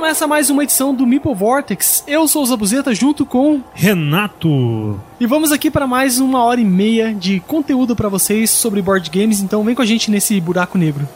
[0.00, 2.02] começa mais uma edição do Meeple Vortex.
[2.06, 4.98] Eu sou o Zabuzeta junto com Renato.
[5.20, 9.10] E vamos aqui para mais uma hora e meia de conteúdo para vocês sobre board
[9.10, 11.06] games, então vem com a gente nesse buraco negro.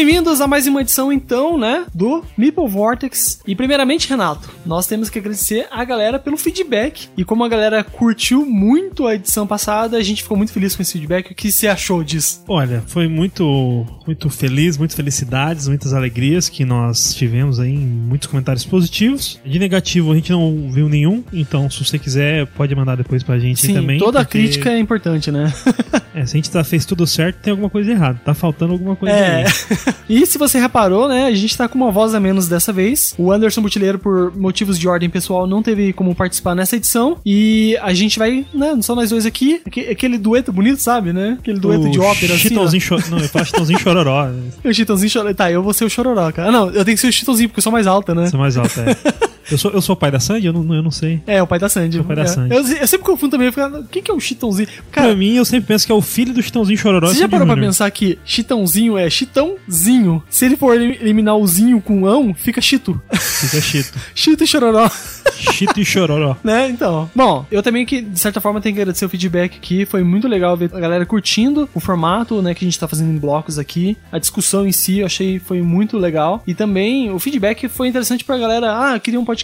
[0.00, 3.38] Bem-vindos a mais uma edição, então, né, do Meeple Vortex.
[3.46, 7.10] E primeiramente, Renato, nós temos que agradecer a galera pelo feedback.
[7.18, 10.80] E como a galera curtiu muito a edição passada, a gente ficou muito feliz com
[10.80, 11.30] esse feedback.
[11.30, 12.42] O que você achou disso?
[12.48, 18.64] Olha, foi muito, muito feliz, muitas felicidades, muitas alegrias que nós tivemos aí, muitos comentários
[18.64, 19.38] positivos.
[19.44, 23.38] De negativo a gente não viu nenhum, então se você quiser pode mandar depois pra
[23.38, 23.98] gente Sim, também.
[23.98, 25.52] toda porque, crítica é importante, né?
[26.12, 28.20] É, se a gente tá, fez tudo certo, tem alguma coisa errada.
[28.24, 29.44] Tá faltando alguma coisa É.
[29.44, 29.52] aí.
[30.08, 33.14] e se você reparou, né, a gente tá com uma voz a menos dessa vez.
[33.18, 37.16] O Anderson Butileiro, por motivos de ordem pessoal, não teve como participar nessa edição.
[37.24, 39.60] E a gente vai, né, só nós dois aqui.
[39.66, 41.36] Aque- Aquele dueto bonito, sabe, né?
[41.40, 42.46] Aquele dueto O de ópera, assim.
[42.46, 42.48] ó.
[42.48, 44.28] Chitãozinho Cho- Não, eu falo Chitãozinho Chororó.
[44.64, 45.34] O Chitãozinho chororó.
[45.34, 46.48] Tá, eu vou ser o chororó, cara.
[46.48, 48.30] Ah, não, eu tenho que ser o Chitãozinho, porque eu sou mais alta, né?
[48.32, 48.96] É mais alto, é.
[49.50, 50.46] Eu sou, eu sou o pai da Sandy?
[50.46, 51.20] Eu não, eu não sei.
[51.26, 51.98] É, o pai da Sandy.
[52.00, 52.26] O pai da É.
[52.26, 52.54] Sandy.
[52.54, 53.46] Eu, eu sempre confundo também.
[53.48, 54.68] Eu fico, quem que é o Chitãozinho?
[54.90, 57.08] Pra Cara, mim, eu sempre penso que é o filho do Chitãozinho Chororó.
[57.08, 60.22] você já parou pra pensar que Chitãozinho é Chitãozinho?
[60.30, 63.00] Se ele for elim- eliminar o zinho com ão, fica Chito.
[63.12, 63.98] Fica Chito.
[64.14, 64.88] Chito e chororó.
[65.34, 66.36] Chito e Chororó.
[66.44, 66.68] né?
[66.68, 67.10] Então.
[67.14, 69.84] Bom, eu também que, de certa forma, tenho que agradecer o feedback aqui.
[69.86, 73.10] Foi muito legal ver a galera curtindo o formato, né, que a gente tá fazendo
[73.10, 73.96] em blocos aqui.
[74.12, 76.42] A discussão em si, eu achei foi muito legal.
[76.46, 78.72] E também o feedback foi interessante pra galera.
[78.94, 79.39] Ah, queria um podcast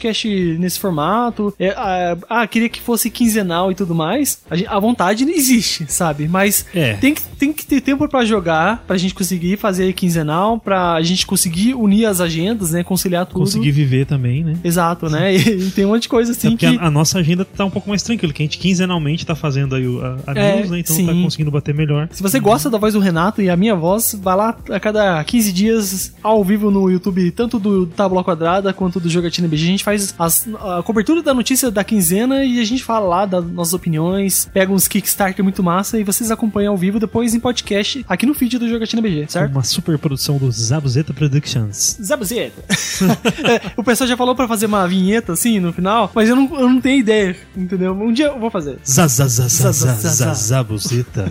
[0.58, 1.54] nesse formato.
[1.58, 4.40] É, ah, ah, queria que fosse quinzenal e tudo mais.
[4.50, 6.28] A, gente- a vontade existe, sabe?
[6.28, 6.94] Mas É.
[6.94, 11.26] tem, que, tem que ter tempo pra jogar, pra gente conseguir fazer quinzenal, pra gente
[11.26, 13.40] conseguir unir as agendas, né, conciliar tudo.
[13.40, 14.54] Conseguir viver também, né?
[14.64, 15.34] Exato, né?
[15.34, 16.78] E, e tem um monte de coisa É assim porque que.
[16.78, 19.74] a, a nossa agenda tá um pouco mais tranquila, que a gente quinzenalmente tá fazendo
[19.74, 19.84] aí
[20.26, 20.78] a, a É, news, né?
[20.80, 21.06] Então sim.
[21.06, 22.08] tá conseguindo bater melhor.
[22.12, 25.22] Se você gosta da voz do Renato e a minha voz, vai lá a cada
[25.24, 29.64] 15 dias ao vivo no YouTube, tanto do Tábua Quadrada quanto do Jogatina BG.
[29.64, 33.24] A gente faz as- a cobertura da notícia da quinzena e a gente fala lá
[33.24, 37.38] das nossas opiniões, pega uns Kickstarter muito massa e vocês acompanham ao vivo depois em
[37.40, 39.52] podcast aqui no feed do Jogatina BG, certo?
[39.52, 41.96] Uma super produção do Zabuzeta Productions.
[42.02, 42.64] Zabuzeta.
[43.46, 46.58] É, o pessoal já falou pra fazer uma vinheta assim no final, mas eu não,
[46.58, 47.92] eu não tenho ideia, entendeu?
[47.92, 48.78] Um dia eu vou fazer.
[50.34, 51.30] Zabuzeta.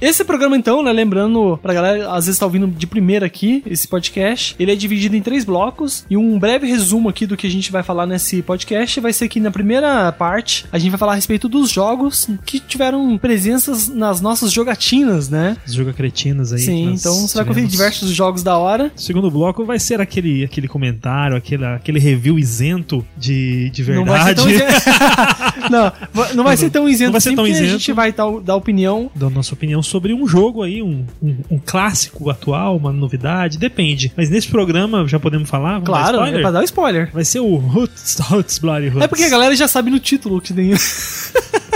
[0.00, 3.88] Esse programa, então, né, lembrando pra galera, às vezes tá ouvindo de primeira aqui, esse
[3.88, 7.52] podcast, ele é dividido em três blocos, e um breve resumo aqui do que a
[7.52, 11.12] gente vai falar nesse podcast vai ser que na primeira parte, a gente vai falar
[11.12, 15.56] a respeito dos jogos que tiveram presenças nas nossas jogatinas, né?
[15.66, 16.60] Os joga cretinos aí.
[16.60, 18.92] Sim, então você vai conferir diversos jogos da hora.
[18.96, 24.04] O segundo bloco vai ser aquele, aquele comentário, aquele, aquele review isento de, de Não
[24.04, 24.40] vai ser verdade.
[24.42, 24.84] tão isento.
[25.70, 25.92] não,
[26.34, 27.78] não vai ser tão isento Não vai ser assim, tão porque a isento.
[27.78, 31.58] gente vai dar, dar opinião da nossa opinião sobre um jogo aí, um, um, um
[31.64, 34.12] clássico atual, uma novidade, depende.
[34.16, 35.74] Mas nesse programa já podemos falar?
[35.74, 36.38] Vamos dar Claro, spoiler?
[36.38, 37.10] é pra dar spoiler.
[37.12, 39.02] Vai ser o Hoots, Hoots Bloody Hoots.
[39.02, 40.72] É porque a galera já sabe no título que tem.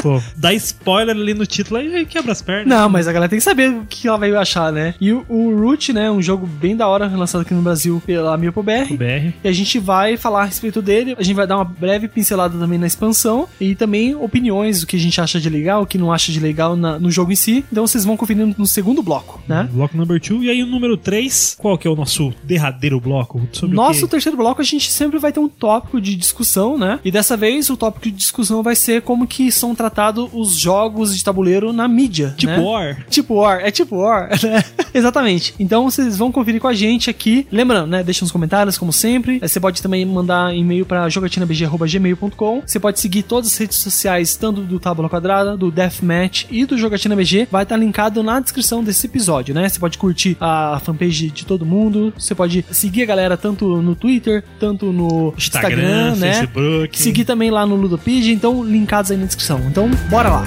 [0.02, 2.66] Pô, dá spoiler ali no título aí quebra as pernas.
[2.66, 4.94] Não, mas a galera tem que saber o que ela vai achar, né?
[5.00, 8.36] E o, o Root, né, um jogo bem da hora lançado aqui no Brasil pela
[8.36, 8.92] MiopoBR.
[8.92, 9.32] O BR.
[9.44, 12.58] E a gente vai falar a respeito dele, a gente vai dar uma breve pincelada
[12.58, 15.96] também na expansão e também opiniões, o que a gente acha de legal, o que
[15.98, 17.64] não acha de legal na- no jogo em si.
[17.70, 19.68] Então vocês vão conferindo no segundo bloco, né?
[19.72, 20.42] Bloco number 2.
[20.42, 23.40] E aí o número 3, qual que é o nosso derradeiro bloco?
[23.52, 26.98] Sobre Nosso terceiro bloco a gente sempre vai ter um tópico de discussão, né?
[27.04, 31.16] E dessa vez o tópico de discussão vai ser como que são tratados os jogos
[31.16, 32.60] de tabuleiro na mídia, Tipo né?
[32.60, 33.06] War.
[33.08, 34.64] Tipo War, é tipo War, né?
[34.94, 35.54] Exatamente.
[35.58, 37.46] Então vocês vão conferir com a gente aqui.
[37.50, 38.02] Lembrando, né?
[38.02, 39.38] Deixa nos comentários, como sempre.
[39.38, 42.62] Você pode também mandar e-mail pra jogatinabg.gmail.com.
[42.66, 46.76] Você pode seguir todas as redes sociais, tanto do Tábula Quadrada, do Deathmatch e do
[46.76, 47.48] Jogatina BG.
[47.50, 49.68] Vai estar linkado na descrição desse episódio, né?
[49.68, 52.12] Você pode curtir a fanpage de todo mundo.
[52.16, 56.32] Você pode seguir a galera tanto no Twitter, tanto no Instagram, Instagram, né?
[56.34, 56.98] Facebook.
[56.98, 59.60] Seguir também lá no Ludopedia, então linkados aí na descrição.
[59.68, 60.44] Então, bora lá.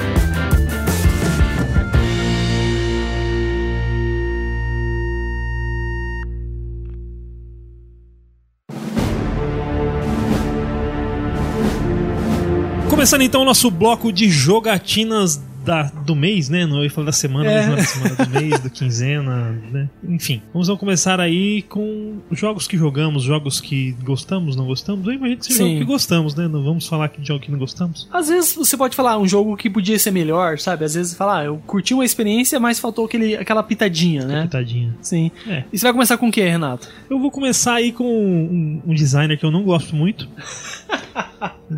[12.89, 16.65] Começando então o nosso bloco de jogatinas da, do mês, né?
[16.65, 17.67] Não ia falar da semana, É.
[17.67, 19.89] mas é da semana do mês, do quinzena, né?
[20.07, 25.05] Enfim, vamos começar aí com jogos que jogamos, jogos que gostamos, não gostamos.
[25.07, 25.63] Eu imagino que seja Sim.
[25.69, 26.47] jogo que gostamos, né?
[26.47, 28.07] Não vamos falar aqui de jogo que não gostamos.
[28.11, 30.85] Às vezes você pode falar um jogo que podia ser melhor, sabe?
[30.85, 34.47] Às vezes falar, ah, eu curti uma experiência, mas faltou aquele, aquela pitadinha, né?
[34.49, 34.95] Tadinha.
[35.01, 35.31] Sim.
[35.47, 35.63] É.
[35.71, 36.87] E você vai começar com o que, Renato?
[37.09, 40.27] Eu vou começar aí com um, um designer que eu não gosto muito.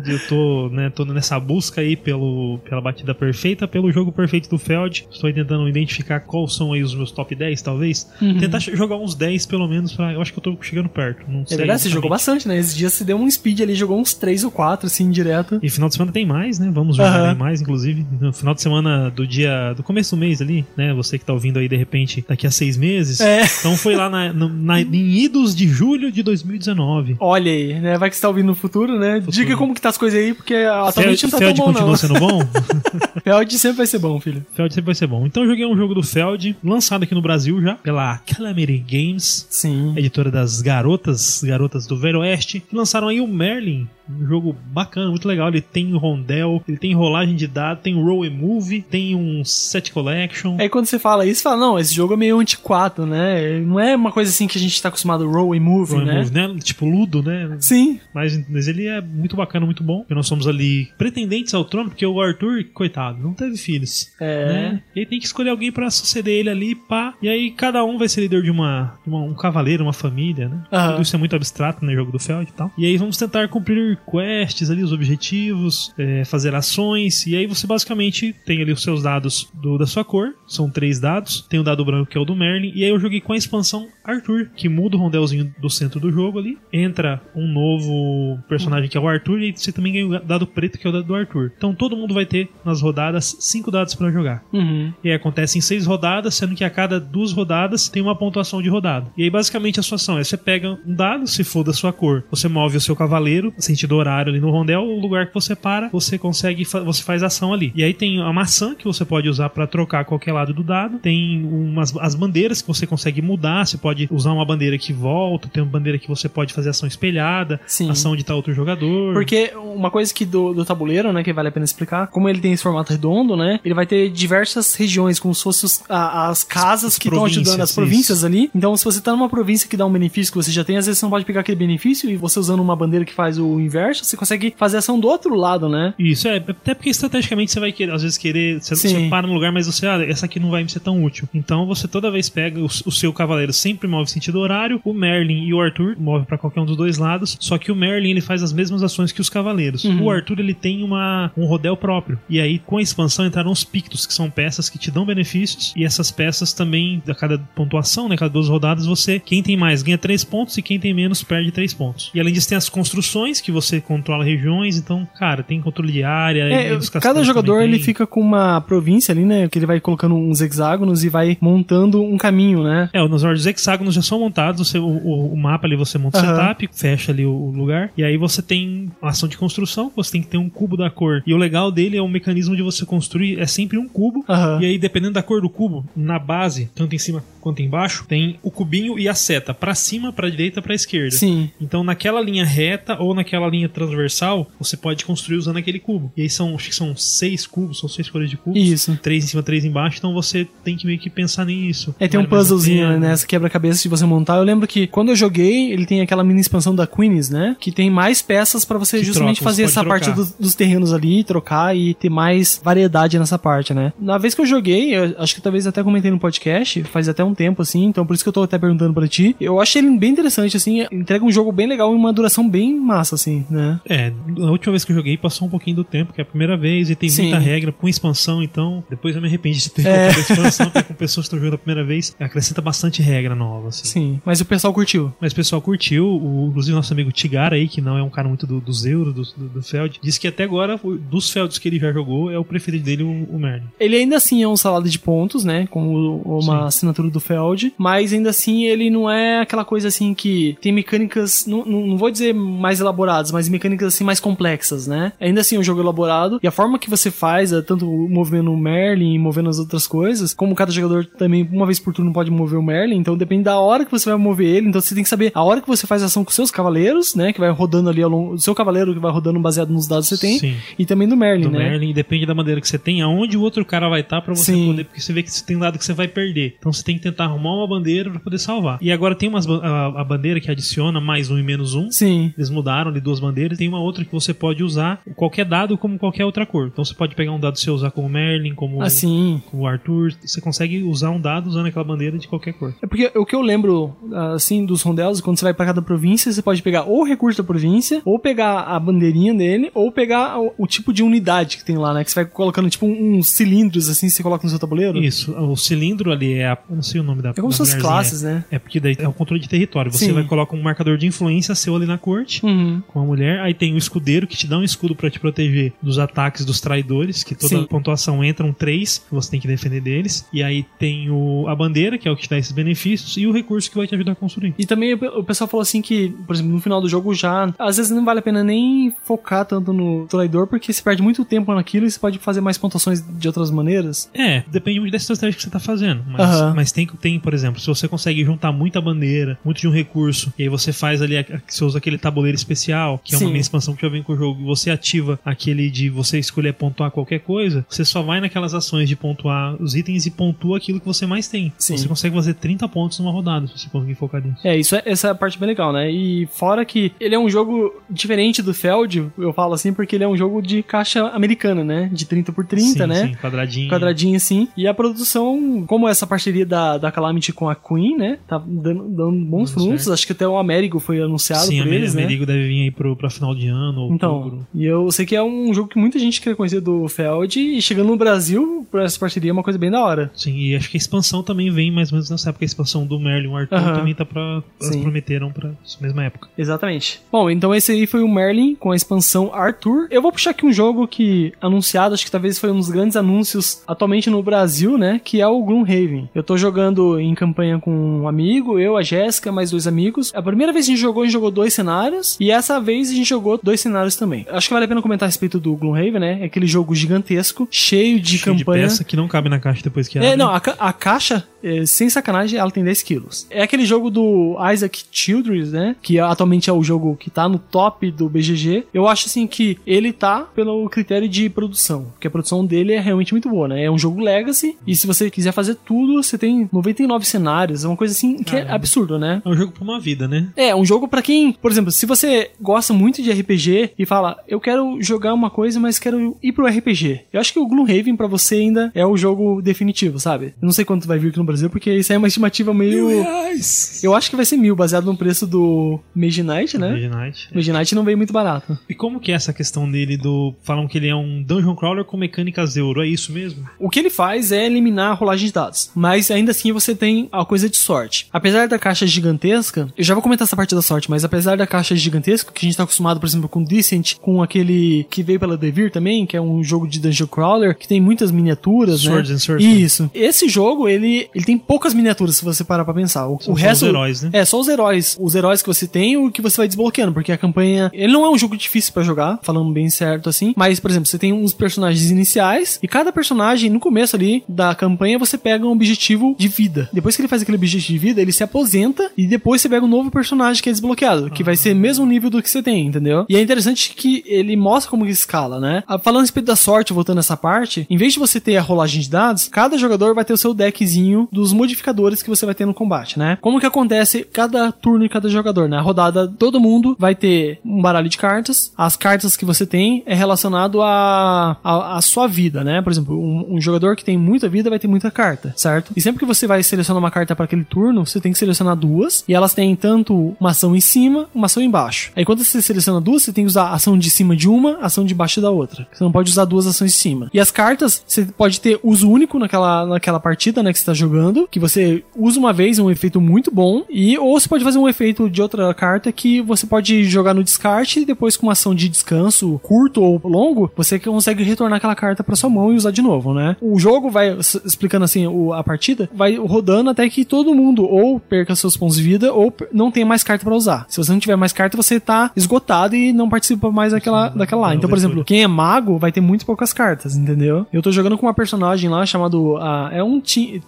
[0.06, 4.58] Eu tô, né, tô nessa busca aí pelo, pela batida perfeita, pelo jogo perfeito do
[4.58, 5.06] Feld.
[5.10, 8.08] Estou tentando identificar quais são aí os meus top 10, talvez.
[8.20, 8.38] Uhum.
[8.38, 10.12] Tentar jogar uns 10 pelo menos pra.
[10.12, 11.24] Eu acho que eu tô chegando perto.
[11.28, 11.56] Não É sei.
[11.58, 12.58] verdade, você jogou bastante, né?
[12.58, 15.58] Esses dias você deu um speed ali, jogou uns 3 ou 4, assim, direto.
[15.62, 16.70] E final de semana tem mais, né?
[16.72, 18.06] Vamos jogar aí mais, inclusive.
[18.20, 19.72] No final de semana do dia.
[19.74, 20.92] do começo do mês ali, né?
[20.94, 23.20] Você que tá ouvindo aí de repente daqui a seis meses.
[23.20, 23.42] É.
[23.60, 24.94] Então foi lá na, no- na- em
[25.24, 27.16] idos de julho de 2019.
[27.18, 27.96] Olha aí, né?
[27.98, 29.07] Vai que você tá ouvindo no futuro, né?
[29.16, 29.32] Futuro.
[29.32, 31.90] Diga como que tá as coisas aí, porque atualmente não tá Feld tão bom, continua
[31.90, 31.96] não.
[31.96, 32.40] sendo bom?
[33.22, 34.44] Feld sempre vai ser bom, filho.
[34.54, 35.26] Feld sempre vai ser bom.
[35.26, 39.46] Então eu joguei um jogo do Feld, lançado aqui no Brasil já, pela Calamity Games,
[39.50, 39.94] Sim.
[39.96, 43.88] editora das garotas, garotas do Velho Oeste, que lançaram aí o Merlin.
[44.10, 45.48] Um jogo bacana, muito legal.
[45.48, 49.92] Ele tem rondel, ele tem rolagem de dados, tem roll and move, tem um set
[49.92, 50.56] collection.
[50.58, 53.58] Aí quando você fala isso, fala, não, esse jogo é meio antiquado, né?
[53.60, 56.04] Não é uma coisa assim que a gente tá acostumado roll e move, roll and
[56.06, 56.18] né?
[56.18, 56.56] move, né?
[56.62, 57.56] Tipo Ludo, né?
[57.60, 58.00] Sim.
[58.14, 59.98] Mas, mas ele é muito bacana, muito bom.
[60.00, 64.12] Porque nós somos ali pretendentes ao trono, porque o Arthur, coitado, não teve filhos.
[64.20, 64.46] É.
[64.46, 64.82] Né?
[64.94, 67.14] E aí tem que escolher alguém pra suceder ele ali, pá.
[67.22, 70.48] E aí cada um vai ser líder de uma, de uma- um cavaleiro, uma família,
[70.48, 70.62] né?
[70.72, 70.90] Aham.
[70.92, 72.70] Tudo isso é muito abstrato no jogo do Feld e tal.
[72.78, 77.26] E aí vamos tentar cumprir quests ali, os objetivos, é, fazer ações.
[77.26, 80.34] E aí você basicamente tem ali os seus dados do, da sua cor.
[80.46, 81.46] São três dados.
[81.48, 82.72] Tem o dado branco que é o do Merlin.
[82.74, 86.10] E aí eu joguei com a expansão Arthur, que muda o rondelzinho do centro do
[86.10, 86.58] jogo ali.
[86.72, 89.40] Entra um novo personagem que é o Arthur.
[89.42, 91.52] E você também ganha o dado preto que é o dado do Arthur.
[91.56, 94.42] Então todo mundo vai ter nas rodadas cinco dados pra jogar.
[94.52, 94.92] Uhum.
[95.04, 98.62] E aí acontece em seis rodadas, sendo que a cada duas rodadas tem uma pontuação
[98.62, 99.10] de rodada.
[99.16, 101.92] E aí basicamente a sua ação é você pega um dado, se for da sua
[101.92, 105.54] cor, você move o seu cavaleiro, sentido horário ali no rondel, o lugar que você
[105.54, 107.72] para, você consegue, você faz ação ali.
[107.74, 110.98] E aí tem a maçã que você pode usar pra trocar qualquer lado do dado,
[110.98, 115.48] tem umas as bandeiras que você consegue mudar, você pode usar uma bandeira que volta,
[115.48, 117.90] tem uma bandeira que você pode fazer ação espelhada, Sim.
[117.90, 119.14] ação de tal outro jogador.
[119.14, 122.40] Porque uma coisa que do, do tabuleiro, né, que vale a pena explicar, como ele
[122.40, 126.28] tem esse formato redondo, né, ele vai ter diversas regiões, como se fossem os- a-
[126.28, 127.80] as casas que estão ajudando, as isso.
[127.80, 128.50] províncias ali.
[128.54, 130.86] Então, se você tá numa província que dá um benefício que você já tem, às
[130.86, 133.58] vezes você não pode pegar aquele benefício e você usando uma bandeira que faz o
[133.60, 135.94] inverso, você consegue fazer ação do outro lado, né?
[135.98, 139.32] Isso, é, até porque estrategicamente você vai querer, às vezes querer, você, você para no
[139.34, 141.28] lugar, mas você, ah, essa aqui não vai me ser tão útil.
[141.34, 145.44] Então você toda vez pega, o, o seu cavaleiro sempre move sentido horário, o Merlin
[145.44, 148.20] e o Arthur move pra qualquer um dos dois lados, só que o Merlin ele
[148.20, 149.84] faz as mesmas ações que os cavaleiros.
[149.84, 150.04] Uhum.
[150.04, 152.18] O Arthur ele tem uma, um rodel próprio.
[152.28, 155.72] E aí com a expansão entraram os pictos, que são peças que te dão benefícios,
[155.76, 159.82] e essas peças também, a cada pontuação, né, cada duas rodadas, você, quem tem mais
[159.82, 162.10] ganha três pontos e quem tem menos perde três pontos.
[162.14, 166.02] E além disso tem as construções, que você controla regiões, então, cara, tem controle de
[166.02, 169.48] área, É, cada jogador ele fica com uma província ali, né?
[169.48, 172.90] Que ele vai colocando uns hexágonos e vai montando um caminho, né?
[172.92, 173.46] É, nos os
[173.78, 176.34] hexágonos já são montados, você, o, o- mapa ali você monta o Aham.
[176.36, 180.22] setup, fecha ali o, lugar, e aí você tem a ação de construção, você tem
[180.22, 181.22] que ter um cubo da cor.
[181.26, 184.60] E o legal dele é o mecanismo de você construir, é sempre um cubo, Aham.
[184.60, 188.38] e aí dependendo da cor do cubo, na base, tanto em cima quanto embaixo, tem
[188.42, 191.12] o cubinho e a seta, pra cima, pra direita, pra esquerda.
[191.12, 191.50] Sim.
[191.60, 196.12] Então, naquela linha reta ou naquela linha transversal, você pode construir usando aquele cubo.
[196.16, 198.60] E aí são, acho que são seis cubos, são seis cores de cubos.
[198.60, 198.98] Isso.
[199.02, 199.98] Três em cima, três embaixo.
[199.98, 201.94] Então você tem que meio que pensar nisso.
[201.98, 204.36] É, tem um puzzlezinho né, nessa quebra-cabeça de você montar.
[204.36, 207.56] Eu lembro que quando eu joguei, ele tem aquela mini expansão da Queens, né?
[207.60, 210.20] Que tem mais peças pra você Que justamente troca, fazer você essa pode parte trocar.
[210.20, 213.92] dos, dos terrenos ali, trocar e ter mais variedade nessa parte, né?
[213.98, 217.22] Na vez que eu joguei, eu acho que talvez até comentei no podcast, faz até
[217.24, 219.34] um tempo assim, então por isso que eu tô até perguntando pra ti.
[219.40, 222.74] Eu achei ele bem interessante, assim, entrega um jogo bem legal e uma duração bem
[222.78, 223.80] massa, assim, né?
[223.88, 226.26] É, a última vez que eu joguei passou um pouquinho do tempo, que é a
[226.26, 227.22] primeira vez, e tem Sim.
[227.22, 230.06] muita regra com expansão, então depois eu me arrependi de ter É.
[230.06, 233.34] comprado a expansão, porque com pessoas que estão jogando a primeira vez, acrescenta bastante regra
[233.34, 233.84] nova, assim.
[233.86, 235.12] Sim, mas o pessoal curtiu.
[235.20, 238.28] Mas o pessoal curtiu, o, inclusive nosso amigo Tigar aí, que não é um cara
[238.28, 240.78] muito do- dos euros, do, do, do Feld, disse que até agora,
[241.10, 243.66] dos Felds que ele já jogou, é o preferido dele, o, o Merlin.
[243.78, 245.66] Ele ainda assim é um salada de pontos, né?
[245.70, 246.66] Como uma Sim.
[246.66, 247.72] assinatura do Feld.
[247.78, 251.96] Mas ainda assim ele não é aquela coisa assim que tem mecânicas, não, não não
[251.96, 255.12] vou dizer mais elaboradas, mas mecânicas assim mais complexas, né?
[255.20, 256.38] Ainda assim é um jogo elaborado.
[256.42, 259.86] E a forma que você faz, é tanto movendo o Merlin e movendo as outras
[259.86, 262.96] coisas, como cada jogador também, uma vez por turno, pode mover o Merlin.
[262.96, 264.68] Então depende da hora que você vai mover ele.
[264.68, 267.14] Então você tem que saber a hora que você faz a ação com seus cavaleiros,
[267.14, 267.32] né?
[267.32, 268.34] Que vai rodando ali ao longo.
[268.34, 270.38] O seu cavaleiro que vai rodando baseado nos dados que você tem.
[270.38, 270.56] Sim.
[270.78, 271.70] E também do Merlin, do né?
[271.70, 274.52] Merlin, depende da maneira que você tem, aonde o outro cara vai estar pra você
[274.52, 274.66] Sim.
[274.66, 276.56] poder, porque você vê que você tem um dado que você vai perder.
[276.58, 278.78] Então você tem que tentar arrumar uma bandeira pra poder salvar.
[278.80, 281.90] E agora tem umas, a, a bandeira que adiciona mais um e menos um.
[281.90, 282.32] Sim.
[282.36, 283.58] Eles mudaram ali duas bandeiras.
[283.58, 286.68] Tem uma outra que você pode usar qualquer dado como qualquer outra cor.
[286.68, 289.42] Então você pode pegar um dado seu usar como Merlin, como, Assim.
[289.50, 290.12] como Arthur.
[290.24, 292.74] Você consegue usar um dado usando aquela bandeira de qualquer cor.
[292.82, 293.94] É porque o que eu lembro,
[294.34, 297.42] assim, dos rondelos, quando você vai pra cada província, você pode pegar ou o recurso
[297.42, 301.64] da província, ou pegar a bandeirinha dele, ou pegar o, o tipo de unidade que
[301.64, 302.04] tem lá, né?
[302.04, 304.98] Que você vai colocando, tipo, uns cilindros, assim, você coloca no seu tabuleiro.
[304.98, 307.80] Isso, o cilindro ali é a, não sei o nome da É como mulherzinha.
[307.80, 308.44] classes, né?
[308.50, 309.92] É porque daí é o controle de território.
[309.92, 310.12] Você Sim.
[310.12, 312.44] vai colocar um marcador de influência seu ali na corte.
[312.44, 312.82] Uhum.
[312.88, 315.72] Com a mulher, aí tem o escudeiro que te dá um escudo pra te proteger
[315.82, 317.66] dos ataques dos traidores, que toda Sim.
[317.66, 320.26] pontuação entram três, que você tem que defender deles.
[320.32, 323.26] E aí tem o, a bandeira, que é o que te dá esses benefícios, e
[323.26, 324.54] o recurso que vai te ajudar a construir.
[324.58, 327.76] E também o pessoal falou assim que, por exemplo, no final do jogo já, às
[327.76, 331.52] vezes não vale a pena nem focar tanto no traidor, porque você perde muito tempo
[331.54, 334.10] naquilo e você pode fazer mais pontuações de outras maneiras.
[334.14, 336.04] É, depende muito da estratégia que você tá fazendo.
[336.06, 336.54] Mas, Aham.
[336.54, 340.32] mas tem, tem, por exemplo, se você consegue juntar muita bandeira, muito de um recurso,
[340.38, 341.14] e aí você faz ali,
[341.46, 343.32] você usa aquele tabuleiro especial, que é uma Sim.
[343.32, 346.52] minha expansão que já vem com o jogo, e você ativa aquele de você escolher
[346.54, 350.80] pontuar qualquer coisa, você só vai naquelas ações de pontuar os itens e pontua aquilo
[350.80, 351.52] que você mais tem.
[351.58, 351.76] Sim.
[351.76, 354.40] Você consegue fazer 30 pontos numa rodada, se você conseguir focar nisso.
[354.46, 355.90] É, isso é, essa é a parte bem legal, né?
[355.90, 360.04] E fora que ele é um jogo diferente do Feld, eu falo assim, porque ele
[360.04, 361.88] é um jogo de caixa americana, né?
[361.92, 363.06] De 30 por 30, sim, né?
[363.08, 363.70] Sim, quadradinho.
[363.70, 364.48] quadradinho assim.
[364.56, 368.18] E a produção, como essa parceria da, da Calamity com a Queen, né?
[368.26, 369.82] Tá dando, dando bons frutos.
[369.84, 369.92] certo.
[369.94, 372.02] Acho que até o Américo foi anunciado Sim, por eles, né?
[372.02, 374.46] Amerigo deve vir aí pro, pra final de ano, Então, outubro.
[374.54, 377.60] e eu sei que é um jogo que muita gente quer conhecer do Feld e
[377.62, 380.10] chegando no Brasil, por essa parceria é uma coisa bem da hora.
[380.14, 382.44] Sim, e acho que a expansão também vem mais ou menos nessa época.
[382.44, 384.42] A expansão do Merlin e o Arthur também tá pra.
[384.60, 384.82] Elas Sim.
[384.82, 386.28] prometeram pra essa mesma época.
[386.36, 387.00] Exatamente.
[387.12, 389.86] Bom, então esse aí foi o Merlin com a expansão Arthur.
[389.90, 392.96] Eu vou puxar aqui um jogo que, anunciado, acho que talvez foi um dos grandes
[392.96, 395.00] anúncios atualmente no Brasil, né?
[395.02, 396.08] Que é o Gloomhaven.
[396.14, 397.70] Eu tô jogando em campanha com
[398.02, 400.12] um amigo, eu, a Jéssica, mais dois amigos.
[400.14, 402.16] A primeira vez que a gente jogou, a gente jogou dois cenários.
[402.20, 404.26] E essa vez a gente jogou dois cenários também.
[404.30, 406.18] Acho que vale a pena comentar a respeito do Gloomhaven, né?
[406.22, 408.62] É aquele jogo gigantesco, cheio de Cheio campanha.
[408.64, 410.16] de peça que não cabe na caixa depois que É, abre.
[410.16, 413.26] não, a, ca- a caixa, é, sem sacanagem, ela tem 10 quilos.
[413.30, 415.76] É aquele jogo do Isaac Childress, né?
[415.82, 418.66] Que atualmente é o jogo que tá no top do BGG.
[418.72, 421.86] Eu acho, assim, que ele tá pelo critério de produção.
[421.92, 423.64] Porque a produção dele é realmente muito boa, né?
[423.64, 424.56] É um jogo Legacy.
[424.66, 427.64] E se você quiser fazer tudo, você tem 99 cenários.
[427.64, 428.54] É uma coisa, assim, que é Caramba.
[428.54, 429.22] absurdo, né?
[429.24, 430.28] É um jogo pra uma vida, né?
[430.36, 434.16] É, um jogo pra quem, por exemplo, se você gosta muito de RPG e fala,
[434.26, 437.02] eu quero jogar uma coisa, mas quero ir pro RPG.
[437.12, 440.26] Eu acho que o Gloomhaven pra você ainda é o jogo definitivo, sabe?
[440.40, 442.52] Eu não sei quanto vai vir aqui no Brasil, porque isso aí é uma estimativa
[442.52, 442.88] meio.
[442.88, 443.80] reais!
[443.82, 446.72] Eu acho que vai ser mil, baseado no preço do Mage Knight, né?
[446.72, 447.28] Midnight.
[447.34, 448.58] Mage Knight não veio muito barato.
[448.68, 450.34] E como que é essa questão dele do.
[450.42, 453.48] Falam que ele é um dungeon crawler com mecânicas euro, é isso mesmo?
[453.58, 455.70] O que ele faz é eliminar a rolagem de dados.
[455.74, 458.06] Mas ainda assim você tem a coisa de sorte.
[458.12, 461.46] Apesar da caixa gigantesca, eu já vou comentar essa parte da sorte, mas apesar da
[461.46, 465.20] caixa gigantesca, que a gente tá acostumado, por exemplo, com Decent, com aquele que veio
[465.20, 469.10] pela Devir também, que é um jogo de dungeon crawler, que tem muitas miniaturas, Swords
[469.10, 469.16] né?
[469.16, 469.62] and Sorcery.
[469.62, 469.90] Isso.
[469.94, 473.08] Esse jogo, ele, ele tem poucas miniaturas, se você parar pra pensar.
[473.08, 473.62] O, o resto.
[473.64, 474.10] os heróis, né?
[474.12, 474.96] É, só os heróis.
[475.00, 477.70] Os heróis que você tem e o que você vai desbloqueando, porque a campanha.
[477.74, 480.32] Ele não é um jogo difícil pra jogar, falando bem certo assim.
[480.36, 484.54] Mas, por exemplo, você tem uns personagens iniciais e cada personagem, no começo ali da
[484.54, 486.68] campanha, você pega um objetivo de vida.
[486.72, 489.66] Depois que ele faz aquele objetivo de vida, ele se aposenta e depois você pega
[489.66, 492.64] um novo personagem que é desbloqueado, que vai ser mesmo nível do que você tem,
[492.66, 493.04] entendeu?
[493.08, 495.64] E é interessante que ele mostra como que escala, né?
[495.66, 498.42] Ah, Falando a respeito da sorte, voltando nessa parte, em vez de você ter a
[498.42, 502.34] rolagem de dados, cada jogador vai ter o seu deckzinho dos modificadores que você vai
[502.34, 503.18] ter no combate, né?
[503.20, 505.56] Como que acontece cada turno e cada jogador, né?
[505.56, 508.52] A rodada, todo mundo vai ter um baralho de cartas.
[508.56, 512.62] As cartas que você tem é relacionado a, a, a sua vida, né?
[512.62, 515.72] Por exemplo, um, um jogador que tem muita vida vai ter muita carta, certo?
[515.76, 518.56] E sempre que você vai selecionar uma carta para aquele turno, você tem que selecionar
[518.56, 519.04] duas.
[519.08, 521.90] E elas têm tanto uma ação em cima, uma ação embaixo.
[521.96, 524.84] Aí quando você seleciona duas, você tem que usar ação de cima de uma, ação
[524.84, 525.66] de baixo da outra.
[525.72, 527.10] Você não pode usar duas ações de cima.
[527.12, 530.74] E as cartas, você pode ter uso único naquela, naquela partida, né, que você tá
[530.74, 530.97] jogando,
[531.30, 534.68] que você usa uma vez um efeito muito bom, e ou você pode fazer um
[534.68, 538.54] efeito de outra carta que você pode jogar no descarte e depois com uma ação
[538.54, 542.70] de descanso curto ou longo, você consegue retornar aquela carta pra sua mão e usar
[542.70, 543.36] de novo, né?
[543.40, 547.98] O jogo vai, explicando assim o- a partida, vai rodando até que todo mundo ou
[548.00, 550.66] perca seus pontos de vida ou não tenha mais carta pra usar.
[550.68, 554.42] Se você não tiver mais carta, você tá esgotado e não participa mais daquela, daquela
[554.42, 554.54] lá.
[554.54, 557.46] Então, por exemplo, quem é mago vai ter muito poucas cartas, entendeu?
[557.52, 559.36] Eu tô jogando com uma personagem lá chamado.
[559.38, 560.42] ah, é um ti-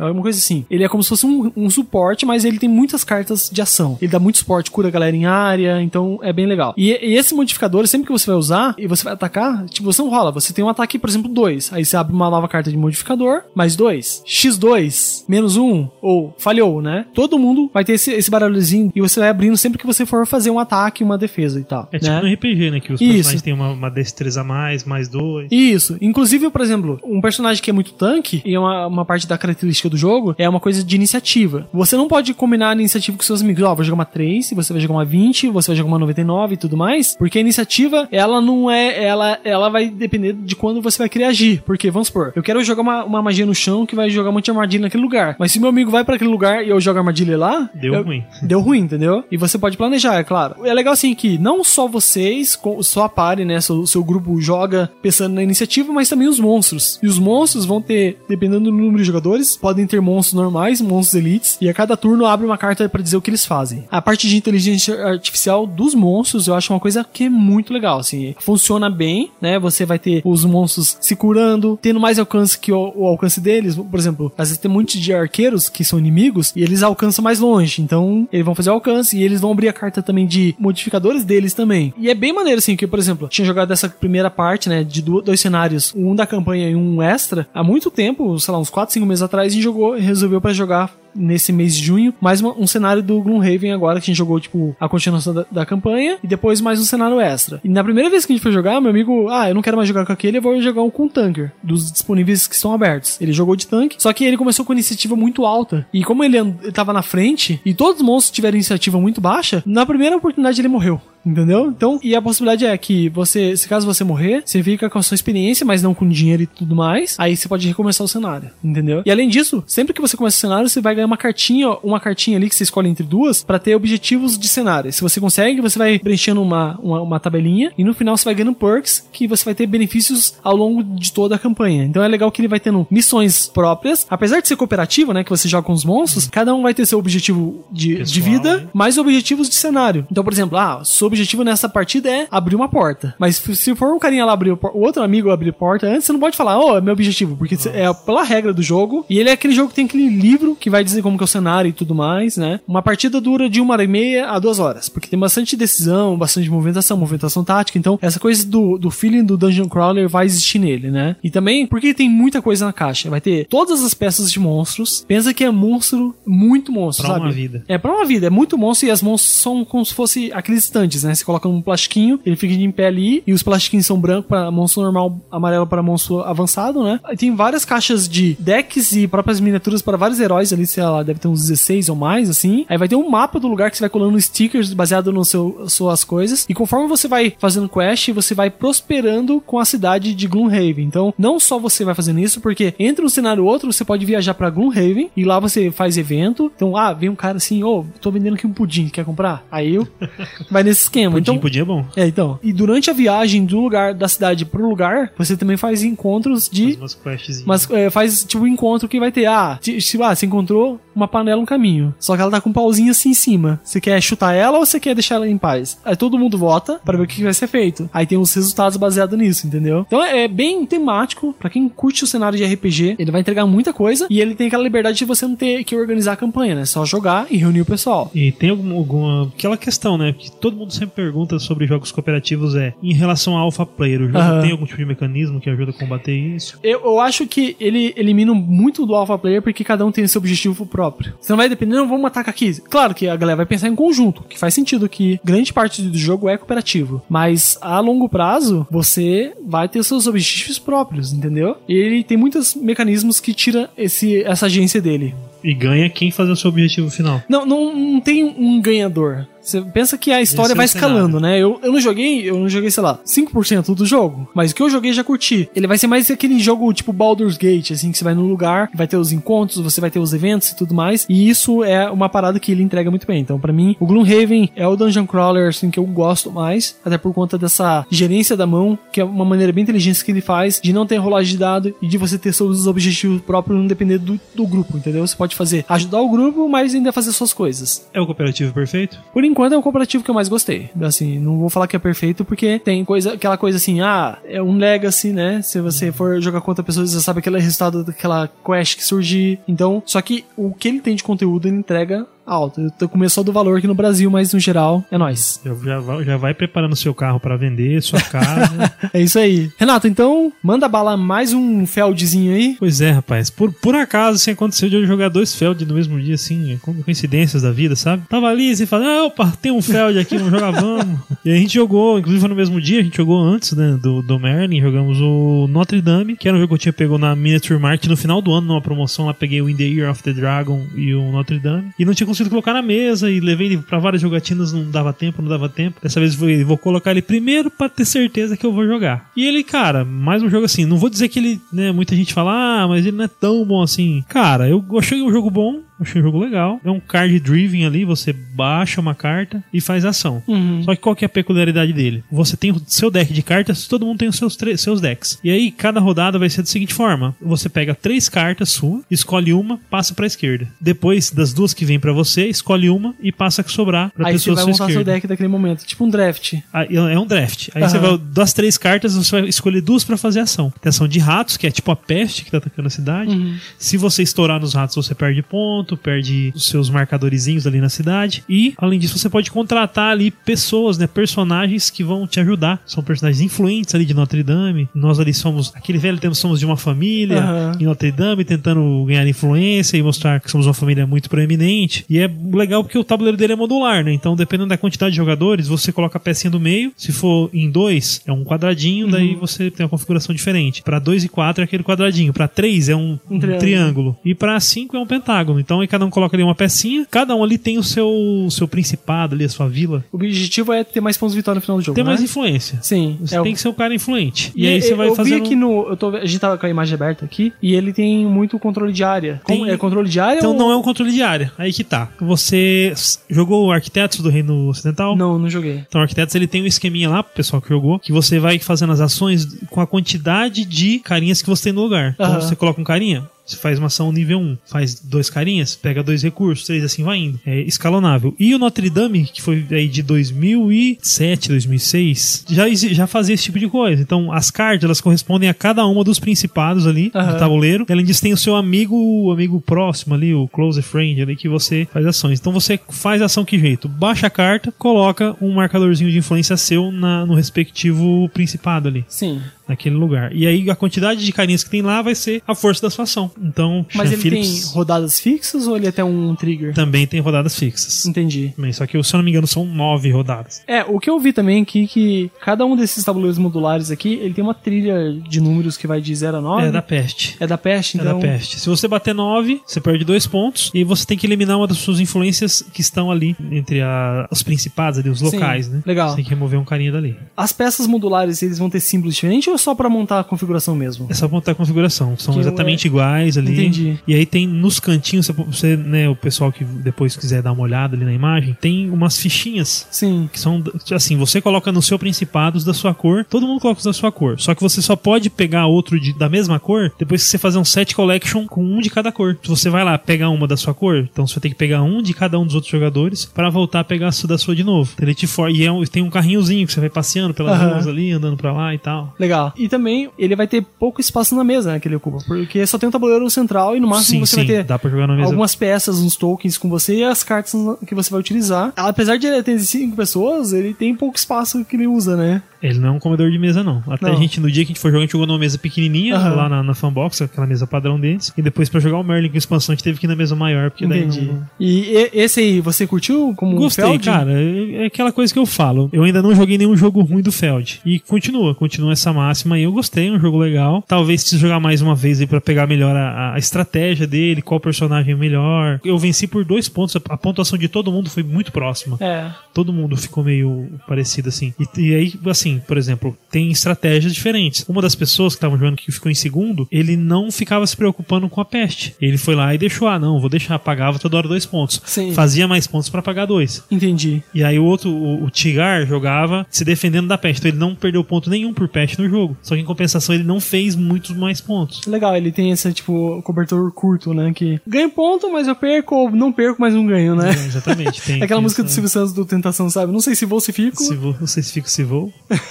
[0.00, 0.64] É uma coisa assim.
[0.70, 3.98] Ele é como se fosse um, um suporte, mas ele tem muitas cartas de ação.
[4.00, 6.74] Ele dá muito suporte, cura a galera em área, então é bem legal.
[6.76, 10.02] E, e esse modificador, sempre que você vai usar e você vai atacar, tipo, você
[10.02, 10.32] não rola.
[10.32, 11.72] Você tem um ataque, por exemplo, 2.
[11.72, 14.24] Aí você abre uma nova carta de modificador, mais 2.
[14.26, 17.06] X2, menos 1, um, ou falhou, né?
[17.14, 20.26] Todo mundo vai ter esse, esse barulhozinho e você vai abrindo sempre que você for
[20.26, 21.88] fazer um ataque, uma defesa e tal.
[21.92, 22.20] É tipo né?
[22.20, 22.80] no RPG, né?
[22.80, 23.12] Que os Isso.
[23.12, 25.48] personagens têm uma, uma destreza a mais, mais dois.
[25.50, 25.96] Isso.
[26.00, 29.38] Inclusive, por exemplo, um personagem que é muito tanque, e é uma, uma parte da
[29.38, 31.66] característica característica do jogo é uma coisa de iniciativa.
[31.72, 33.62] Você não pode combinar a iniciativa com seus amigos.
[33.62, 36.54] Ó, vou jogar uma 3, você vai jogar uma 20, você vai jogar uma 99
[36.54, 37.16] e tudo mais.
[37.16, 39.02] Porque a iniciativa, ela não é.
[39.04, 41.62] Ela, ela vai depender de quando você vai querer agir.
[41.64, 44.34] Porque, vamos supor, eu quero jogar uma, uma magia no chão que vai jogar um
[44.34, 45.36] monte de armadilha naquele lugar.
[45.38, 47.68] Mas se meu amigo vai para aquele lugar e eu jogo armadilha lá.
[47.74, 48.24] Deu eu- ruim.
[48.42, 49.24] Deu ruim, entendeu?
[49.30, 50.64] E você pode planejar, é claro.
[50.64, 53.60] É legal assim que não só vocês, só a party, né?
[53.60, 56.98] Seu, seu grupo joga pensando na iniciativa, mas também os monstros.
[57.02, 61.20] E os monstros vão ter, dependendo do número de jogadores, podem ter monstros normais, monstros
[61.20, 63.84] elites, e a cada turno abre uma carta pra dizer o que eles fazem.
[63.90, 67.98] A parte de inteligência artificial dos monstros eu acho uma coisa que é muito legal,
[67.98, 68.34] assim.
[68.38, 69.58] Funciona bem, né?
[69.58, 73.76] Você vai ter os monstros se curando, tendo mais alcance que o, o alcance deles.
[73.76, 77.40] Por exemplo, às vezes tem muitos de arqueiros que são inimigos e eles alcançam mais
[77.40, 77.82] longe.
[77.82, 81.54] Então, eles vão fazer alcance e eles vão abrir a carta também de modificadores deles
[81.54, 81.92] também.
[81.96, 85.02] E é bem maneiro, assim, que, por exemplo, tinha jogado essa primeira parte, né, de
[85.02, 88.92] dois cenários, um da campanha e um extra, há muito tempo, sei lá, uns 4,
[88.92, 92.66] 5 meses atrás, e jogou, resolveu pra jogar nesse mês de junho, mais uma- um
[92.66, 96.26] cenário do Gloomhaven agora, que a gente jogou, tipo, a continuação da, da campanha, e
[96.26, 97.60] depois mais um cenário extra.
[97.64, 99.76] E na primeira vez que a gente foi jogar, meu amigo, ah, eu não quero
[99.76, 103.20] mais jogar com aquele, eu vou jogar um com tanker, dos disponíveis que estão abertos.
[103.20, 106.38] Ele jogou de tanque, só que ele começou com iniciativa muito alta, e como ele,
[106.38, 110.60] ele tava na frente, e todos os monstros tiveram iniciativa muito baixa, na primeira oportunidade
[110.60, 111.00] ele morreu.
[111.24, 111.66] Entendeu?
[111.68, 115.02] Então, e a possibilidade é que você, se caso você morrer, você fica com a
[115.04, 117.14] sua experiência, mas não com dinheiro e tudo mais.
[117.16, 119.02] Aí você pode recomeçar o cenário, entendeu?
[119.06, 122.00] E além disso, sempre que você começa o cenário, você vai ganhar uma cartinha, uma
[122.00, 124.92] cartinha ali que você escolhe entre duas pra ter objetivos de cenário.
[124.92, 128.34] Se você consegue, você vai preenchendo uma, uma, uma tabelinha e no final você vai
[128.34, 131.84] ganhando perks que você vai ter benefícios ao longo de toda a campanha.
[131.84, 135.30] Então é legal que ele vai tendo missões próprias, apesar de ser cooperativo, né, que
[135.30, 138.56] você joga com os monstros, cada um vai ter seu objetivo de, de Pessoal, vida
[138.58, 138.68] né?
[138.72, 140.06] mais objetivos de cenário.
[140.10, 143.14] Então, por exemplo, ah, seu objetivo nessa partida é abrir uma porta.
[143.18, 146.12] Mas se for um carinha lá abrir o outro amigo abrir a porta antes, você
[146.12, 149.04] não pode falar, oh, é meu objetivo, porque cê- é pela regra do jogo.
[149.08, 151.26] E ele é aquele jogo que tem aquele livro que vai dizer como que é
[151.26, 152.60] o cenário e tudo mais, né?
[152.66, 156.16] Uma partida dura de uma hora e meia a duas horas, porque tem bastante decisão,
[156.18, 157.78] bastante movimentação, movimentação tática.
[157.78, 161.16] Então, essa coisa do, do feeling do Dungeon Crawler vai existir nele, né?
[161.22, 163.08] E também porque tem muita coisa na caixa.
[163.08, 165.04] Vai ter todas as peças de monstros.
[165.06, 167.26] Pensa que é monstro, muito monstro, Pra sabe?
[167.26, 167.64] uma vida.
[167.68, 170.64] É pra uma vida, é muito monstro e as monstros são como se fosse aqueles
[170.64, 171.14] estantes, né?
[171.14, 174.50] Você coloca um plastiquinho, ele fica em pé ali, e os plastiquinhos são branco para
[174.50, 176.98] monstro normal, amarelo para monstro avançado, né?
[177.04, 181.02] Aí tem várias caixas de decks e próprias miniaturas para vários heróis ali, sei lá,
[181.02, 182.64] deve ter uns 16 ou mais, assim.
[182.68, 185.64] Aí vai ter um mapa do lugar que você vai colando stickers baseado no seu
[185.68, 190.26] suas coisas, e conforme você vai fazendo quest, você vai prosperando com a cidade de
[190.26, 190.84] Gloomhaven.
[190.84, 194.04] Então, não só você vai fazendo isso, porque entre um cenário e outro, você pode
[194.04, 196.50] viajar pra Gloomhaven, e lá você faz evento.
[196.54, 199.44] Então, ah, vem um cara assim, ô, tô vendendo aqui um pudim, quer comprar?
[199.50, 199.86] Aí eu
[200.50, 201.12] vai nesse esquema.
[201.14, 201.84] Pudim, então, pudim é bom.
[201.96, 202.38] é, então.
[202.42, 206.64] E durante a viagem do lugar da cidade pro lugar, você também faz encontros de.
[206.64, 207.44] Faz umas questzinhas.
[207.44, 209.26] Mas é, faz tipo um encontro que vai ter.
[209.26, 211.94] Ah, ti- tipo, ah, você encontrou uma panela no caminho.
[211.98, 213.60] Só que ela tá com um pauzinho assim em cima.
[213.62, 215.78] Você quer chutar ela ou você quer deixar ela em paz?
[215.84, 217.88] Aí todo mundo vota pra ver o que vai ser feito.
[217.92, 219.84] Aí tem os resultados baseados nisso, entendeu?
[219.86, 221.34] Então é bem temático.
[221.38, 224.06] Pra quem curte o cenário de RPG, ele vai entregar muita coisa.
[224.10, 226.64] E ele tem aquela liberdade de você não ter que organizar a campanha, né?
[226.64, 228.10] Só jogar e reunir o pessoal.
[228.14, 229.32] E tem alguma, alguma.
[229.36, 230.12] Aquela questão, né?
[230.12, 234.02] Que todo mundo sempre pergunta sobre jogos cooperativos é em relação ao alpha player.
[234.02, 234.42] O jogo Aham.
[234.42, 236.58] tem algum tipo de mecanismo que ajuda a combater isso?
[236.62, 240.18] Eu, eu acho que ele elimina muito do alpha player porque cada um tem seu
[240.18, 241.14] objetivo próprio.
[241.20, 242.60] Você não vai depender, não, vamos atacar aqui.
[242.62, 245.98] Claro que a galera vai pensar em conjunto, que faz sentido que grande parte do
[245.98, 247.02] jogo é cooperativo.
[247.08, 251.56] Mas a longo prazo, você vai ter seus objetivos próprios, entendeu?
[251.68, 255.14] E ele tem muitos mecanismos que tira esse, essa agência dele.
[255.42, 257.22] E ganha quem fazer o seu objetivo final.
[257.28, 259.26] Não, não, não tem um ganhador.
[259.42, 260.94] Você pensa que a história Esse é vai o cenário.
[260.94, 261.38] escalando, né?
[261.38, 264.28] Eu, eu não joguei, eu não joguei, sei lá, 5% do jogo.
[264.34, 265.48] Mas o que eu joguei já curti.
[265.54, 268.70] Ele vai ser mais aquele jogo tipo Baldur's Gate, assim, que você vai no lugar,
[268.74, 271.06] vai ter os encontros, você vai ter os eventos e tudo mais.
[271.08, 273.20] E isso é uma parada que ele entrega muito bem.
[273.20, 276.76] Então, pra mim, o Gloomhaven é o Dungeon Crawler, assim, que eu gosto mais.
[276.84, 280.20] Até por conta dessa gerência da mão, que é uma maneira bem inteligente que ele
[280.20, 283.66] faz, de não ter rolagem de dado e de você ter seus objetivos próprios, não
[283.66, 285.06] depender do, do grupo, entendeu?
[285.06, 287.88] Você pode fazer ajudar o grupo, mas ainda fazer suas coisas.
[287.92, 288.98] É o cooperativo perfeito?
[289.12, 290.70] Por enquanto é o cooperativo que eu mais gostei.
[290.80, 294.42] Assim, não vou falar que é perfeito porque tem coisa, aquela coisa assim, ah, é
[294.42, 295.42] um legacy, né?
[295.42, 299.40] Se você for jogar contra pessoas, você sabe aquele resultado daquela quest que surgir.
[299.48, 302.60] Então, só que o que ele tem de conteúdo ele entrega alto.
[302.60, 305.40] Eu tô com medo só do valor aqui no Brasil, mas no geral é nóis.
[305.44, 308.72] Já, já, vai- já vai preparando seu carro pra vender, sua casa.
[308.92, 309.50] É isso aí.
[309.58, 312.56] Renato, então, manda bala mais um Feldzinho aí.
[312.58, 313.30] pois é, rapaz.
[313.30, 317.42] Por, por acaso, assim, aconteceu de eu jogar dois Feld no mesmo dia, assim, coincidências
[317.42, 318.02] da vida, sabe?
[318.08, 320.98] Tava ali, assim, falando, ah, opa, tem um Feld aqui, vamos jogar, vamos.
[321.24, 324.02] E a gente jogou, inclusive foi no mesmo dia, a gente jogou antes, né, do,
[324.02, 327.14] do Merlin, jogamos o Notre Dame, que era um jogo que eu tinha pegou na
[327.14, 330.02] Miniature Market no final do ano, numa promoção lá, peguei o In the Year of
[330.02, 333.48] the Dragon e o Notre Dame, e não tinha conseguido colocar na mesa, e levei
[333.48, 335.80] ele pra várias jogatinas, não dava tempo, não dava tempo.
[335.82, 339.10] Dessa vez eu vou colocar ele primeiro pra ter certeza que eu vou jogar.
[339.16, 342.14] E ele, cara, mais um jogo assim, não vou dizer que ele, né, muita gente
[342.14, 344.04] fala, ah, mas ele não é tão bom assim.
[344.08, 346.60] Cara, eu achei um jogo bom, achei um jogo legal.
[346.64, 350.22] É um card driven ali, você baixa uma carta e faz ação.
[350.26, 350.62] Uhum.
[350.64, 352.02] Só que qual que é a peculiaridade dele?
[352.10, 355.18] Você tem o seu deck de cartas, todo mundo tem os seus, seus decks.
[355.22, 359.32] E aí, cada rodada vai ser da seguinte forma: você pega três cartas sua, escolhe
[359.32, 360.48] uma, passa pra esquerda.
[360.60, 364.08] Depois das duas que vem pra você, escolhe uma e passa a que sobrar pra
[364.08, 364.92] Aí você pessoa vai à sua montar seu esquerda.
[364.92, 365.64] deck daquele momento.
[365.64, 366.34] Tipo um draft.
[366.52, 367.48] Aí É um draft.
[367.54, 367.88] Aí você Aham.
[367.96, 370.52] vai, das três cartas, você vai escolher duas pra fazer ação.
[370.60, 373.10] Tem ação de ratos, que é tipo a peste que tá atacando a cidade.
[373.10, 373.36] Uhum.
[373.58, 378.24] Se você estourar nos ratos, você perde ponto, perde os seus marcadorzinhos ali na cidade.
[378.28, 380.86] E, além disso, você pode contratar ali pessoas, né?
[380.86, 382.60] Personagens que vão te ajudar.
[382.66, 384.68] São personagens influentes ali de Notre Dame.
[384.74, 387.52] Nós ali somos, aquele velho tempo, somos de uma família Aham.
[387.60, 391.84] em Notre Dame, tentando ganhar influência e mostrar que somos uma família muito proeminente.
[391.88, 393.92] E é legal porque o tabuleiro dele é modular, né?
[393.92, 396.72] Então, dependendo da quantidade de jogadores, você coloca a pecinha do meio.
[396.76, 400.62] Se for em dois, é um quadradinho, daí você tem uma configuração diferente.
[400.62, 402.12] Pra dois e quatro é aquele quadradinho.
[402.12, 403.38] Pra três é um, Um um triângulo.
[403.40, 403.96] triângulo.
[404.04, 405.40] E pra cinco é um pentágono.
[405.40, 406.86] Então, aí cada um coloca ali uma pecinha.
[406.90, 407.90] Cada um ali tem o seu,
[408.30, 409.84] seu principado ali, a sua vila.
[409.92, 411.74] O objetivo é ter mais pontos de vitória no final do jogo.
[411.74, 411.90] Tem né?
[411.90, 412.58] mais influência.
[412.62, 412.98] Sim.
[413.00, 414.32] Você é o- tem que ser um cara influente.
[414.34, 415.14] E, E aí você vai eu fazendo...
[415.14, 415.68] vi aqui no.
[415.70, 418.72] Eu tô, a gente tava com a imagem aberta aqui e ele tem muito controle
[418.72, 419.20] de área.
[419.24, 420.38] Como- Tem- é controle de área Então ou...
[420.38, 421.32] não é um controle de área.
[421.38, 421.88] Aí que tá.
[422.00, 422.72] Você
[423.08, 424.96] jogou o Arquitetos do Reino Ocidental?
[424.96, 425.62] Não, não joguei.
[425.68, 428.38] Então, o Arquitetos ele tem um esqueminha lá pro pessoal que jogou, que você vai
[428.38, 431.92] fazendo as ações com a quantidade de carinhas que você tem no lugar.
[431.94, 436.02] Então, você coloca um carinha, faz uma ação nível 1, faz dois carinhas, pega dois
[436.02, 437.20] recursos, três assim vai indo.
[437.26, 438.14] É escalonável.
[438.18, 443.38] E o Notre Dame, que foi aí de 2007, 2006, já, já fazia esse tipo
[443.38, 443.80] de coisa.
[443.82, 447.12] Então, as cartas, elas correspondem a cada uma dos principados ali Aham.
[447.12, 447.66] do tabuleiro.
[447.68, 451.28] Além disso, tem o seu amigo, o amigo próximo ali, o close friend ali, que
[451.28, 452.20] você faz ações.
[452.20, 453.68] Então, você faz ação que jeito?
[453.68, 459.20] Baixa a carta, coloca um marcadorzinho de influência seu na- no respectivo principado ali Sim.
[459.52, 460.14] Naquele lugar.
[460.14, 462.84] E aí a quantidade de carinhas que tem lá vai ser a força da sua
[462.84, 463.10] ação.
[463.20, 466.54] Então, Mas Sean ele Phillips tem rodadas fixas ou ele é até um trigger?
[466.54, 467.86] também tem rodadas fixas.
[467.86, 468.32] Entendi.
[468.36, 470.42] Também, Só que, se eu não me engano, são nove rodadas.
[470.46, 474.14] É, o que eu vi também aqui que cada um desses tabuleiros modulares aqui, ele
[474.14, 476.46] tem uma trilha de números que vai de 0 a 9.
[476.46, 477.16] É da peste.
[477.20, 477.98] É da peste, É então.
[477.98, 478.40] da peste.
[478.40, 480.50] Se você bater 9, você perde dois pontos.
[480.54, 484.22] E você tem que eliminar uma das suas influências que estão ali entre a- os
[484.22, 485.62] principados ali, os Sim, locais, né?
[485.66, 485.90] legal.
[485.90, 486.96] Você tem que remover um carinha dali.
[487.16, 490.54] As peças modulares, eles vão ter símbolos diferentes ou é só pra montar a configuração
[490.54, 490.86] mesmo?
[490.88, 491.96] É só montar a configuração.
[491.98, 493.32] São Que exatamente iguais ali.
[493.32, 493.78] Entendi.
[493.86, 497.76] E aí tem nos cantinhos, você, né, o pessoal que depois quiser dar uma olhada
[497.76, 500.08] ali na imagem, tem umas fichinhas Sim.
[500.12, 503.64] que são assim, você coloca no seu principados da sua cor, todo mundo coloca os
[503.64, 504.18] da sua cor.
[504.20, 507.38] Só que você só pode pegar outro de- da mesma cor depois que você fazer
[507.38, 509.18] um set collection com um de cada cor.
[509.22, 511.62] Se você vai lá pegar uma da sua cor, então você vai ter que pegar
[511.62, 514.34] um de cada um dos outros jogadores para voltar a pegar a sua da sua
[514.34, 514.70] de novo.
[514.74, 515.30] Então, Ele te for...
[515.30, 517.52] E é um- tem um carrinhozinho que você vai passeando pelas Aham.
[517.54, 518.94] ruas ali, andando pra lá e tal.
[518.98, 519.31] Legal.
[519.36, 521.98] E também ele vai ter pouco espaço na mesa, né, que ele ocupa.
[522.06, 524.58] Porque só tem um tabuleiro central e no máximo sim, você sim, vai ter dá
[524.58, 525.08] pra jogar na mesa.
[525.08, 527.34] algumas peças, uns tokens com você e as cartas
[527.66, 528.52] que você vai utilizar.
[528.56, 532.22] Apesar de ele ter cinco pessoas, ele tem pouco espaço que ele usa, né?
[532.42, 533.62] Ele não é um comedor de mesa, não.
[533.68, 533.94] Até Não.
[533.94, 535.96] a gente, no dia que a gente foi jogar, a gente jogou numa mesa pequenininha,
[535.96, 536.14] Aham.
[536.14, 538.12] lá na, na fanbox, aquela mesa padrão deles.
[538.16, 540.16] E depois, pra jogar o Merlin com expansão, a gente teve que ir na mesa
[540.16, 541.06] maior, porque daí Entendi.
[541.06, 543.84] não, E, e- esse aí, você curtiu como Gostei, Feld?
[543.84, 544.12] cara.
[544.12, 545.68] É é aquela coisa que eu falo.
[545.72, 547.60] Eu ainda não joguei nenhum jogo ruim do Feld.
[547.64, 549.42] E continua, continua essa máxima aí.
[549.44, 550.62] Eu gostei, é um jogo legal.
[550.66, 554.38] Talvez se jogar mais uma vez aí pra pegar melhor a, a estratégia dele, qual
[554.40, 555.60] personagem é melhor.
[555.64, 556.76] Eu venci por dois pontos.
[556.88, 558.76] A pontuação de todo mundo foi muito próxima.
[558.80, 559.10] É.
[559.34, 561.32] Todo mundo ficou meio parecido assim.
[561.56, 564.44] E, e aí, assim, por exemplo, tem estratégias diferentes.
[564.48, 568.08] Uma das pessoas que estavam jogando que ficou em segundo, ele não ficava se preocupando
[568.08, 568.74] com a peste.
[568.80, 571.60] Ele foi lá e deixou, ah, não, vou deixar, pagava toda hora dois pontos.
[571.64, 571.92] Sim.
[571.92, 573.42] Fazia mais pontos pra pagar dois.
[573.50, 574.02] Entendi.
[574.14, 577.18] E aí o outro, o, o Tigar, jogava se defendendo da peste.
[577.20, 579.16] Então ele não perdeu ponto nenhum por peste no jogo.
[579.22, 581.66] Só que em compensação ele não fez muitos mais pontos.
[581.66, 584.12] Legal, ele tem esse, tipo, cobertor curto, né?
[584.14, 587.10] Que ganho ponto, mas eu perco, ou não perco, mas não ganho, né?
[587.10, 587.80] É, exatamente.
[587.82, 589.72] Tem aquela música do essa- Silvio Santos do Tentação, sabe?
[589.72, 590.62] Não sei se vou, se fico.
[590.62, 591.92] Se vou, não sei se fico, se vou.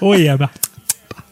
[0.00, 0.50] 我也吧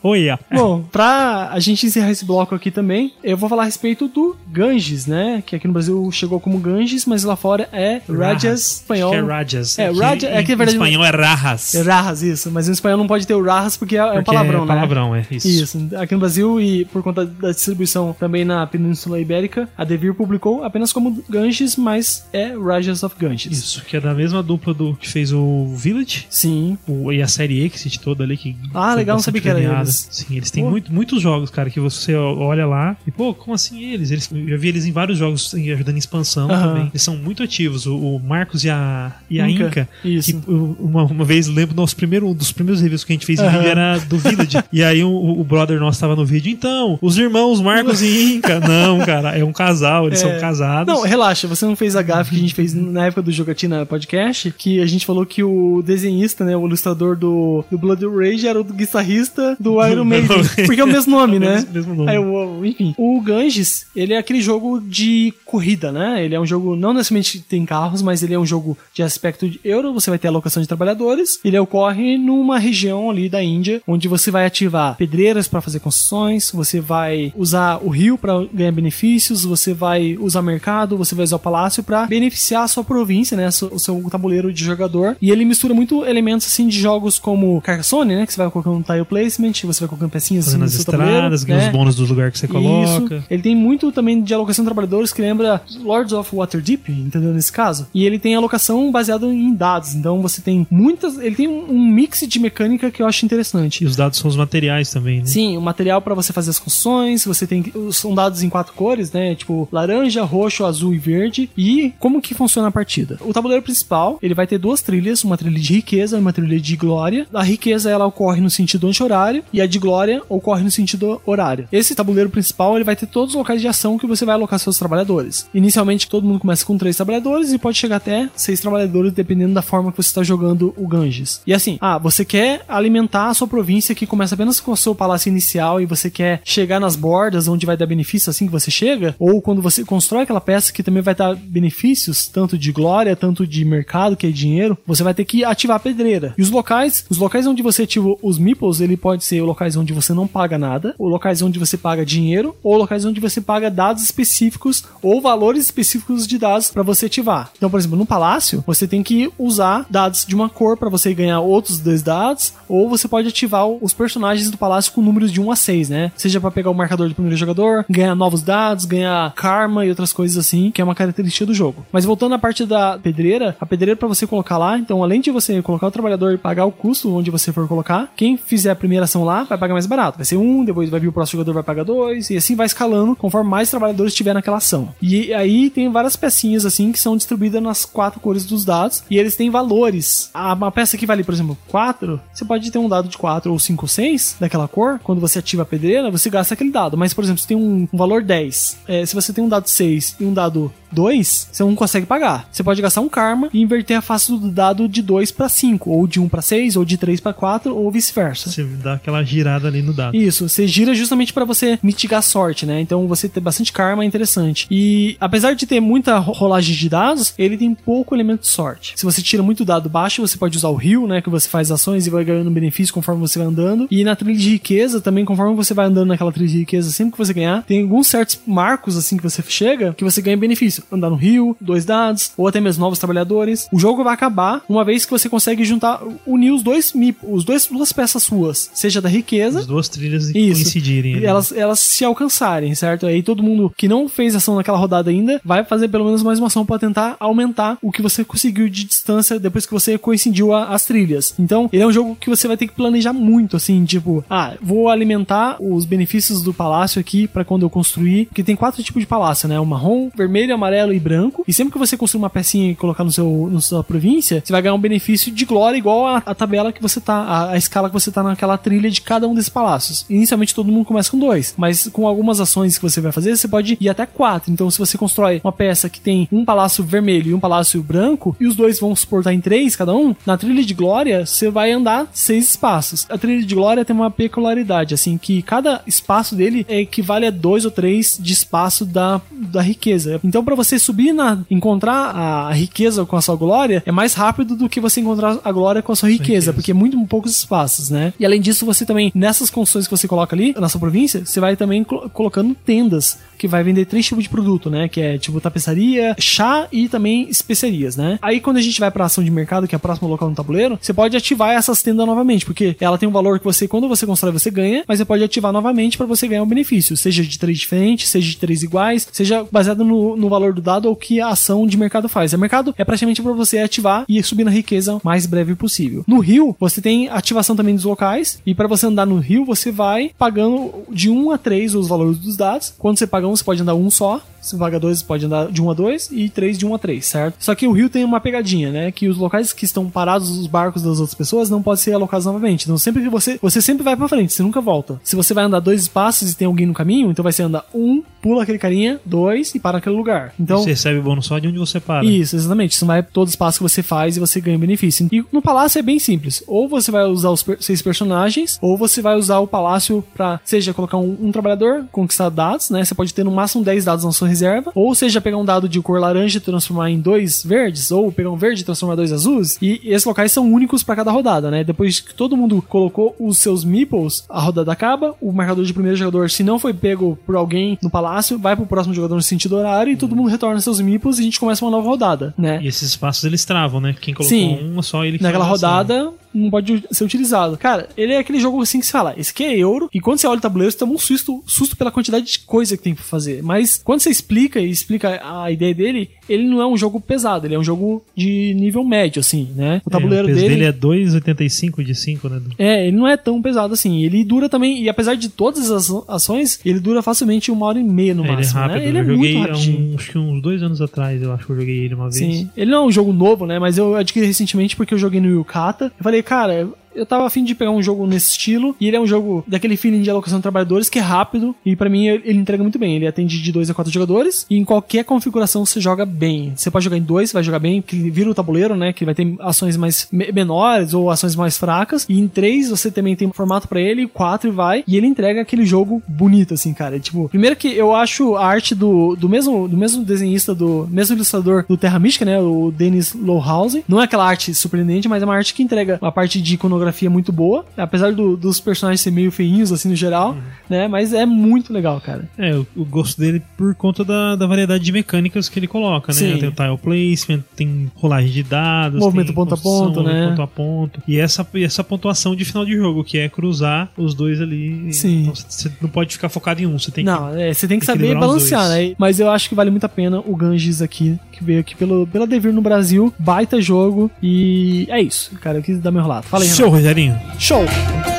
[0.03, 0.39] Olha.
[0.53, 4.37] Bom, pra a gente encerrar esse bloco aqui também, eu vou falar a respeito do
[4.49, 5.43] Ganges, né?
[5.45, 9.11] Que aqui no Brasil chegou como Ganges, mas lá fora é Rajas espanhol.
[9.11, 9.79] Que é Rajas.
[9.79, 11.75] É, Aqui Raja- é que, em verdade, espanhol é Rajas.
[11.75, 12.51] É Rajas, isso.
[12.51, 14.67] Mas em espanhol não pode ter o Rajas porque é, é um Porque palavrão, é
[14.67, 14.67] né?
[14.75, 15.49] palavrão, é isso.
[15.49, 15.89] Isso.
[15.97, 20.63] Aqui no Brasil e por conta da distribuição também na Península Ibérica, a Devir publicou
[20.65, 23.51] apenas como Ganges, mas é Rajas of Ganges.
[23.53, 26.27] Isso, que é da mesma dupla do que fez o Village.
[26.31, 26.79] Sim.
[26.87, 28.57] O, e a série Exit toda ali que.
[28.75, 29.86] Ah, legal, não sabia que era premiada.
[29.93, 30.71] Sim, eles têm Pô.
[30.71, 34.11] muito, muitos jogos, cara, que você olha lá e, pô, como assim eles?
[34.11, 36.87] eles eu já vi eles em vários jogos ajudando em expansão também.
[36.89, 37.87] Eles são muito ativos.
[37.87, 39.67] O, o Marcos e a, e a Inca.
[39.67, 39.89] Inca.
[40.05, 40.41] Isso.
[40.41, 43.41] Que uma, uma vez, lembro, nosso primeiro, um dos primeiros reviews que a gente fez
[43.41, 44.59] vídeo era do Village.
[44.73, 46.51] e aí o, o brother nosso tava no vídeo.
[46.51, 48.61] Então, os irmãos Marcos e Inca.
[48.67, 50.31] Não, cara, é um casal, eles É.
[50.31, 50.93] são casados.
[50.93, 53.85] Não, relaxa, você não fez a gafe que a gente fez na época do Jogatina
[53.87, 58.47] Podcast, que a gente falou que o desenhista, né, o ilustrador do, do Blood Rage
[58.47, 60.29] era o guitarrista do Iron Maiden,
[60.67, 61.55] porque é o mesmo nome, É o né?
[61.55, 62.11] mesmo- mesmo nome.
[62.11, 66.25] Aí, o- enfim, o Ganges, ele é aquele jogo de corrida, né?
[66.25, 69.49] Ele é um jogo, não necessariamente tem carros, mas ele é um jogo de aspecto
[69.49, 73.83] de euro, você vai ter alocação de trabalhadores, ele ocorre numa região ali da Índia,
[73.87, 78.73] onde você vai ativar pedreiras para fazer construções, você vai usar o rio para ganhar
[78.73, 83.37] benefícios, você vai usar mercado, você vai usar o palácio para beneficiar a sua província,
[83.37, 85.17] né, o seu tabuleiro de jogador.
[85.21, 88.77] E ele mistura muito elementos assim de jogos como Carcassonne, né, que você vai colocando
[88.77, 91.67] um tile placement, você vai colocando pecinhas assim Fazendo no as estradas, ganha né?
[91.67, 93.17] os bônus do lugar que você coloca.
[93.17, 93.25] Isso.
[93.31, 97.33] Ele tem muito também de alocação de trabalhadores que lembra Lords of Waterdeep, entendeu?
[97.33, 97.87] Nesse caso.
[97.95, 99.95] E ele tem alocação baseada em dados.
[99.95, 101.19] Então você tem muitas.
[101.19, 103.85] Ele tem um um mix de mecânica que eu acho interessante.
[103.85, 105.27] E os dados são os materiais também, né?
[105.27, 109.13] Sim, o material para você fazer as construções, você tem são dados em quatro cores,
[109.13, 109.35] né?
[109.35, 111.51] Tipo laranja, roxo, azul e verde.
[111.57, 113.19] E como que funciona a partida?
[113.21, 116.59] O tabuleiro principal, ele vai ter duas trilhas, uma trilha de riqueza e uma trilha
[116.59, 117.27] de glória.
[117.33, 121.67] A riqueza ela ocorre no sentido anti-horário e a de glória ocorre no sentido horário.
[121.73, 124.59] Esse tabuleiro principal, ele vai ter todos os locais de ação que você vai alocar
[124.59, 125.49] seus trabalhadores.
[125.55, 129.63] Inicialmente todo mundo começa com três trabalhadores e pode chegar até seis trabalhadores dependendo da
[129.63, 131.41] forma que você está jogando o Ganges.
[131.47, 134.95] E assim, ah, você quer alimentar a sua província que começa apenas com o seu
[134.95, 138.71] palácio inicial e você quer chegar nas bordas onde vai dar benefício assim que você
[138.71, 143.17] chega, ou quando você constrói aquela peça que também vai dar benefícios, tanto de glória,
[143.17, 146.35] tanto de mercado, que é dinheiro, você vai ter que ativar a pedreira.
[146.37, 149.93] E os locais, os locais onde você ativa os meeples, ele pode ser locais onde
[149.93, 153.71] você não paga nada, ou locais onde você paga dinheiro, ou locais onde você paga
[153.71, 157.51] dados específicos ou valores específicos de dados para você ativar.
[157.57, 161.15] Então, por exemplo, no palácio, você tem que usar dados de uma cor para você
[161.15, 165.41] ganhar outros dois dados, ou você pode ativar os personagens do palácio com números de
[165.41, 166.13] 1 a 6, né?
[166.17, 170.13] Seja para pegar o marcador do primeiro jogador, ganhar novos dados, ganhar karma e outras
[170.13, 171.87] coisas assim, que é uma característica do jogo.
[171.93, 175.31] Mas voltando à parte da pedreira, a pedreira para você colocar lá, então além de
[175.31, 178.77] você colocar o trabalhador e pagar o custo onde você for colocar, quem fizer a
[178.77, 180.19] primeira ação lá vai pagar mais barato.
[180.19, 182.67] Vai ser um, depois vai vir o próximo jogador vai pagar dois, e assim vai
[182.67, 184.95] escalando conforme mais trabalhadores tiver naquela ação.
[185.01, 189.19] E aí tem várias pecinhas assim que são distribuídas nas quatro cores dos dados e
[189.19, 190.31] eles têm valores.
[190.35, 193.59] Uma peça que vale, por exemplo, 4, você pode ter um dado de 4 ou
[193.59, 194.99] 5 ou 6 daquela cor.
[195.03, 196.97] Quando você ativa a pedreira, você gasta aquele dado.
[196.97, 199.69] Mas, por exemplo, se tem um, um valor 10, é, se você tem um dado
[199.69, 202.49] 6 e um dado 2, você não consegue pagar.
[202.51, 205.91] Você pode gastar um karma e inverter a face do dado de 2 para 5,
[205.91, 208.51] ou de 1 para 6, ou de 3 para 4, ou vice-versa.
[208.51, 210.17] Você dá aquela girada ali no dado.
[210.17, 212.81] Isso, você gira justamente pra você mitigar a sorte, né?
[212.81, 214.67] Então você ter bastante karma é interessante.
[214.71, 218.93] E apesar de ter muita ro- rolagem de dados, ele tem pouco elemento de sorte.
[218.97, 221.21] Se você tira muito dado baixo, você pode usar o rio, né?
[221.21, 223.87] Que você faz ações e vai ganhando benefício conforme você vai andando.
[223.91, 227.13] E na trilha de riqueza, também, conforme você vai andando naquela trilha de riqueza, sempre
[227.13, 230.83] que você ganhar, tem alguns certos marcos assim que você chega que você ganha benefício.
[230.91, 233.67] Andar no rio, dois dados, ou até mesmo novos trabalhadores.
[233.73, 237.67] O jogo vai acabar uma vez que você consegue juntar, unir os dois os dois
[237.67, 240.63] duas peças suas, seja da riqueza As duas trilhas Isso.
[240.63, 241.19] coincidirem.
[241.19, 243.07] e elas, elas se alcançarem, certo?
[243.07, 246.39] Aí todo mundo que não fez ação naquela rodada ainda vai fazer pelo menos mais
[246.39, 250.53] uma ação pra tentar aumentar o que você conseguiu de distância depois que você coincidiu
[250.53, 251.35] a- as trilhas.
[251.39, 254.55] Então, ele é um jogo que você vai ter que planejar muito, assim, tipo, ah,
[254.63, 259.01] vou alimentar os benefícios do palácio aqui pra quando eu construir, porque tem quatro tipos
[259.01, 259.59] de palácio, né?
[259.61, 261.45] O marrom, vermelho, amarelo e branco.
[261.47, 264.53] E sempre que você construir uma pecinha e colocar no seu na sua província, você
[264.53, 267.57] vai ganhar um benefício de glória igual a, a tabela que você tá, a, a
[267.57, 270.05] escala que você tá naquela trilha de cada um desses palácios.
[270.11, 273.49] Inicialmente todo mundo começa com dois, mas com algumas ações que você vai fazer, você
[273.49, 274.53] pode ir até quatro.
[274.53, 278.37] Então, se você constrói uma peça que tem um palácio vermelho e um palácio branco,
[278.41, 281.73] e os dois vão suportar em três cada um, na trilha de glória, você vai
[281.73, 283.07] andar seis espaços.
[283.09, 287.65] A trilha de glória tem uma peculiaridade, assim, que cada espaço dele equivale a dois
[287.65, 290.21] ou três de espaço da, da riqueza.
[290.25, 294.57] Então, para você subir na encontrar a riqueza com a sua glória, é mais rápido
[294.57, 296.53] do que você encontrar a glória com a sua riqueza, riqueza.
[296.53, 298.13] porque é muito poucos espaços, né?
[298.19, 301.41] E além disso, você também, nessas construções que você coloca ali, na sua província, você
[301.41, 304.89] vai também colo- colocando tendas que vai vender três tipos de produto, né?
[304.89, 308.19] Que é tipo tapeçaria, chá e também especiarias, né?
[308.23, 310.35] Aí quando a gente vai pra ação de mercado, que é a próxima local no
[310.35, 313.89] tabuleiro, você pode ativar essas tendas novamente, porque ela tem um valor que você, quando
[313.89, 317.23] você constrói, você ganha, mas você pode ativar novamente pra você ganhar um benefício, seja
[317.23, 320.97] de três diferentes, seja de três iguais, seja baseado no, no valor do dado ou
[320.97, 322.33] que a ação de mercado faz.
[322.33, 326.05] O mercado é praticamente pra você ativar e subir na riqueza o mais breve possível.
[326.07, 329.71] No rio, você tem ativação também dos locais, e pra você andar no rio, você
[329.71, 332.75] vai pagando de 1 a 3 os valores dos dados.
[332.77, 334.21] Quando você paga um, você pode andar um só.
[334.43, 336.79] Se paga dois, você pode andar de 1 a 2 e 3 de 1 a
[336.79, 337.35] 3, certo?
[337.41, 338.93] Só que o rio tem uma pegadinha, né?
[338.93, 342.27] Que os locais que estão parados, os barcos das outras pessoas, não podem ser alocados
[342.27, 342.63] novamente.
[342.65, 343.41] Então sempre que você.
[343.43, 345.01] Você sempre vai pra frente, você nunca volta.
[345.03, 347.65] Se você vai andar dois espaços e tem alguém no caminho, então vai ser andar
[347.75, 350.33] um, pula aquele carinha, dois e para naquele lugar.
[350.39, 350.59] Então.
[350.59, 352.05] Você recebe bônus só de onde você para.
[352.05, 352.71] Isso, exatamente.
[352.77, 355.09] Isso vai todo espaço que você faz e você ganha benefício.
[355.11, 356.45] E no palácio é bem simples.
[356.47, 360.41] Ou você vai usar os per- seis personagens, ou você vai usar o palácio pra,
[360.45, 362.85] seja colocar um, um trabalhador, conquistar dados, né?
[362.85, 365.69] Você pode ter no máximo 10 dados na sua reserva, ou seja, pegar um dado
[365.69, 368.97] de cor laranja e transformar em dois verdes, ou pegar um verde e transformar em
[368.97, 369.57] dois azuis.
[369.63, 371.63] E esses locais são únicos pra cada rodada, né?
[371.63, 375.97] Depois que todo mundo colocou os seus meeples, a rodada acaba, o marcador de primeiro
[375.97, 379.57] jogador, se não foi pego por alguém no palácio, vai pro próximo jogador no sentido
[379.57, 382.59] horário e todo mundo retorna seus meeples e a gente começa uma nova rodada, né?
[382.63, 383.95] E esses espaços eles travam, né?
[384.01, 384.73] Quem colocou Sim.
[384.77, 387.57] um, só ele que naquela rodada não pode ser utilizado.
[387.57, 390.19] Cara, ele é aquele jogo assim que você fala, esse aqui é euro, e quando
[390.19, 392.95] você olha o tabuleiro, você toma um susto, susto pela quantidade de coisa que tem
[392.95, 393.43] pra fazer.
[393.43, 397.47] Mas quando você explica e explica a ideia dele, ele não é um jogo pesado,
[397.47, 399.81] ele é um jogo de nível médio, assim, né?
[399.85, 400.55] O tabuleiro é, o peso dele.
[400.57, 402.41] dele é 2,85 de 5, né?
[402.59, 404.03] É, ele não é tão pesado assim.
[404.05, 407.85] Ele dura também, e apesar de todas as ações, ele dura facilmente uma hora e
[407.85, 408.61] meia no É, ele é máximo.
[408.61, 408.79] rápido.
[408.81, 408.89] né?
[408.89, 409.93] Ele é eu joguei muito rapidinho.
[409.93, 412.17] um, acho que uns dois anos atrás, eu acho que eu joguei ele uma vez.
[412.17, 412.51] Sim.
[412.57, 413.59] Ele não é um jogo novo, né?
[413.59, 415.87] Mas eu adquiri recentemente porque eu joguei no Yukata.
[415.99, 418.75] Eu falei, cara, eu tava afim de pegar um jogo nesse estilo.
[418.81, 421.55] E ele é um jogo daquele feeling de alocação de trabalhadores que é rápido.
[421.65, 422.97] E pra mim ele entrega muito bem.
[422.97, 424.47] Ele atende de 2 a 4 jogadores.
[424.51, 426.53] E em qualquer configuração você joga bem.
[426.57, 428.93] Você pode jogar em dois, vai jogar bem, que vira o tabuleiro, né?
[428.93, 432.07] Que vai ter ações mais me- menores ou ações mais fracas.
[432.09, 434.85] E em três você também tem um formato pra ele, quatro e vai.
[434.87, 436.99] E ele entrega aquele jogo bonito, assim, cara.
[436.99, 441.17] Tipo, primeiro que eu acho a arte do, do mesmo do mesmo desenhista, do mesmo
[441.17, 442.41] ilustrador do Terra Mística, né?
[442.41, 443.85] O Dennis Lowhouse.
[443.89, 446.86] Não é aquela arte surpreendente, mas é uma arte que entrega uma parte de iconografia
[447.11, 447.65] muito boa.
[447.77, 450.37] Apesar do- dos personagens serem meio feinhos, assim, no geral,
[450.69, 450.89] né?
[450.89, 452.29] Mas é muito legal, cara.
[452.39, 456.13] É, o, o gosto dele por conta da, da variedade de mecânicas que ele coloca,
[456.13, 456.19] né?
[456.19, 456.39] Sim.
[456.39, 460.29] Tem o tile placement, tem rolagem de dados, Movimento ponto a ponto, né?
[460.29, 461.03] ponto a ponto.
[461.07, 464.93] E essa, essa pontuação de final de jogo, que é cruzar os dois ali.
[464.93, 465.23] Sim.
[465.23, 467.11] Então você não pode ficar focado em um, você tem que.
[467.11, 468.95] Não, é, você tem que saber balancear, né?
[468.99, 472.07] Mas eu acho que vale muito a pena o Ganges aqui, que veio aqui pelo,
[472.07, 473.13] pela Devir no Brasil.
[473.19, 474.11] Baita jogo.
[474.23, 475.59] E é isso, cara.
[475.59, 476.27] Eu quis dar meu relato.
[476.29, 476.67] Fala aí, Seu.
[476.77, 477.19] Rogerinho.
[477.39, 478.16] Show!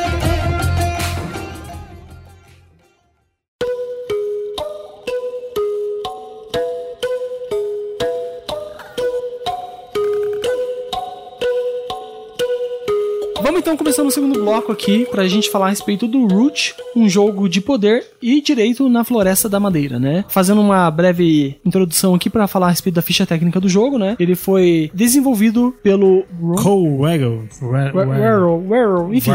[13.41, 17.07] Vamos então começando o segundo bloco aqui pra gente falar a respeito do Root, um
[17.07, 20.25] jogo de poder e direito na Floresta da Madeira, né?
[20.27, 24.15] Fazendo uma breve introdução aqui pra falar a respeito da ficha técnica do jogo, né?
[24.19, 26.23] Ele foi desenvolvido pelo
[26.61, 27.47] Cole Waggle.
[27.61, 29.31] Wer- Werrell, enfim.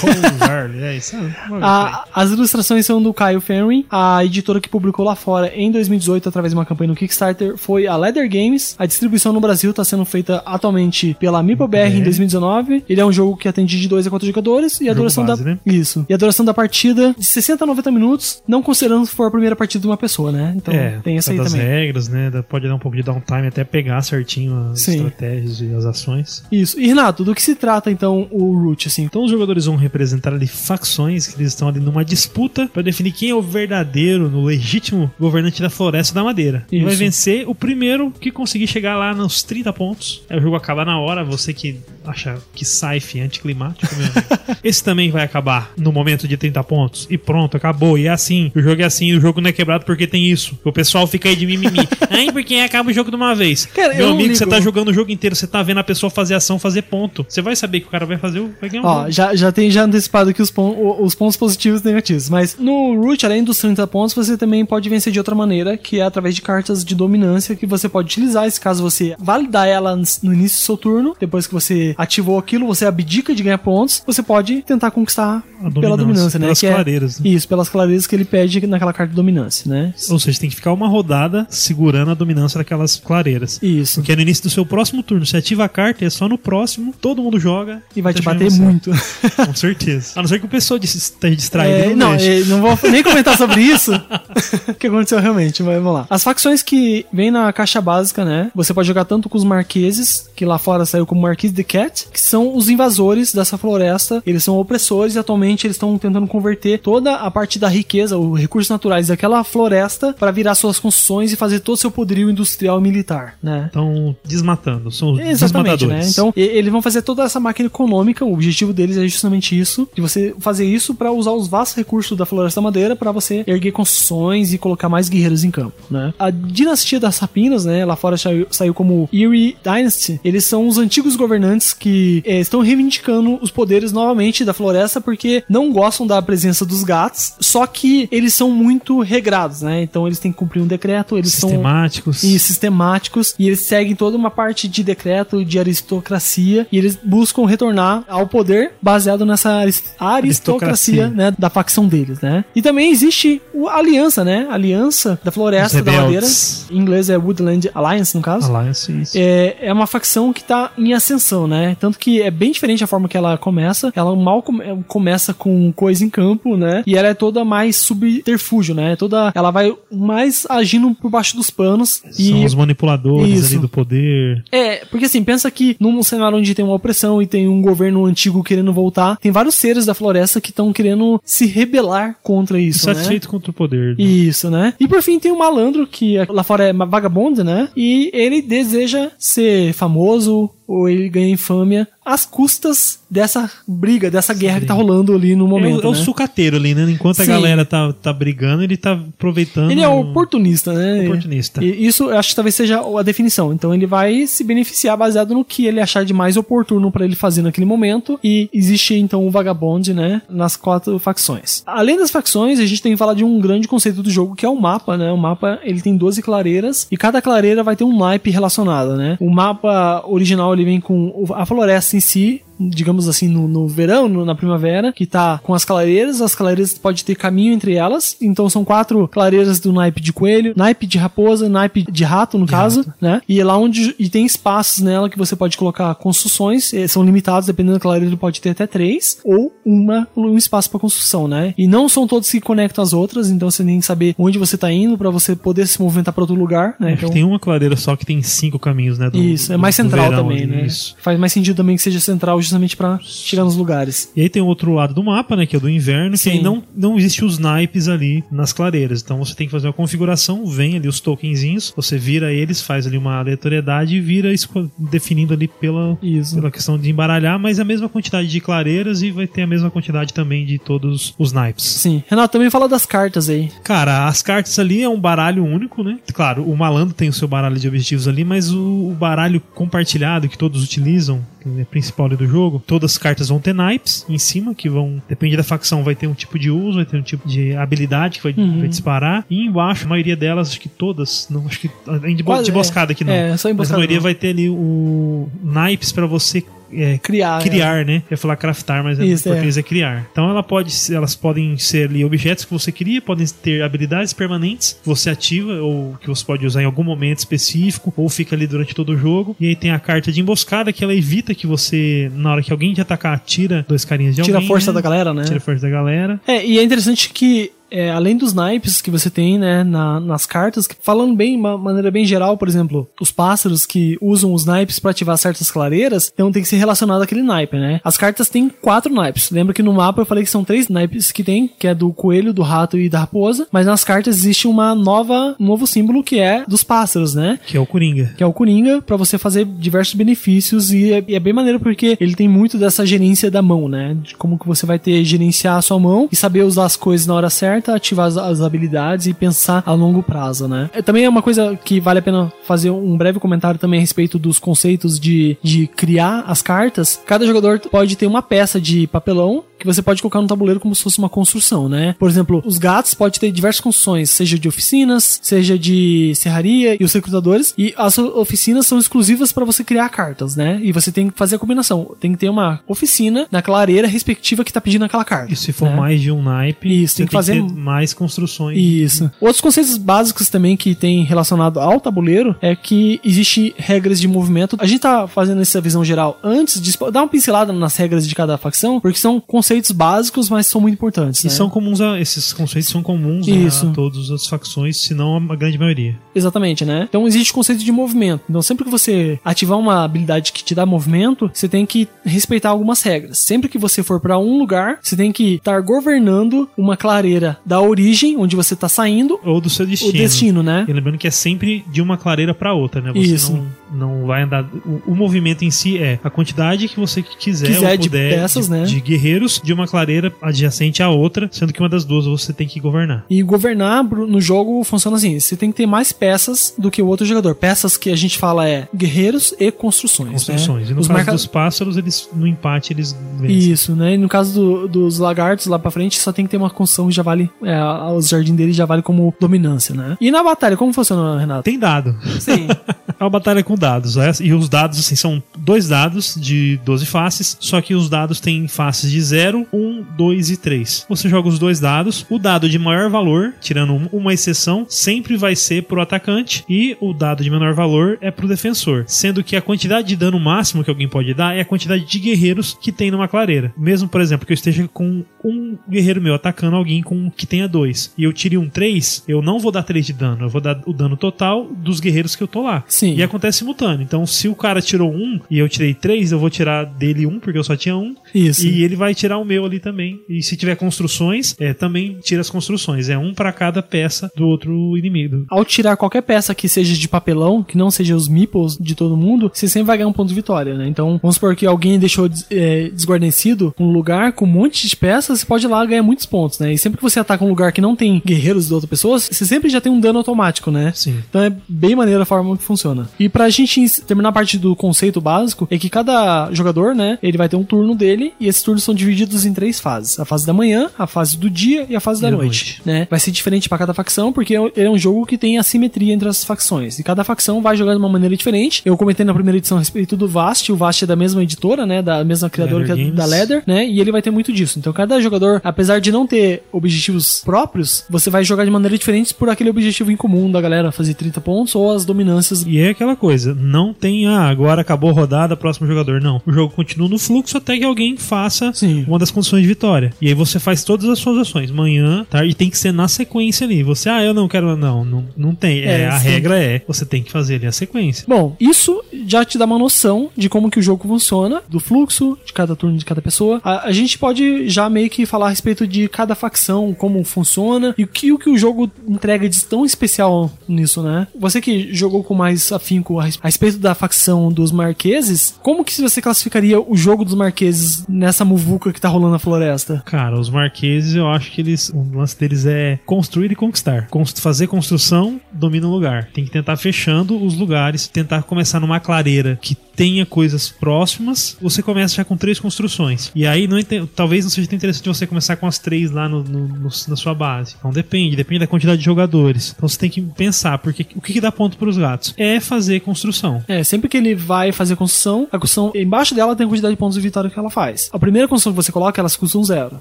[0.00, 0.82] Cole.
[0.82, 1.16] É isso.
[1.62, 3.86] A- as ilustrações são do Kyle Fenry.
[3.90, 7.86] A editora que publicou lá fora em 2018 através de uma campanha no Kickstarter foi
[7.86, 8.74] a Leather Games.
[8.78, 12.82] A distribuição no Brasil está sendo feita atualmente pela Mipo BR em 2019.
[12.88, 15.42] Ele é um jogo que atende de 2 a 4 jogadores e a duração base,
[15.42, 15.58] da né?
[15.66, 16.06] isso.
[16.08, 19.30] E a duração da partida de 60 a 90 minutos, não considerando se for a
[19.30, 20.52] primeira partida de uma pessoa, né?
[20.56, 21.66] Então É, tem essa aí das também.
[21.66, 22.30] regras, né?
[22.48, 24.92] Pode dar um pouco de downtime até pegar certinho as Sim.
[24.96, 26.44] estratégias e as ações.
[26.52, 26.78] Isso.
[26.80, 29.02] E Renato, do que se trata então o Root assim?
[29.02, 33.12] Então os jogadores vão representar ali facções que eles estão ali numa disputa para definir
[33.12, 36.64] quem é o verdadeiro, no legítimo governante da Floresta da Madeira.
[36.70, 36.86] E Isso.
[36.86, 40.22] vai vencer o primeiro que conseguir chegar lá nos 30 pontos.
[40.30, 44.58] Aí o jogo acaba na hora, você que acha que sci-fi anticlimático, meu amigo.
[44.64, 47.06] Esse também vai acabar no momento de 30 pontos.
[47.10, 47.98] E pronto, acabou.
[47.98, 48.50] E é assim.
[48.54, 50.58] O jogo é assim, o jogo não é quebrado porque tem isso.
[50.64, 51.86] O pessoal fica aí de mimimi.
[52.10, 53.66] Ai, porque acaba o jogo de uma vez.
[53.66, 56.10] Cara, eu meu amigo, você tá jogando o jogo inteiro, você tá vendo a pessoa
[56.10, 57.24] fazer ação, fazer ponto.
[57.28, 59.10] Você vai saber que o cara vai fazer, o- vai ganhar um Ó, jogo.
[59.12, 62.28] já, já tem já antecipado aqui os, pon- os pontos positivos e negativos.
[62.28, 65.98] Mas no Root, além dos 30 pontos, você também pode vencer de outra maneira, que
[66.00, 68.50] é através de cartas de dominância que você pode utilizar.
[68.50, 72.38] Se caso você validar ela no início do seu turno, depois que você você ativou
[72.38, 75.42] aquilo, você abdica de ganhar pontos, você pode tentar conquistar
[75.80, 76.46] pela dominância, né?
[76.46, 77.20] Pelas Que é- clareiras.
[77.20, 77.28] né?
[77.30, 79.94] Isso, pelas clareiras que ele pede naquela carta de dominância, né?
[80.10, 83.58] Ou seja, tem que ficar uma rodada segurando a dominância daquelas clareiras.
[83.62, 84.00] Isso.
[84.00, 85.24] Porque é no início do seu próximo turno.
[85.26, 87.82] Você ativa a carta e é só no próximo, todo mundo joga.
[87.94, 88.90] E vai te tá bater muito.
[89.46, 90.12] Com certeza.
[90.16, 91.92] A não ser que o pessoal esteja distraído.
[91.92, 93.92] É, não, não, é, não vou nem comentar sobre isso.
[94.68, 96.06] o que aconteceu realmente, mas vamos lá.
[96.10, 98.50] As facções que vêm na caixa básica, né?
[98.54, 101.64] Você pode jogar tanto com os marqueses, que lá fora saiu como Marquise de
[102.12, 104.22] Que são os invasores dessa floresta.
[104.26, 108.38] Eles são opressores e atualmente eles estão tentando converter toda a parte da riqueza, os
[108.40, 112.78] recursos naturais daquela floresta para virar suas construções e fazer todo o seu poderio industrial
[112.78, 113.64] e militar, né?
[113.66, 114.90] Estão desmatando.
[114.90, 116.00] São os Exatamente, né?
[116.06, 118.24] Então, e- eles vão fazer toda essa máquina econômica.
[118.24, 122.16] O objetivo deles é justamente isso: de você fazer isso para usar os vastos recursos
[122.16, 126.12] da Floresta Madeira para você erguer construções e colocar mais guerreiros em campo, né?
[126.18, 127.84] A dinastia das Sapinas, né?
[127.84, 130.20] Lá fora saiu, saiu como Erie Dynasty.
[130.24, 135.42] Eles são os antigos governantes que eh, estão reivindicando os poderes novamente da floresta porque
[135.48, 137.34] não gostam da presença dos gatos.
[137.40, 139.82] Só que eles são muito regrados, né?
[139.82, 141.16] Então eles têm que cumprir um decreto.
[141.18, 142.22] Eles são Sistemáticos.
[142.22, 147.46] e sistemáticos e eles seguem toda uma parte de decreto de aristocracia e eles buscam
[147.46, 151.08] retornar ao poder baseado nessa aris- aristocracia, Aristocracia.
[151.08, 152.44] né, da facção deles, né?
[152.54, 154.46] E também existe a aliança, né?
[154.50, 156.26] A aliança da floresta da madeira.
[156.70, 158.52] Em inglês é Woodland Alliance, no caso.
[158.54, 159.12] Alliance, isso.
[159.16, 161.61] É, é uma facção que tá em ascensão, né?
[161.78, 163.92] Tanto que é bem diferente a forma que ela começa.
[163.94, 166.82] Ela mal come- começa com coisa em campo, né?
[166.86, 168.96] E ela é toda mais subterfúgio, né?
[168.96, 172.02] Toda, ela vai mais agindo por baixo dos panos.
[172.10, 173.52] São e os manipuladores Isso.
[173.52, 174.44] ali do poder.
[174.52, 178.04] é, porque assim, pensa que num cenário onde tem uma opressão e tem um governo
[178.04, 182.86] antigo querendo voltar, tem vários seres da floresta que estão querendo se rebelar contra isso,
[182.86, 182.94] né?
[182.94, 183.96] Satisfeito contra o poder.
[183.96, 184.02] né?
[184.04, 184.74] Isso, né?
[184.78, 187.68] E por fim tem o malandro, que lá fora é vagabundo, né?
[187.76, 194.60] E ele deseja ser famoso ou ele ganha infâmia às custas dessa briga, dessa guerra
[194.60, 195.86] que tá rolando ali no É o, momento.
[195.86, 195.98] é o né?
[195.98, 196.90] sucateiro ali, né?
[196.90, 197.30] Enquanto a Sim.
[197.30, 199.70] galera tá, tá brigando, ele tá aproveitando.
[199.70, 201.04] Ele é oportunista, né?
[201.04, 201.62] Oportunista.
[201.62, 203.52] E isso eu acho que talvez seja a definição.
[203.52, 207.14] Então ele vai se beneficiar baseado no que ele achar de mais oportuno pra ele
[207.14, 208.18] fazer naquele momento.
[208.24, 210.22] E existe então o vagabonde, né?
[210.28, 211.62] Nas quatro facções.
[211.66, 214.46] Além das facções, a gente tem que falar de um grande conceito do jogo que
[214.46, 215.12] é o mapa, né?
[215.12, 219.16] O mapa ele tem 12 clareiras e cada clareira vai ter um naipe relacionado, né?
[219.20, 224.08] O mapa original ele vem com a floresta em si, digamos assim, no, no verão,
[224.08, 226.20] no- na primavera, que tá com as clareiras.
[226.20, 228.16] As clareiras pode ter caminho entre elas.
[228.20, 232.46] Então são quatro clareiras do naipe de coelho, naipe de raposa, naipe de rato, no
[232.46, 233.20] caso, né?
[233.28, 237.02] E é lá onde e tem espaços nela que você pode colocar construções, eh, são
[237.02, 241.54] limitados, dependendo da clareira, pode ter até três, ou uma, um espaço para construção, né?
[241.56, 244.56] E não são todos que conectam as outras, então você tem que saber onde você
[244.56, 246.92] tá indo para você poder se movimentar para outro lugar, né?
[246.92, 249.10] Que Então, tem uma clareira só que tem cinco caminhos, né?
[249.10, 250.66] do- isso, é mais central também, ali, né?
[250.66, 250.94] Isso.
[251.00, 254.10] Faz mais sentido também que seja central justamente pra chegar nos lugares.
[254.14, 255.46] E aí tem o outro lado do mapa, né?
[255.46, 256.30] Que é o do inverno, Sim.
[256.30, 259.02] que aí não, não existe os naipes ali nas clareiras.
[259.02, 262.86] Então você tem que fazer uma configuração, vem ali os tokenzinhos, você vira eles, faz
[262.86, 264.32] ali uma aleatoriedade e vira
[264.78, 266.34] definindo ali pela, Isso.
[266.34, 269.70] pela questão de embaralhar, mas a mesma quantidade de clareiras e vai ter a mesma
[269.70, 271.64] quantidade também de todos os naipes.
[271.64, 272.02] Sim.
[272.08, 273.50] Renato, também fala das cartas aí.
[273.62, 275.98] Cara, as cartas ali é um baralho único, né?
[276.12, 280.28] Claro, o malandro tem o seu baralho de objetivos ali, mas o, o baralho compartilhado
[280.28, 281.24] que todos utilizam,
[281.70, 285.36] principal ali do jogo, todas as cartas vão ter naipes em cima, que vão, depende
[285.36, 288.22] da facção, vai ter um tipo de uso, vai ter um tipo de habilidade que
[288.24, 288.60] vai, Uhum.
[288.60, 289.24] vai disparar.
[289.30, 291.70] E embaixo, a maioria delas, acho que todas, não, acho que
[292.14, 293.12] de, Quase, de emboscada aqui não.
[293.12, 294.02] É, só mas a emboscada maioria não.
[294.02, 296.44] vai ter ali o naipes pra você
[296.74, 297.42] é, Criar.
[297.42, 298.02] criar, né?
[298.10, 299.62] Eu ia falar craftar, mas Isso, em português é.
[299.62, 300.06] criar.
[300.10, 304.78] Então ela pode, elas podem ser ali objetos que você cria, podem ter habilidades permanentes
[304.82, 308.46] que você ativa ou que você pode usar em algum momento específico ou fica ali
[308.46, 309.36] durante todo o jogo.
[309.38, 312.52] E aí tem a carta de emboscada que ela evita que você, na hora que
[312.52, 314.48] alguém te atacar, tira dois carinhas de Tira a alguém.
[314.48, 314.74] força né?
[314.74, 315.24] da galera, né?
[315.24, 316.20] Tira a força da galera.
[316.26, 320.26] É, e é interessante que, é, além dos naipes que você tem, né, na- nas
[320.26, 324.44] cartas, falando bem, de uma maneira bem geral, por exemplo, os pássaros que usam os
[324.44, 327.80] naipes pra ativar certas clareiras, então tem que ser relacionado àquele naipe, né?
[327.84, 329.30] As cartas têm quatro naipes.
[329.30, 331.92] Lembra que no mapa eu falei que são três naipes que tem, que é do
[331.92, 336.02] coelho, do rato e da raposa, mas nas cartas existe uma nova, um novo símbolo
[336.02, 337.38] que é dos pássaros, né?
[337.46, 338.12] Que é o Coringa.
[338.16, 341.58] que é o Coringa, pra você fazer diversos benefícios e é, e é bem maneiro
[341.60, 343.96] porque ele tem muito dessa gerência da mão, né?
[344.02, 347.06] De como que você vai ter gerenciar a sua mão e saber usar as coisas
[347.06, 350.70] na hora certa, ativar as, as habilidades e pensar a longo prazo, né?
[350.72, 353.80] É, também é uma coisa que vale a pena fazer um breve comentário também a
[353.80, 357.00] respeito dos conceitos de, de criar as cartas.
[357.06, 360.74] Cada jogador pode ter uma peça de papelão que você pode colocar no tabuleiro como
[360.74, 361.94] se fosse uma construção, né?
[361.98, 366.84] Por exemplo, os gatos podem ter diversas construções, seja de oficinas, seja de serraria e
[366.84, 370.60] os recrutadores, e as oficinas são exclusivas para você criar cartas, né?
[370.62, 371.94] E você tem que fazer a combinação.
[372.00, 375.32] Tem que ter uma oficina na clareira respectiva que tá pedindo aquela carta.
[375.32, 375.76] E se for né?
[375.76, 378.58] mais de um naipe, Isso, tem que fazer- ter mais construções.
[378.58, 379.10] Isso.
[379.20, 384.56] Outros conceitos básicos também que tem relacionado ao tabuleiro é que existe regras de movimento.
[384.58, 388.14] A gente tá fazendo essa visão geral antes de dar uma pincelada nas regras de
[388.14, 391.22] cada facção, porque são conceitos básicos, mas são muito importantes.
[391.22, 391.32] E né?
[391.32, 395.36] são comuns a, esses conceitos são comuns né, a todas as facções, se não a
[395.36, 395.98] grande maioria.
[396.14, 396.86] Exatamente, né?
[396.88, 398.22] Então existe o conceito de movimento.
[398.28, 402.50] Então sempre que você ativar uma habilidade que te dá movimento, você tem que respeitar
[402.50, 403.18] algumas regras.
[403.18, 407.60] Sempre que você for pra um lugar, você tem que estar governando uma clareira da
[407.60, 409.90] origem, onde você tá saindo, Ou do seu destino.
[409.90, 410.64] o destino, né?
[410.68, 412.92] E lembrando que é sempre de uma clareira pra outra, né?
[412.92, 413.32] Você Isso.
[413.32, 414.44] Não, não vai andar.
[414.64, 418.14] O, o movimento em si é a quantidade que você quiser, Quiser ou de puder
[418.14, 418.64] peças, de, né?
[418.64, 422.46] de guerreiros de uma clareira adjacente à outra, sendo que uma das duas você tem
[422.46, 423.04] que governar.
[423.08, 426.86] E governar no jogo funciona assim: você tem que ter mais peças do que o
[426.86, 427.34] outro jogador.
[427.34, 430.10] Peças que a gente fala é guerreiros e construções.
[430.12, 430.66] Construções.
[430.66, 430.72] Né?
[430.72, 433.50] E no Os caso marca- dos pássaros, eles no empate eles vencem.
[433.52, 433.94] Isso, né?
[433.94, 436.88] E no caso do- dos lagartos lá pra frente, só tem que ter uma construção
[436.88, 437.30] que já vale.
[437.42, 437.60] É,
[437.96, 439.96] os jardins dele já vale como dominância, né?
[440.00, 441.42] E na batalha, como funciona, Renato?
[441.42, 441.94] Tem dado.
[442.20, 442.46] Sim.
[443.00, 444.12] É uma batalha com dados, né?
[444.20, 448.46] E os dados, assim, são dois dados de 12 faces, só que os dados têm
[448.46, 448.98] faces de
[449.32, 450.86] 0, 1, 2 e 3.
[450.88, 455.16] Você joga os dois dados, o dado de maior valor, tirando um- uma exceção, sempre
[455.16, 458.84] vai ser pro atacante, e o dado de menor valor é pro defensor.
[458.86, 461.98] Sendo que a quantidade de dano máximo que alguém pode dar é a quantidade de
[461.98, 463.52] guerreiros que tem numa clareira.
[463.56, 467.48] Mesmo, por exemplo, que eu esteja com um guerreiro meu atacando alguém com que tenha
[467.48, 470.40] dois, e eu tire um 3, eu não vou dar 3 de dano, eu vou
[470.40, 472.64] dar o dano total dos guerreiros que eu tô lá.
[472.68, 472.94] Sim.
[472.96, 473.82] E acontece simultâneo.
[473.82, 477.18] Então, se o cara tirou um e eu tirei três, eu vou tirar dele um,
[477.18, 477.94] porque eu só tinha um.
[478.14, 478.46] Isso.
[478.46, 480.00] E ele vai tirar o meu ali também.
[480.08, 482.88] E se tiver construções, é, também tira as construções.
[482.88, 485.24] É um pra cada peça do outro inimigo.
[485.28, 488.96] Ao tirar qualquer peça que seja de papelão, que não seja os meeples de todo
[488.96, 490.68] mundo, você sempre vai ganhar um ponto de vitória, né?
[490.68, 495.20] Então, vamos supor que alguém deixou é, desguarnecido um lugar com um monte de peças,
[495.20, 496.52] você pode ir lá ganhar muitos pontos, né?
[496.52, 499.24] E sempre que você ataca um lugar que não tem guerreiros de outras pessoas, você
[499.24, 500.72] sempre já tem um dano automático, né?
[500.74, 501.02] Sim.
[501.08, 502.88] Então é bem maneira a forma que funciona.
[502.98, 507.18] E pra gente terminar a parte do conceito básico, é que cada jogador, né, ele
[507.18, 509.98] vai ter um turno dele, e esses turnos são divididos em três fases.
[509.98, 512.62] A fase da manhã, a fase do dia e a fase da noite, noite.
[512.64, 512.86] né?
[512.90, 515.38] Vai ser diferente pra cada facção, porque é um- ele é um jogo que tem
[515.38, 516.78] assimetria entre as facções.
[516.78, 518.62] E cada facção vai jogar de uma maneira diferente.
[518.64, 521.66] Eu comentei na primeira edição a respeito do Vast, o Vast é da mesma editora,
[521.66, 523.66] né, da mesma criadora Leather que é da Leather, né?
[523.66, 524.58] E ele vai ter muito disso.
[524.58, 529.14] Então cada jogador, apesar de não ter objetivos próprios, você vai jogar de maneira diferente
[529.14, 532.70] por aquele objetivo em comum da galera fazer 30 pontos ou as dominâncias E é
[532.70, 536.00] aquela coisa, não tem, ah, agora acabou a rodada, próximo jogador.
[536.00, 536.20] Não.
[536.26, 538.84] O jogo continua no fluxo até que alguém faça Sim.
[538.92, 539.92] Uma das condições de vitória.
[540.00, 542.88] E aí você faz todas as suas ações, manhã, tarde, e tem que ser na
[542.88, 543.62] sequência ali.
[543.62, 545.60] Você, ah, eu não quero, não, não, não tem.
[545.60, 548.04] É, É, a regra é, você tem que fazer ali a sequência.
[548.06, 552.18] Bom, isso já te dá uma noção de como que o jogo funciona, do fluxo
[552.24, 553.40] de cada turno de cada pessoa.
[553.42, 557.74] A, a gente pode já meio que falar a respeito de cada facção, como funciona
[557.76, 561.06] e o que o, que o jogo entrega de tão especial nisso, né?
[561.18, 565.80] Você que jogou com mais afinco a, a respeito da facção dos marqueses, como que
[565.80, 569.82] você classificaria o jogo dos marqueses nessa muvuca que tá rolando na floresta?
[569.86, 571.70] Cara, os marqueses, eu acho que eles.
[571.74, 573.86] O lance deles é construir e conquistar.
[573.88, 576.08] Const- fazer construção, domina o lugar.
[576.12, 581.36] Tem que tentar fechando os lugares, tentar começar numa clareira que tenha coisas próximas.
[581.40, 583.10] Você começa já com três construções.
[583.14, 583.58] E aí não
[583.94, 586.96] talvez não seja tão interessante você começar com as três lá no, no- no- na
[586.96, 587.54] sua base.
[587.58, 589.52] Então depende, depende da quantidade de jogadores.
[589.56, 592.14] Então você tem que pensar, porque o que, que dá ponto para os gatos?
[592.16, 593.42] É fazer construção.
[593.48, 596.78] É, sempre que ele vai fazer construção, a construção, embaixo dela tem a quantidade de
[596.78, 597.88] pontos de vitória que ela faz.
[597.92, 599.80] A primeira construção que você coloca, elas custam zero.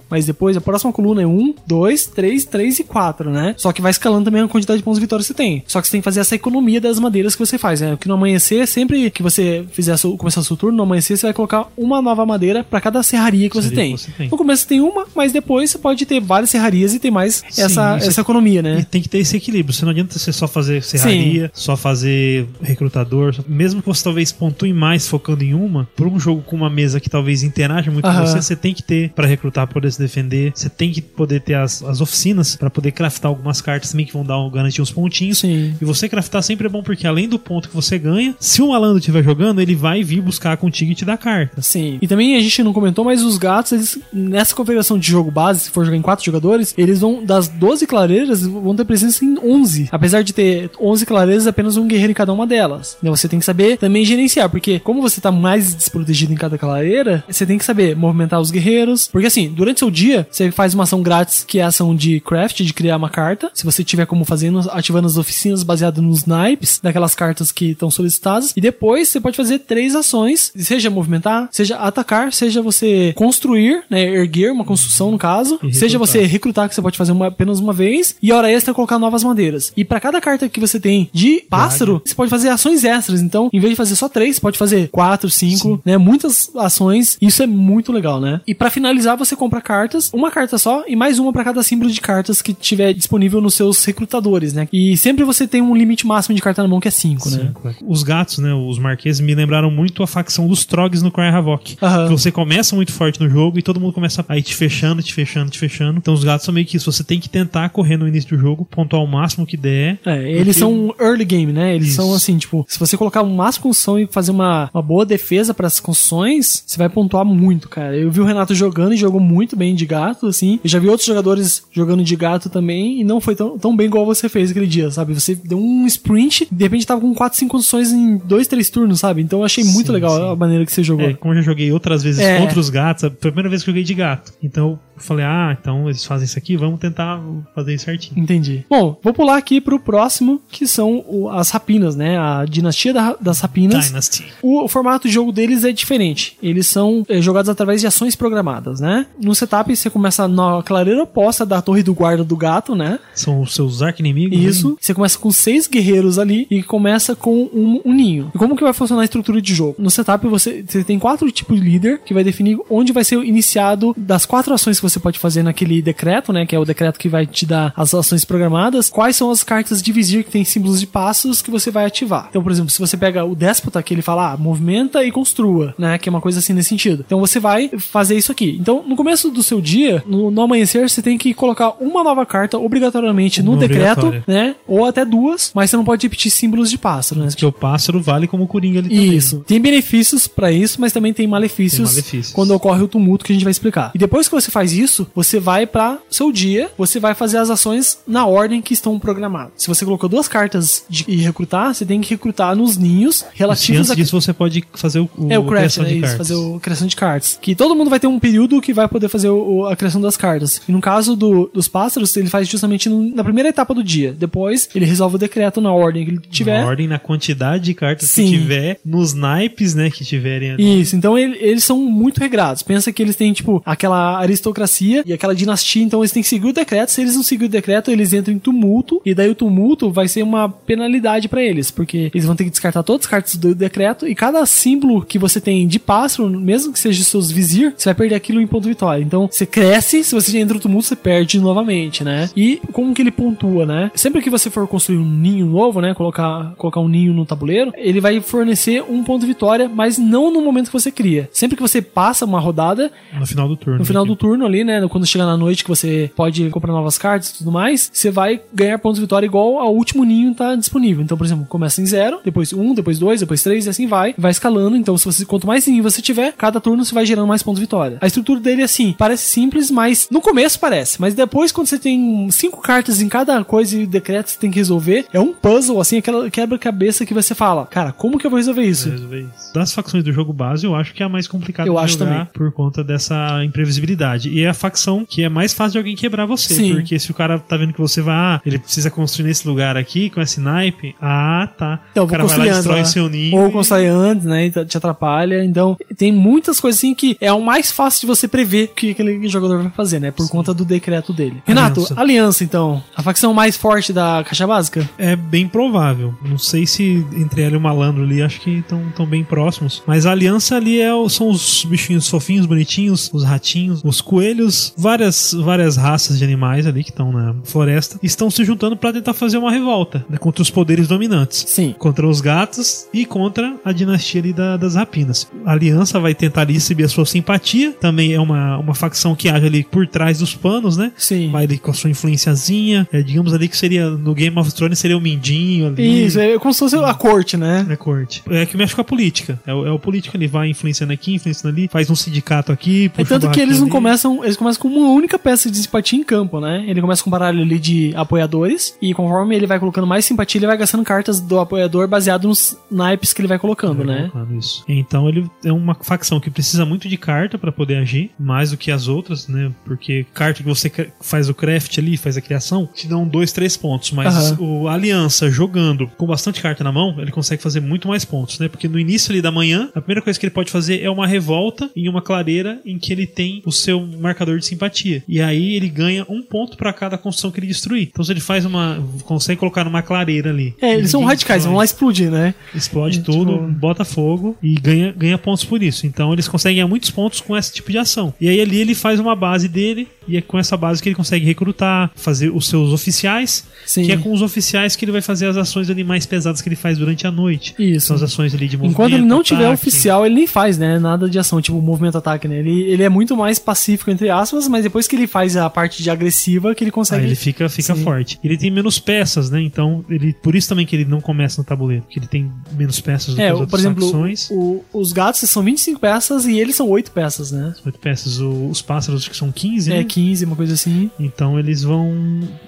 [0.10, 3.56] Mas depois, a próxima coluna é um, dois, três, três e quatro, né?
[3.58, 5.64] Só que vai escalando também a quantidade de pontos de vitória que você tem.
[5.68, 7.98] Só que você tem que fazer essa economia das madeiras que você faz, né?
[8.00, 11.34] Que no amanhecer, sempre que você fizer seu, começar seu turno, no amanhecer você vai
[11.34, 13.96] colocar uma nova madeira pra cada serraria que você tem.
[13.96, 14.30] que você tem.
[14.30, 17.44] No começo você tem uma, mas depois você pode ter várias serrarias e ter mais
[17.50, 18.88] Sim, essa, isso essa economia, E né?
[18.89, 19.74] tem que ter esse equilíbrio.
[19.74, 23.36] Você não adianta você só fazer serraria, só fazer recrutador.
[23.48, 27.00] Mesmo que você talvez pontue mais focando em uma, por um jogo com uma mesa
[27.00, 28.26] que talvez interaja muito com Aham.
[28.26, 30.51] você, você tem que ter pra recrutar, poder se defender.
[30.55, 34.13] Você tem que poder ter as, as oficinas pra poder craftar algumas cartas também que
[34.13, 35.39] vão dar um- garantir uns pontinhos.
[35.39, 35.73] Sim.
[35.82, 38.69] E você craftar sempre é bom porque além do ponto que você ganha, se um
[38.69, 41.61] malandro estiver jogando, ele vai vir buscar contigo e te dar carta.
[41.61, 41.97] Sim.
[42.01, 45.61] E também a gente não comentou, mas os gatos, eles, nessa configuração de jogo base,
[45.61, 49.38] se for jogar em quatro jogadores, eles vão, das 12 clareiras, vão ter presença em
[49.39, 49.89] 11.
[49.91, 52.97] Apesar de ter 11 clareiras, apenas um guerreiro em cada uma delas.
[53.01, 56.57] Então você tem que saber também gerenciar, porque como você tá mais desprotegido em cada
[56.57, 59.07] clareira, você tem que saber movimentar os guerreiros guerreiros.
[59.11, 62.19] Porque assim, durante seu dia, você faz uma ação grátis que é a ação de
[62.22, 63.51] craft, de criar uma carta.
[63.53, 67.91] Se você tiver como fazendo, ativando as oficinas baseadas nos naipes daquelas cartas que estão
[67.91, 68.53] solicitadas.
[68.55, 74.01] E depois você pode fazer três ações, seja movimentar, seja atacar, seja você construir, né,
[74.03, 77.74] erguer uma construção no caso, seja você recrutar que você pode fazer uma- apenas uma
[77.74, 79.72] vez e hora extra colocar novas madeiras.
[79.76, 83.22] E pra cada carta que você tem de pássaro, você pode fazer ações extras.
[83.22, 85.97] Então, em vez de fazer só três, você pode fazer quatro, cinco, né?
[85.97, 87.17] Muitas ações.
[87.22, 88.41] Isso é muito legal, né?
[88.47, 91.89] E pra finalizar, você compra cartas, uma carta só e mais uma pra cada símbolo
[91.89, 94.68] de cartas que tiver disponível nos seus recrutadores, né?
[94.72, 97.38] E sempre você tem um limite máximo de carta na mão que é cinco, né?
[97.47, 97.76] Cinco, é.
[97.86, 98.53] Os gatos, né?
[98.53, 101.76] Os marqueses me lembraram muito a facção dos Trogs no Cry Havoc.
[101.76, 105.01] Que você começa muito forte no jogo e todo mundo começa a ir te fechando,
[105.01, 105.97] te fechando, te fechando.
[105.97, 106.91] Então os gatos são meio que isso.
[106.91, 109.99] Você tem que tentar correr no início do jogo, pontuar o máximo que der.
[110.05, 111.74] É, eles Porque- são early game, né?
[111.76, 111.95] Eles Isso.
[111.95, 115.53] são assim, tipo, se você colocar uma máxima construção e fazer uma, uma boa defesa
[115.53, 117.95] para as construções, você vai pontuar muito, cara.
[117.97, 120.60] Eu vi o Renato jogando e jogou muito bem de gato, assim.
[120.64, 123.88] Eu já vi outros jogadores jogando de gato também e não foi tão, tão bem
[123.88, 125.14] igual você fez aquele dia, sabe?
[125.14, 128.70] Você deu um sprint e de repente tava com 4, 5 construções em 2, 3
[128.70, 129.22] turnos, sabe?
[129.22, 130.32] Então eu achei muito Sim, legal sim.
[130.32, 131.06] a maneira que você jogou.
[131.10, 132.39] É, como eu já joguei outras vezes É.
[132.39, 134.34] contra os gatos, a primeira vez que eu joguei de gato.
[134.41, 137.22] Então falei, ah, então eles fazem isso aqui, vamos tentar
[137.56, 138.20] fazer isso certinho.
[138.22, 138.66] Entendi.
[138.70, 142.18] Bom, vou pular aqui pro próximo, que são as rapinas, né?
[142.18, 143.88] A dinastia da- das rapinas.
[143.88, 144.26] Dynasty.
[144.41, 146.38] O, o formato de jogo deles é diferente.
[146.41, 149.06] Eles são eh, jogados através de ações programadas, né?
[149.20, 152.99] No setup você começa na clareira oposta da torre do guarda do gato, né?
[153.14, 154.38] São os seus arqui-inimigos.
[154.39, 154.78] Isso.
[154.80, 158.32] Você começa com seis guerreiros ali e começa com um, um ninho.
[158.34, 159.76] E como que vai funcionar a estrutura de jogo?
[159.80, 163.18] No setup você, você tem quatro tipos de líder que vai definir onde vai ser
[163.24, 166.46] iniciado das quatro ações que você pode fazer naquele decreto, né?
[166.46, 168.89] Que é o decreto que vai te dar as ações programadas.
[168.89, 172.28] Quais são as cartas de vizir que tem símbolos de passos que você vai ativar?
[172.30, 175.74] Então, por exemplo, se você pega o déspota que ele fala, ah, movimenta e construa,
[175.78, 175.98] né?
[175.98, 177.04] Que é uma coisa assim nesse sentido.
[177.06, 178.58] Então você vai fazer isso aqui.
[178.60, 182.26] Então, no começo do seu dia, no, no amanhecer, você tem que colocar uma nova
[182.26, 184.56] carta obrigatoriamente no decreto, né?
[184.68, 187.28] Ou até duas, mas você não pode repetir símbolos de pássaro, né?
[187.28, 189.16] Porque o pássaro vale como coringa ali também.
[189.16, 189.44] Isso.
[189.48, 192.34] Tem benefícios pra isso, mas também tem malefícios, Tem malefícios.
[192.34, 193.92] quando ocorre o tumulto que a gente vai explicar.
[193.94, 194.80] E depois que você faz isso,
[195.15, 199.51] você vai para seu dia, você vai fazer as ações na ordem que estão programadas.
[199.57, 203.89] Se você colocou duas cartas de e recrutar, você tem que recrutar nos ninhos relativos
[203.91, 205.89] a disso você pode fazer o, o é o craft, criação né?
[205.89, 206.17] de Isso, cartas.
[206.17, 207.39] fazer o criação de cartas.
[207.41, 210.15] Que todo mundo vai ter um período que vai poder fazer o- a criação das
[210.17, 210.61] cartas.
[210.67, 214.13] E no caso do- dos pássaros, ele faz justamente na primeira etapa do dia.
[214.17, 216.61] Depois, ele resolve o decreto na ordem que ele tiver.
[216.61, 218.25] Na ordem, na quantidade de cartas Sim.
[218.25, 220.55] que tiver, nos naipes, né, que tiverem.
[220.57, 222.63] Isso, então ele- eles são muito regrados.
[222.63, 224.61] Pensa que eles têm, tipo, aquela aristocracia
[225.05, 226.89] e aquela dinastia, então eles têm que seguir o decreto.
[226.91, 230.07] Se eles não seguirem o decreto, eles entram em tumulto, e daí o tumulto vai
[230.07, 233.53] ser uma penalidade pra eles, porque eles vão ter que descartar todas as cartas do
[233.55, 237.86] decreto, e cada símbolo que você tem de pássaro, mesmo que seja seus vizir, você
[237.89, 239.03] vai perder aquilo em ponto de vitória.
[239.03, 242.30] Então você cresce, se você entra no tumulto, você perde novamente, né?
[242.36, 243.91] E como que ele pontua, né?
[243.95, 245.93] Sempre que você for construir um ninho novo, né?
[245.93, 250.32] Colocar, colocar um ninho no tabuleiro, ele vai fornecer um ponto de vitória, mas não
[250.32, 251.30] no momento que você cria.
[251.32, 253.80] Sempre que você passa uma rodada, No final do turno.
[253.80, 254.22] no final do aqui.
[254.22, 254.86] turno ali, né?
[254.88, 258.41] Quando chega na noite que você pode comprar novas cartas e tudo mais, você vai
[258.54, 261.04] ganhar pontos de vitória igual ao último ninho tá disponível.
[261.04, 264.14] Então, por exemplo, começa em zero, depois um, depois dois, depois três, e assim vai.
[264.18, 264.76] Vai escalando.
[264.76, 267.60] Então, se você, quanto mais ninho você tiver, cada turno você vai gerando mais pontos
[267.60, 267.97] de vitória.
[268.02, 270.99] A estrutura dele é assim, parece simples, mas no começo parece.
[270.99, 274.52] Mas depois, quando você tem cinco cartas em cada coisa e decreto que você tem
[274.52, 278.30] que resolver, é um puzzle, assim, aquela quebra-cabeça que você fala, cara, como que eu
[278.32, 278.89] vou resolver isso?
[278.89, 279.54] Resolver isso.
[279.54, 281.97] Das facções do jogo base, eu acho que é a mais complicada Eu de acho
[281.97, 282.28] jogar também.
[282.34, 284.30] por conta dessa imprevisibilidade.
[284.30, 286.54] E é a facção que é mais fácil de alguém quebrar você.
[286.54, 286.76] Sim.
[286.76, 289.78] Porque se o cara tá vendo que você vai, ah, ele precisa construir nesse lugar
[289.78, 291.80] aqui, com esse naipe, ah, tá.
[291.92, 292.86] Então, o cara vai lá e destrói né?
[292.86, 293.38] seu ninho.
[293.38, 294.46] Ou e- constrói antes, né?
[294.46, 295.44] E te atrapalha.
[295.44, 298.92] Então, tem muitas coisas assim que é o mais fácil de você prever o que
[298.92, 300.12] aquele jogador vai fazer, né?
[300.12, 301.42] Por conta do decreto dele.
[301.46, 302.02] Renato, Aliança.
[302.02, 302.84] Aliança, então.
[302.96, 304.89] A facção mais forte da caixa básica?
[304.98, 306.14] É bem provável.
[306.24, 309.82] Não sei se entre ela e o malandro ali, acho que estão tão bem próximos.
[309.86, 314.30] Mas a aliança ali é, são os bichinhos fofinhos, bonitinhos, os ratinhos, os coelhos,
[314.77, 319.13] várias, várias raças de animais ali que estão na floresta, estão se juntando para tentar
[319.13, 321.43] fazer uma revolta né, contra os poderes dominantes.
[321.47, 321.75] Sim.
[321.77, 325.27] Contra os gatos e contra a dinastia ali da- das rapinas.
[325.45, 327.71] A aliança vai tentar ali exibir a sua simpatia.
[327.79, 330.91] Também é uma, uma facção que age ali por trás dos panos, né?
[330.97, 331.29] Sim.
[331.32, 332.88] Vai ali com a sua influenciazinha.
[332.91, 336.05] É, digamos ali que seria no Game of Thrones seria o Mindinho ali.
[336.05, 337.65] Isso, é como se fosse a corte, né?
[337.69, 338.23] É corte.
[338.29, 339.39] É que mexe com a política.
[339.45, 342.86] É o, é o político, ele vai influenciando aqui, influenciando ali, faz um sindicato aqui.
[342.86, 343.71] É puxa tanto que eles não ali.
[343.71, 346.63] começam com, eles começam com uma única peça de simpatia em campo, né?
[346.67, 350.39] Ele começa com um baralho ali de apoiadores, e conforme ele vai colocando mais simpatia,
[350.39, 354.09] ele vai gastando cartas do apoiador baseado nos naipes que ele vai colocando, né?
[354.11, 354.63] colocando isso.
[354.67, 358.57] Então ele é uma facção que precisa muito de carta pra poder agir, mais do
[358.57, 359.51] que as outras, né?
[359.65, 363.57] Porque carta que você faz o craft ali, faz a criação, te dão dois, três
[363.57, 363.91] pontos.
[363.91, 364.38] Mas Aham.
[364.39, 368.47] o Aliança jogando com bastante carta na mão, ele consegue fazer muito mais pontos, né?
[368.47, 371.07] Porque no início ali da manhã, a primeira coisa que ele pode fazer é uma
[371.07, 373.80] revolta em uma clareira em que ele tem o seu
[374.12, 375.03] marcador de simpatia.
[375.07, 377.89] E aí ele ganha um ponto pra cada construção que ele destruir.
[377.91, 378.84] Então se ele faz uma.
[379.03, 380.53] consegue colocar numa clareira ali.
[380.62, 382.34] É, eles são radicais, vão lá explodir, né?
[382.53, 385.86] explode Tipo- tudo, bota fogo e ganha, ganha pontos por isso.
[385.88, 388.14] Então eles conseguem ganhar muitos pontos com esse tipo de ação.
[388.20, 390.95] E aí ali ele faz uma base dele e é com essa base que ele
[390.95, 393.86] consegue recrutar, fazer os seus oficiais, Sim.
[393.86, 396.49] que é com os oficiais que ele vai fazer as ações ali mais pesadas que
[396.49, 397.53] ele faz durante a noite.
[397.57, 397.88] Isso.
[397.88, 398.74] São as ações ali de movimento.
[398.74, 399.53] Enquanto ele não tiver ataque.
[399.53, 400.80] oficial, ele nem faz, né?
[400.80, 402.39] Nada de ação, tipo movimento ataque, né?
[402.39, 405.82] Ele, ele é muito mais pacífico, entre aspas, mas depois que ele faz a parte
[405.84, 407.06] de agressiva, que ele consegue.
[407.06, 407.84] ele fica, fica Sim.
[407.84, 408.20] forte.
[408.24, 409.41] Ele tem menos peças, né?
[409.41, 411.84] Então, ele por isso também que ele não começa no tabuleiro.
[411.84, 414.30] Porque ele tem menos peças do É, que as outras por exemplo, facções.
[414.32, 417.54] o- os gatos são 25 peças e eles são 8 peças, né?
[417.66, 418.20] Oito peças.
[418.20, 419.80] O- os pássaros que são 15, né?
[419.80, 420.89] É 15, uma coisa assim.
[420.99, 421.93] Então eles vão,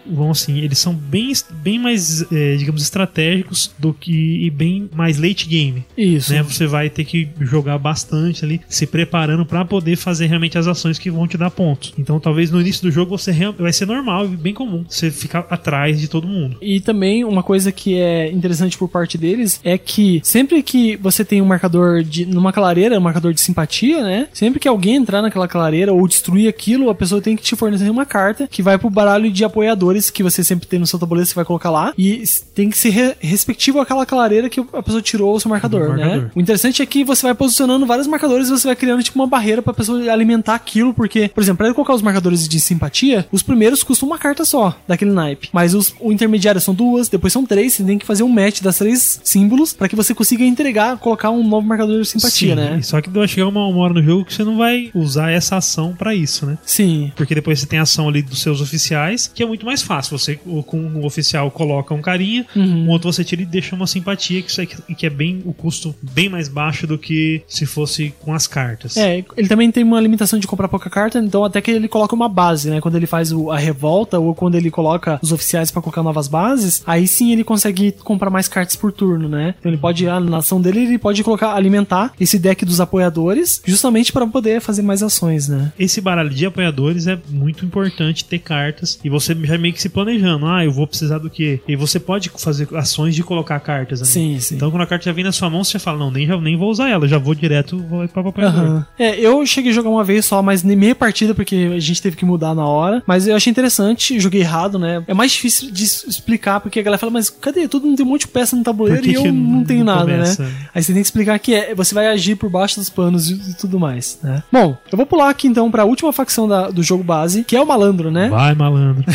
[0.09, 1.31] vão assim, eles são bem,
[1.61, 5.85] bem mais, eh, digamos, estratégicos do que e bem mais late game.
[5.97, 6.31] Isso.
[6.33, 6.41] Né?
[6.43, 10.97] Você vai ter que jogar bastante ali, se preparando pra poder fazer realmente as ações
[10.99, 11.93] que vão te dar pontos.
[11.97, 15.45] Então talvez no início do jogo você vai ser normal, e bem comum, você ficar
[15.49, 16.57] atrás de todo mundo.
[16.61, 21.23] E também uma coisa que é interessante por parte deles é que sempre que você
[21.25, 24.27] tem um marcador de numa clareira, um marcador de simpatia, né?
[24.33, 27.89] Sempre que alguém entrar naquela clareira ou destruir aquilo, a pessoa tem que te fornecer
[27.89, 31.27] uma carta que vai pro baralho de apoiadores que você sempre tem no seu tabuleiro,
[31.27, 32.23] você vai colocar lá e
[32.55, 35.93] tem que ser re- respectivo àquela clareira que a pessoa tirou o seu marcador, O
[35.95, 36.05] né?
[36.05, 36.31] marcador.
[36.35, 39.27] O interessante é que você vai posicionando vários marcadores e você vai criando tipo uma
[39.27, 43.25] barreira pra pessoa alimentar aquilo, porque, por exemplo, pra ele colocar os marcadores de simpatia,
[43.31, 45.49] os primeiros custam uma carta só, daquele naipe.
[45.51, 48.61] Mas os, o intermediário são duas, depois são três, você tem que fazer um match
[48.61, 52.55] das três símbolos pra que você consiga entregar, colocar um novo marcador de simpatia, Sim,
[52.55, 52.81] né?
[52.81, 55.57] Só que vai chegar uma, uma hora no jogo que você não vai usar essa
[55.57, 56.57] ação pra isso, né?
[56.65, 57.11] Sim.
[57.15, 60.17] Porque depois você tem a ação ali dos seus oficiais, que é muito mais fácil.
[60.17, 62.85] Você, com um oficial, coloca um carinha, Uhum.
[62.85, 65.53] um outro você tira e deixa uma simpatia, que, isso é, que é bem o
[65.53, 68.97] custo bem mais baixo do que se fosse com as cartas.
[68.97, 72.15] É, ele também tem uma limitação de comprar pouca carta, então até que ele coloca
[72.15, 72.81] uma base, né?
[72.81, 76.27] Quando ele faz o- a revolta ou quando ele coloca os oficiais pra colocar novas
[76.27, 79.55] bases, aí sim ele consegue comprar mais cartas por turno, né?
[79.59, 84.11] Então ele pode, a nação dele, ele pode colocar, alimentar esse deck dos apoiadores justamente
[84.11, 85.71] pra poder fazer mais ações, né?
[85.77, 89.89] Esse baralho de apoiadores é muito importante ter cartas e você já meio que se
[89.89, 90.45] planejando.
[90.45, 91.59] Ah, eu vou precisar do quê?
[91.67, 94.09] E você pode fazer ações de colocar cartas ali.
[94.09, 94.55] Sim, sim.
[94.55, 96.37] Então quando a carta já vem na sua mão, você já fala, não, nem, já,
[96.39, 98.59] nem vou usar ela, já vou direto vou para o apoiador.
[98.63, 98.85] Aham.
[98.97, 102.01] É, eu cheguei a jogar uma vez só, mas nem meia partida, porque a gente
[102.01, 103.03] teve que mudar na hora.
[103.05, 105.03] Mas eu achei interessante, joguei errado, né?
[105.07, 107.67] É mais difícil de explicar, porque a galera fala, mas cadê?
[107.67, 110.01] Todo mundo tem um monte de peça no tabuleiro que e eu não tenho nada,
[110.11, 110.43] começa?
[110.43, 110.51] né?
[110.73, 113.33] Aí você tem que explicar que é, você vai agir por baixo dos panos e,
[113.33, 114.41] e tudo mais, né?
[114.51, 117.61] Bom, eu vou pular aqui então pra última facção da- do jogo base, que é
[117.61, 118.29] o malandro, né?
[118.29, 119.03] Vai, malandro.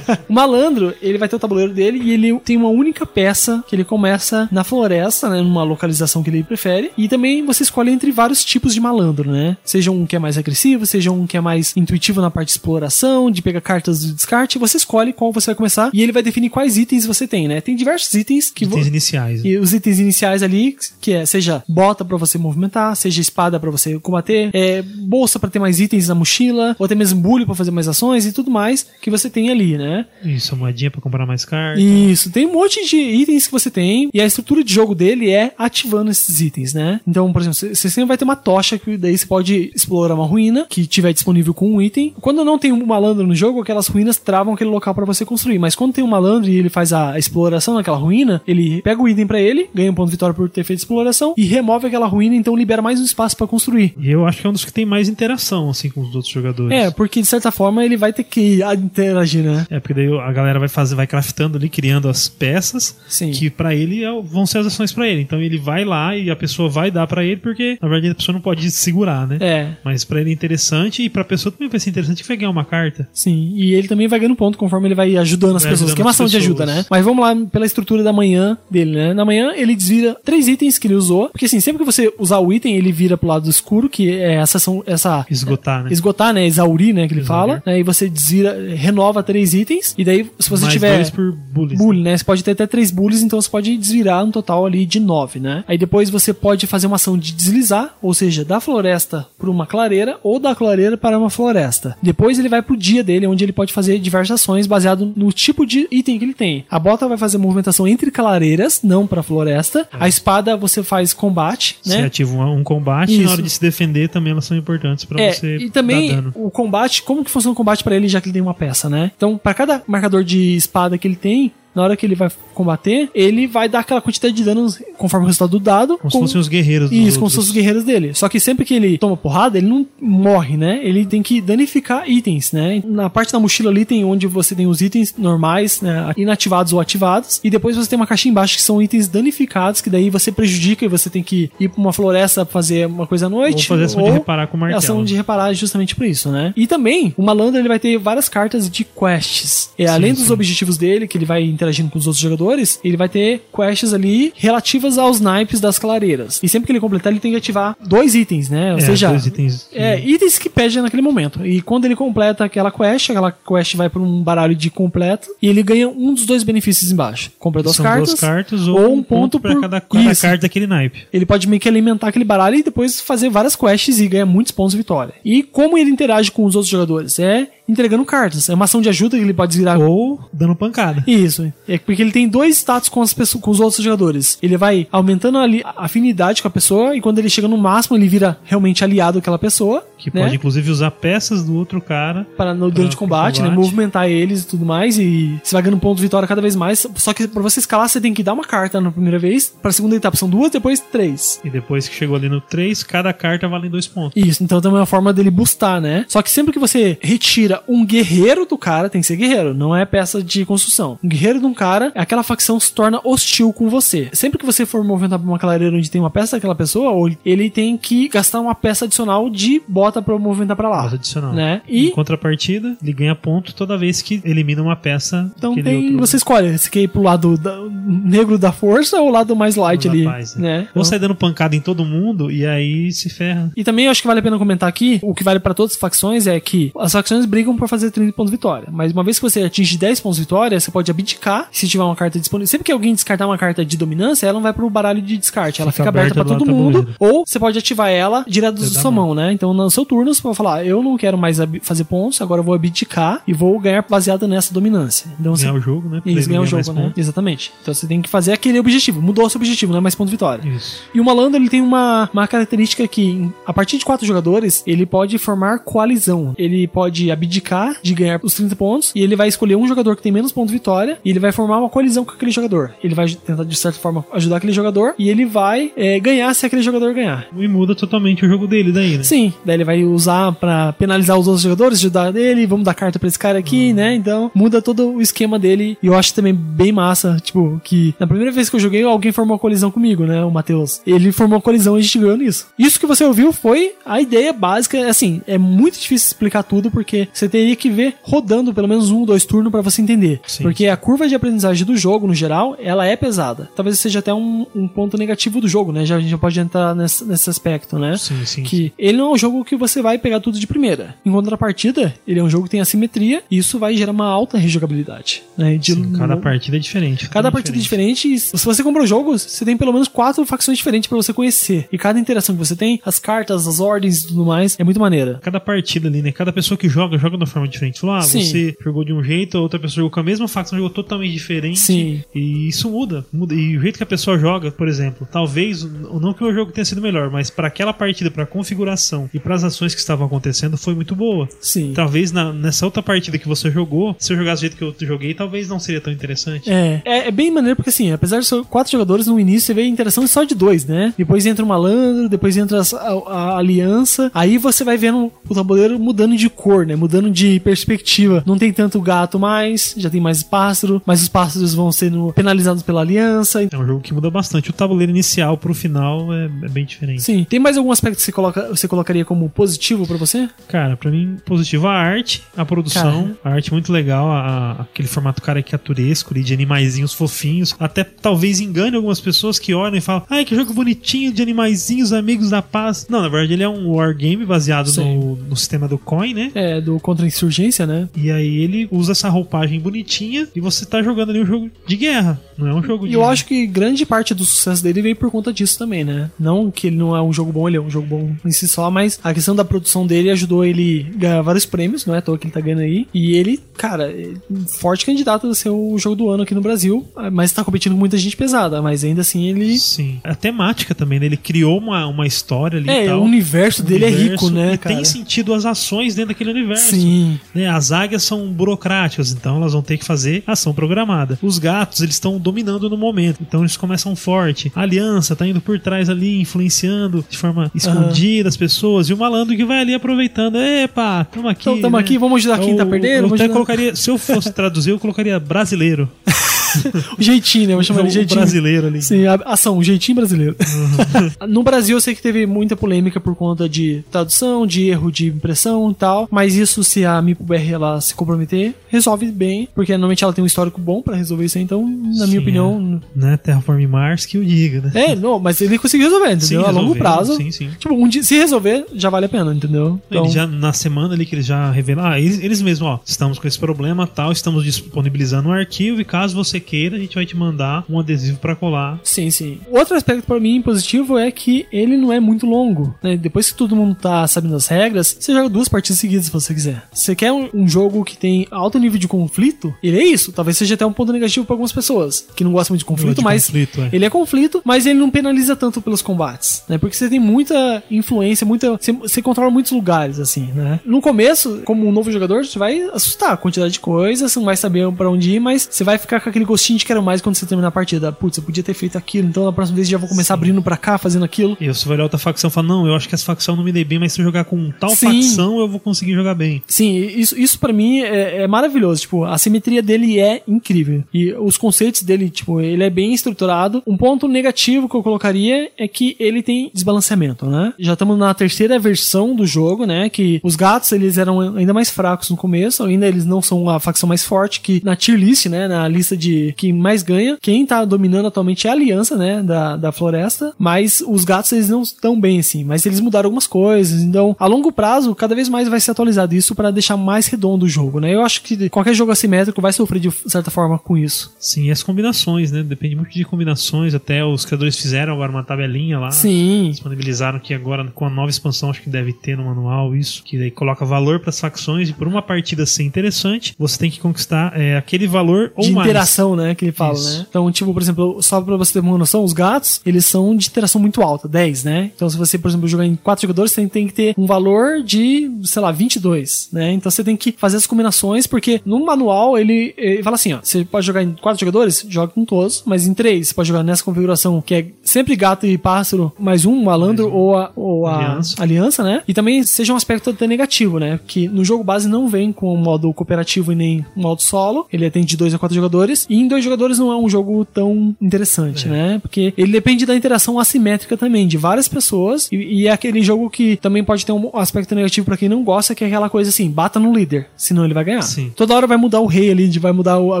[0.28, 3.74] O malandro, ele vai ter o tabuleiro dele e ele tem uma única peça que
[3.76, 6.90] ele começa na floresta, né, numa localização que ele prefere.
[6.96, 9.56] E também você escolhe entre vários tipos de malandro, né?
[9.64, 12.52] Seja um que é mais agressivo, seja um que é mais intuitivo na parte de
[12.52, 14.58] exploração, de pegar cartas do descarte.
[14.58, 17.60] Você escolhe qual você vai começar e ele vai definir quais itens você tem, né?
[17.60, 19.40] Tem diversos itens que vo- Itens iniciais.
[19.44, 23.70] e os itens iniciais ali, que é seja bota pra você movimentar, seja espada pra
[23.70, 27.54] você combater, é, bolsa pra ter mais itens na mochila, ou até mesmo bulho pra
[27.54, 30.06] fazer mais ações e tudo mais que você tem ali, né?
[30.24, 31.82] Isso, moedinha pra comprar mais cartas.
[31.82, 35.30] Isso, tem um monte de itens que você tem, e a estrutura de jogo dele
[35.30, 37.00] é ativando esses itens, né?
[37.06, 40.26] Então, por exemplo, você sempre vai ter uma tocha que daí você pode explorar uma
[40.26, 42.14] ruína que tiver disponível com um item.
[42.20, 45.58] Quando não tem um malandro no jogo, aquelas ruínas travam aquele local pra você construir.
[45.58, 49.08] Mas quando tem um malandro e ele faz a exploração naquela ruína, ele pega o
[49.08, 52.06] item pra ele, ganha um ponto de vitória por ter feito exploração e remove aquela
[52.06, 53.94] ruína, então libera mais um espaço pra construir.
[53.98, 56.32] E eu acho que é um dos que tem mais interação, assim, com os outros
[56.32, 56.72] jogadores.
[56.72, 59.66] É, porque de certa forma ele vai ter que interagir, né?
[59.70, 63.30] É, porque daí a galera vai fazer, vai craftando ali, criando as peças Sim.
[63.30, 65.22] que pra ele é vão ser as ações pra ele.
[65.22, 68.14] Então ele vai lá e a pessoa vai dar pra ele, porque na verdade a
[68.14, 69.38] pessoa não pode segurar, né?
[69.40, 72.36] É, Mas pra ele é interessante e pra pessoa também vai ser interessante que vai
[72.36, 73.08] ganhar uma carta.
[73.12, 75.96] Sim, e ele também vai ganhando ponto conforme ele vai ajudando as Vai pessoas, ajudando
[75.96, 76.84] que é uma ação de ajuda, né?
[76.90, 79.14] Mas vamos lá pela estrutura da manhã dele, né?
[79.14, 82.38] Na manhã ele desvira três itens que ele usou, porque assim, sempre que você usar
[82.38, 85.92] o item, ele vira pro lado escuro, que é essa ação, essa Esgotar, né?
[85.92, 86.46] esgotar, né?
[86.46, 87.06] Exaurir, né?
[87.06, 87.56] Que ele Exaurir.
[87.56, 87.78] fala, né?
[87.80, 89.94] E você desvira, renova três itens.
[89.96, 90.96] E daí, se você Mais tiver.
[90.96, 91.78] dois por bullies.
[91.78, 92.16] Bully, né?
[92.16, 95.38] Você pode ter até três bullies, então você pode desvirar um total ali de nove,
[95.40, 95.64] né?
[95.66, 99.66] Aí depois você pode fazer uma ação de deslizar, ou seja, da floresta para uma
[99.66, 101.96] clareira ou da clareira para uma floresta.
[102.02, 105.66] Depois ele vai pro dia dele, onde ele pode fazer diversas ações baseado no tipo
[105.66, 106.64] de item que ele tem.
[106.70, 109.88] A bota vai fazer movimentação entre clareiras, não para floresta.
[109.92, 112.04] A espada você faz combate, Você né?
[112.06, 113.24] ativa um, um combate e Isso.
[113.24, 116.50] na hora de se defender também elas são importantes pra É, você e também o
[116.50, 119.10] combate, como que funciona o combate pra ele, já que ele tem uma peça, né?
[119.16, 123.10] Então, pra cada marcador de espada que ele tem, na hora que ele vai combater,
[123.14, 124.66] ele vai dar aquela quantidade de dano
[124.96, 125.98] conforme o resultado do dado.
[125.98, 128.14] Como se fossem os guerreiros dos Isso, como se fossem os guerreiros dele.
[128.14, 130.80] Só que sempre que ele toma porrada, ele não morre, né?
[130.82, 132.82] Ele tem que danificar itens, né?
[132.86, 136.12] Na parte da mochila ali tem onde você tem os itens normais, né?
[136.16, 137.40] Inativados ou ativados.
[137.44, 140.82] E depois você tem uma caixa embaixo que são itens danificados, que daí você prejudica
[140.82, 143.66] e você tem que ir pra uma floresta fazer uma coisa à Ou noite.
[143.66, 144.78] fazer ação de reparar com o martelo.
[144.78, 146.54] Ação de reparar justamente por isso, né?
[146.56, 149.70] E também, o malandro ele vai ter várias cartas de quests.
[149.78, 150.32] E, além dos sim.
[150.32, 154.32] objetivos dele, que ele vai interagindo com os outros jogadores, ele vai ter quests ali
[154.36, 156.40] relativas aos naipes das clareiras.
[156.42, 158.72] E sempre que ele completar, ele tem que ativar dois itens, né?
[158.72, 161.44] Ou É, seja, dois itens que- é, itens que pede naquele momento.
[161.44, 165.48] E quando ele completa aquela quest, aquela quest vai para um baralho de completo e
[165.48, 167.30] ele ganha um dos dois benefícios embaixo.
[167.38, 170.66] Compra duas cartas, duas cartas ou, um um ponto pra por- cada, cada carta daquele
[170.66, 171.06] naipe.
[171.12, 174.52] ele pode meio que alimentar aquele baralho e depois fazer várias quests e ganhar muitos
[174.52, 175.14] pontos de vitória.
[175.24, 177.18] E como ele interage com os outros jogadores?
[177.18, 178.48] É entregando cartas.
[178.48, 179.78] É uma ação de ajuda que ele pode virar.
[179.78, 181.02] Ou dando pancada.
[181.06, 181.52] Isso.
[181.68, 184.38] É porque ele tem dois status com, as pessoas, com os outros jogadores.
[184.42, 187.56] Ele vai aumentando a, li- a afinidade com a pessoa e quando ele chega no
[187.58, 189.84] máximo, ele vira realmente aliado àquela pessoa.
[189.98, 190.22] Que né?
[190.22, 192.26] pode, inclusive, usar peças do outro cara.
[192.36, 193.48] para no, durante o combate, né?
[193.48, 193.64] combate.
[193.64, 194.98] Movimentar eles e tudo mais.
[194.98, 196.86] E você vai ganhando ponto de vitória cada vez mais.
[196.96, 199.52] Só que pra você escalar, você tem que dar uma carta na primeira vez.
[199.60, 201.40] Pra segunda etapa são duas, depois três.
[201.44, 204.12] E depois que chegou ali no 3, cada carta vale dois pontos.
[204.22, 206.04] Isso, então também é uma forma dele boostar, né?
[206.08, 209.74] Só que sempre que você retira um guerreiro do cara, tem que ser guerreiro, não
[209.76, 210.98] é peça de construção.
[211.02, 214.08] Um guerreiro de um cara, aquela facção se torna hostil com você.
[214.12, 217.10] Sempre que você for movimentar pra uma clareira onde tem uma peça daquela pessoa, ou
[217.24, 220.82] ele tem que gastar uma peça adicional de bota pra movimentar pra lá.
[220.82, 221.32] Bota adicional.
[221.32, 221.62] Né?
[221.68, 225.30] Em E contrapartida, ele ganha ponto toda vez que elimina uma peça.
[225.36, 229.08] então tem, outro- você escolhe se quer ir pro lado da- negro da força ou
[229.08, 230.58] o lado mais light ali, paz, né?
[230.58, 233.50] Ou Então- sai dando pancada em todo mundo e aí se ferra.
[233.56, 235.72] E também eu acho que vale a pena comentar aqui, o que vale pra todas
[235.72, 238.68] as facções é que as facções brigam por fazer 30 pontos de vitória.
[238.72, 241.84] Mas uma vez que você atinge 10 pontos de vitória, você pode abdicar se tiver
[241.84, 242.46] uma carta disponível.
[242.48, 245.60] Sempre que alguém descartar uma carta de dominância, ela não vai pro baralho de descarte.
[245.62, 246.78] Ela Fica fica, aberta pra aberta todo lá no mundo.
[246.78, 246.96] tabuleiro.
[246.98, 249.32] Ou você pode ativar ela direto da sua mão, né?
[249.32, 252.44] Então no seu turno você pode falar, eu não quero mais fazer pontos, agora eu
[252.44, 255.08] vou abdicar e vou ganhar baseado nessa dominância.
[255.20, 256.02] Então você Ganhar o jogo, né?
[256.06, 256.82] Isso, ganhar o jogo, né?
[256.82, 256.98] pontos.
[256.98, 257.52] Exatamente.
[257.62, 259.00] Então você tem que fazer aquele objetivo.
[259.00, 260.42] Mudou o seu objetivo, não é mais ponto de vitória.
[260.48, 260.82] Isso.
[260.94, 264.84] E o malandro ele tem uma, uma característica que, a partir de quatro jogadores, ele
[264.86, 266.34] pode formar coalizão.
[266.36, 267.35] Ele pode abdicar
[267.82, 270.50] de ganhar os 30 pontos e ele vai escolher um jogador que tem menos pontos
[270.50, 272.74] de vitória e ele vai formar uma coalizão com aquele jogador.
[272.82, 276.46] Ele vai tentar, de certa forma, ajudar aquele jogador e ele vai é, ganhar se
[276.46, 277.26] aquele jogador ganhar.
[277.36, 279.02] E muda totalmente o jogo dele daí, né?
[279.02, 282.98] Sim, daí ele vai usar pra penalizar os outros jogadores, ajudar ele, vamos dar carta
[282.98, 283.94] pra esse cara aqui, né?
[283.94, 285.76] Então muda todo o esquema dele.
[285.82, 289.12] E eu acho também bem massa, tipo, que na primeira vez que eu joguei, alguém
[289.12, 290.24] formou uma colisão comigo, né?
[290.24, 290.80] O Matheus.
[290.86, 292.48] Ele formou uma colisão e a gente ganhou nisso.
[292.58, 294.88] Isso que você ouviu foi a ideia básica.
[294.88, 299.00] Assim, é muito difícil explicar tudo, porque você teria que ver rodando pelo menos um
[299.00, 300.20] ou dois turnos pra você entender.
[300.26, 300.42] Sim.
[300.42, 303.48] Porque a curva de aprendizagem do jogo, no geral, ela é pesada.
[303.54, 305.84] Talvez seja até um, um ponto negativo do jogo, né?
[305.84, 307.96] Já, a gente já pode entrar nesse, nesse aspecto, né?
[307.96, 308.42] Sim, sim.
[308.42, 310.94] que ele não é um jogo que você vai pegar tudo de primeira.
[311.04, 314.38] Em contrapartida, ele é um jogo que tem assimetria e isso vai gerar uma alta
[314.38, 315.22] rejogabilidade.
[315.36, 315.56] Né?
[315.56, 317.08] De- Sim, cada partida é diferente.
[317.08, 318.18] Cada partida é diferente.
[318.18, 321.68] Se você comprou jogos, você tem pelo menos quatro facções diferentes pra você conhecer.
[321.72, 324.80] E cada interação que você tem, as cartas, as ordens e tudo mais, é muito
[324.80, 325.18] maneira.
[325.22, 326.12] Cada partida ali, né?
[326.12, 327.80] Cada pessoa que joga, joga de uma forma diferente.
[327.80, 328.22] Falou, ah, Sim.
[328.24, 331.12] você jogou de um jeito, a outra pessoa jogou com a mesma facção, jogou totalmente
[331.12, 331.58] diferente.
[331.60, 332.02] Sim.
[332.14, 333.34] E isso muda, muda.
[333.34, 336.64] E o jeito que a pessoa joga, por exemplo, talvez, não que o jogo tenha
[336.64, 340.56] sido melhor, mas para aquela partida, pra configuração e para as ações que estavam acontecendo,
[340.56, 341.28] foi muito boa.
[341.40, 341.72] Sim.
[341.74, 344.88] Talvez na- nessa outra partida que você jogou, se eu jogasse do jeito que eu
[344.88, 346.50] joguei, talvez não seria tão interessante.
[346.50, 349.54] É, é, é bem maneiro porque assim, apesar de ser quatro jogadores no início, você
[349.54, 350.94] vê a interação só de dois, né?
[350.96, 355.34] Depois entra o malandro, depois entra as- a, a aliança, aí você vai vendo o
[355.34, 356.74] tabuleiro mudando de cor, né?
[356.76, 358.22] Mudando de perspectiva.
[358.26, 362.62] Não tem tanto gato mais, já tem mais pássaro, mas os pássaros vão sendo penalizados
[362.62, 363.42] pela aliança.
[363.42, 364.50] É um jogo que muda bastante.
[364.50, 367.02] O tabuleiro inicial pro final é, é bem diferente.
[367.02, 367.24] Sim.
[367.28, 370.28] Tem mais algum aspecto que você, coloca, você colocaria como positivo pra você?
[370.48, 373.16] Cara, pra mim, positivo a arte, a produção.
[373.24, 377.54] A arte muito legal, a- aquele formato caricaturesco ali, de animaizinhos fofinhos.
[377.58, 381.92] Até talvez engane algumas pessoas que olham e falam: Ai, que jogo bonitinho de animaizinhos,
[381.92, 382.86] amigos da paz.
[382.88, 386.30] Não, na verdade, ele é um wargame baseado no, no sistema do coin, né?
[386.34, 387.88] É, do contra a insurgência, né?
[387.96, 391.76] E aí ele usa essa roupagem bonitinha e você tá jogando ali um jogo de
[391.76, 392.94] guerra, não é um jogo E de.
[392.94, 396.10] eu acho que grande parte do sucesso dele veio por conta disso também, né?
[396.18, 398.46] Não que ele não é um jogo bom, ele é um jogo bom em si
[398.46, 401.98] só, mas a questão da produção dele ajudou ele a ganhar vários prêmios, não é
[401.98, 402.86] à toa que ele tá ganhando aí.
[402.94, 406.40] E ele, cara, é um forte candidato a ser o jogo do ano aqui no
[406.40, 409.58] Brasil, mas tá competindo com muita gente pesada, mas ainda assim ele.
[409.58, 409.98] Sim.
[410.04, 411.06] A temática também, né?
[411.06, 412.68] Ele criou uma, uma história ali.
[412.68, 414.74] e É, o universo dele é rico, né, e cara?
[414.76, 416.75] tem sentido as ações dentro daquele universo.
[416.80, 417.20] Sim.
[417.34, 417.48] né?
[417.48, 421.18] As águias são burocráticas, então elas vão ter que fazer ação programada.
[421.22, 424.50] Os gatos, eles estão dominando no momento, então eles começam forte.
[424.54, 428.88] A aliança tá indo por trás ali, influenciando de forma escondida as pessoas.
[428.88, 430.36] E o malandro que vai ali aproveitando.
[430.36, 431.42] Epa, tamo aqui.
[431.48, 431.82] Então tamo né?
[431.82, 434.78] aqui, vamos ajudar quem tá perdendo, Eu até ajudar- colocaria, se eu fosse traduzir, eu
[434.78, 435.88] colocaria brasileiro.
[436.98, 437.54] O jeitinho, né?
[437.54, 438.20] Vou chamar de o jeitinho.
[438.20, 438.82] brasileiro ali.
[438.82, 440.36] Sim, a ação, o jeitinho brasileiro.
[441.28, 445.08] no Brasil eu sei que teve muita polêmica por conta de tradução, de erro de
[445.08, 450.04] impressão e tal, mas isso se a MIPO-BR ela se comprometer, resolve bem, porque normalmente
[450.04, 452.80] ela tem um histórico bom pra resolver isso aí, então, na Sim, minha opinião...
[452.94, 453.16] Né?
[453.16, 454.72] Terraform Mars que eu diga, né?
[454.74, 456.46] É, não, mas ele conseguiu resolver, entendeu?
[456.46, 457.16] a longo prazo.
[457.16, 457.50] Sim, sim.
[457.58, 459.80] Tipo, um dia, se resolver, já vale a pena, entendeu?
[459.88, 462.80] Então, Ele já, na semana ali que eles já revelaram, ah, eles, eles mesmos, ó,
[462.84, 466.94] estamos com esse problema tal, estamos disponibilizando um arquivo e caso você queira, a gente
[466.94, 468.78] vai te mandar um adesivo pra colar.
[468.82, 469.40] Sim, sim.
[469.50, 472.74] Outro aspecto pra mim positivo é que ele não é muito longo.
[472.82, 472.96] né?
[472.96, 476.32] Depois que todo mundo tá sabendo as regras, você joga duas partidas seguidas se você
[476.32, 476.62] quiser.
[476.72, 479.52] Você quer um, um jogo que tem alto nível de conflito?
[479.62, 480.12] Ele é isso.
[480.12, 482.98] Talvez seja até um ponto negativo pra algumas pessoas que não gostam muito de conflito,
[482.98, 483.70] de mas conflito, é.
[483.72, 486.58] ele é conflito, mas ele não penaliza tanto pelos combates, né?
[486.58, 490.60] Porque você tem muita influência, muita, você, você controla muitos lugares assim, né?
[490.64, 494.26] No começo, como um novo jogador, você vai assustar a quantidade de coisas, você não
[494.26, 497.00] vai saber pra onde ir, mas você vai ficar com aquele gostinho de quero mais
[497.00, 497.90] quando você terminar a partida.
[497.90, 500.56] Putz, eu podia ter feito aquilo, então na próxima vez já vou começar abrindo pra
[500.56, 501.36] cá, fazendo aquilo.
[501.40, 503.42] E você vai olhar outra facção e fala, não, eu acho que essa facção não
[503.42, 505.02] me dei bem, mas se eu jogar com tal Sim.
[505.02, 506.42] facção, eu vou conseguir jogar bem.
[506.46, 508.82] Sim, isso, isso para mim é, é maravilhoso.
[508.82, 510.84] Tipo, a simetria dele é incrível.
[510.92, 513.62] E os conceitos dele, tipo, ele é bem estruturado.
[513.66, 517.54] Um ponto negativo que eu colocaria é que ele tem desbalanceamento, né?
[517.58, 519.88] Já estamos na terceira versão do jogo, né?
[519.88, 522.62] Que os gatos, eles eram ainda mais fracos no começo.
[522.64, 525.48] Ainda eles não são a facção mais forte que na tier list, né?
[525.48, 527.16] Na lista de quem mais ganha.
[527.20, 529.22] Quem tá dominando atualmente é a aliança, né?
[529.22, 530.32] Da, da floresta.
[530.38, 532.44] Mas os gatos, eles não estão bem, assim.
[532.44, 533.82] Mas eles mudaram algumas coisas.
[533.82, 537.46] Então, a longo prazo, cada vez mais vai ser atualizado isso para deixar mais redondo
[537.46, 537.94] o jogo, né?
[537.94, 541.14] Eu acho que qualquer jogo assimétrico vai sofrer de certa forma com isso.
[541.18, 542.42] Sim, e as combinações, né?
[542.42, 543.74] Depende muito de combinações.
[543.74, 545.90] Até os criadores fizeram agora uma tabelinha lá.
[545.90, 546.48] Sim.
[546.50, 550.18] Disponibilizaram que agora com a nova expansão acho que deve ter no manual isso, que
[550.18, 553.80] daí coloca valor para as facções e por uma partida ser interessante, você tem que
[553.80, 555.66] conquistar é, aquele valor ou de mais.
[555.66, 556.98] interação, né, que ele fala, Isso.
[556.98, 557.06] né?
[557.08, 560.28] Então, tipo, por exemplo, só pra você ter uma noção, os gatos, eles são de
[560.28, 561.70] interação muito alta, 10, né?
[561.74, 564.62] Então, se você, por exemplo, jogar em quatro jogadores, você tem que ter um valor
[564.62, 566.52] de, sei lá, 22, né?
[566.52, 570.18] Então, você tem que fazer as combinações, porque no manual ele, ele fala assim, ó,
[570.22, 573.42] você pode jogar em quatro jogadores, joga com todos, mas em três, você pode jogar
[573.42, 577.76] nessa configuração que é sempre gato e pássaro, mais um, malandro ou a, ou a
[577.78, 578.22] Aliança.
[578.22, 578.82] aliança, né?
[578.86, 580.78] E também seja um aspecto até negativo, né?
[580.86, 584.46] Que no jogo base não vem com o modo cooperativo e nem o modo solo.
[584.52, 585.86] Ele atende de dois a quatro jogadores.
[585.88, 588.78] E em dois jogadores não é um jogo tão interessante, né?
[588.80, 592.08] Porque ele depende da interação assimétrica também, de várias pessoas.
[592.10, 595.22] E, e é aquele jogo que também pode ter um aspecto negativo pra quem não
[595.22, 597.82] gosta, que é aquela coisa assim, bata no líder, senão ele vai ganhar.
[597.82, 598.12] Sim.
[598.16, 600.00] Toda hora vai mudar o rei ali, vai mudar a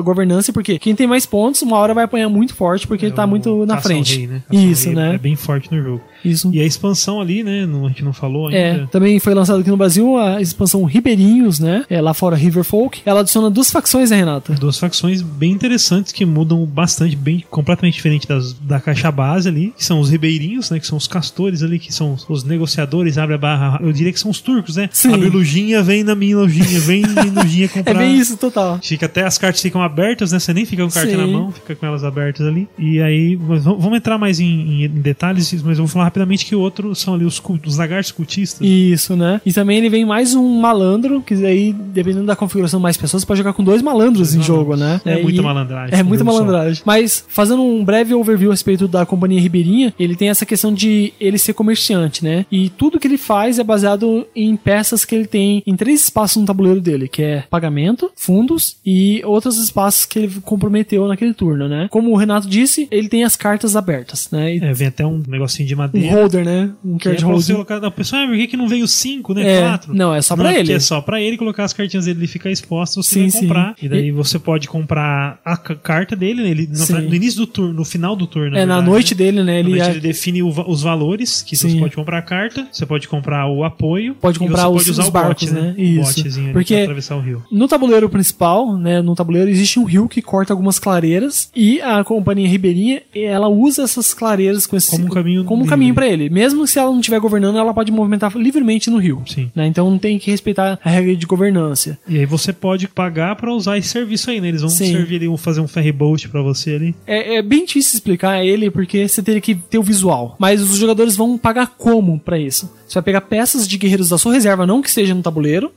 [0.00, 3.22] governança, porque quem tem mais pontos, uma hora vai apanhar muito forte, porque ele tá
[3.24, 4.18] É muito na frente.
[4.18, 4.42] Rei, né?
[4.50, 5.14] Isso, Rei né?
[5.14, 6.02] É bem forte no jogo.
[6.30, 6.50] Isso.
[6.52, 7.66] E a expansão ali, né?
[7.66, 8.58] não- a gente não falou ainda.
[8.58, 11.84] É, também foi lançado aqui no Brasil a expansão Ribeirinhos, né?
[11.88, 13.00] É, lá fora Riverfolk.
[13.04, 14.54] Ela adiciona duas facções, né, Renata?
[14.54, 19.72] Duas facções bem interessantes que mudam bastante, bem completamente diferente das, da caixa base ali,
[19.76, 20.78] que são os ribeirinhos, né?
[20.80, 23.78] Que são os castores ali, que são os, negociadores, abre a barra.
[23.82, 24.88] Eu diria que são os turcos, né?
[24.92, 25.12] Sim.
[25.14, 27.94] Abre lojinha, vem na minha lojinha, vem na minha lojinha É comprar.
[27.98, 28.78] bem isso, total.
[28.82, 30.38] Fica até as cartas ficam abertas, né?
[30.38, 31.16] Você nem fica com carta Sim.
[31.16, 32.68] na mão, fica com elas abertas ali.
[32.78, 36.46] E aí, vamos vamos entrar mais em, em- em detalhes, mas eu vou falar rapidamente
[36.46, 38.66] que o outro são ali os, os lagartos cultistas.
[38.66, 39.40] Isso, né?
[39.44, 43.26] E também ele vem mais um malandro, que aí, dependendo da configuração mais pessoas, você
[43.26, 45.00] pode jogar com dois malandros em jogo, né?
[45.04, 45.98] É, muita e- malandragem.
[45.98, 46.44] É muita jogo só.
[46.44, 46.82] malandragem.
[46.84, 51.12] Mas, fazendo um breve overview a respeito da companhia Ribeirinha, ele tem essa questão de
[51.20, 52.46] ele ser comerciante, né?
[52.50, 56.40] E tudo que ele faz é baseado em peças que ele tem em três espaços
[56.40, 61.68] no tabuleiro dele, que é pagamento, fundos e outros espaços que ele comprometeu naquele turno,
[61.68, 61.88] né?
[61.90, 64.54] Como o Renato disse, ele tem as cartas abertas, né?
[64.56, 66.05] E É, vem até um negocinho de madeira.
[66.08, 66.70] Holder, né?
[66.84, 67.66] Um é card você holder.
[67.66, 67.86] colocar.
[67.86, 69.56] A pessoa, ah, por que, que não veio 5, né?
[69.56, 69.94] É, 4?
[69.94, 70.72] não, é só pra ele.
[70.72, 73.40] É só pra ele colocar as cartinhas dele, ele fica exposto, você Sim, vai sim.
[73.40, 73.74] comprar.
[73.82, 76.50] E daí E- você pode comprar a ca- carta dele, né?
[76.50, 76.92] ele, no, Sim.
[77.02, 78.56] no início do turno, no final do turno.
[78.56, 79.18] É, na verdade, noite né?
[79.18, 79.44] dele, né?
[79.44, 81.80] Na Ele noite é- ele define o os valores que você Sim.
[81.80, 85.00] pode comprar a carta, você pode comprar o apoio, Pode e comprar você os- pode
[85.06, 85.60] os barcos, né?
[85.60, 85.74] né?
[85.76, 86.20] Isso.
[86.26, 87.42] ali Porque- atravessar o rio.
[87.50, 92.02] No tabuleiro principal, né, no tabuleiro existe um rio que corta algumas clareiras e a
[92.04, 95.70] companhia ribeirinha, ela usa essas clareiras com esse, Como um caminho como um livre.
[95.86, 96.28] Caminho para ele.
[96.28, 99.22] Mesmo se ela não estiver governando, ela pode movimentar livremente no rio.
[99.26, 99.50] Sim.
[99.54, 99.66] né?
[99.66, 101.98] Então tem que respeitar a regra de governância.
[102.08, 104.48] E aí você pode pagar pra usar esse serviço aí, né?
[104.48, 104.92] Eles vão Sim.
[104.92, 106.94] servir ali, vão fazer um ferry boat pra você ali.
[107.06, 110.36] É, é bem difícil explicar ele porque você teria que ter o visual.
[110.38, 112.70] Mas os jogadores vão pagar como pra isso?
[112.86, 115.72] Você vai pegar peças de guerreiros da sua reserva, não que esteja no tabuleiro,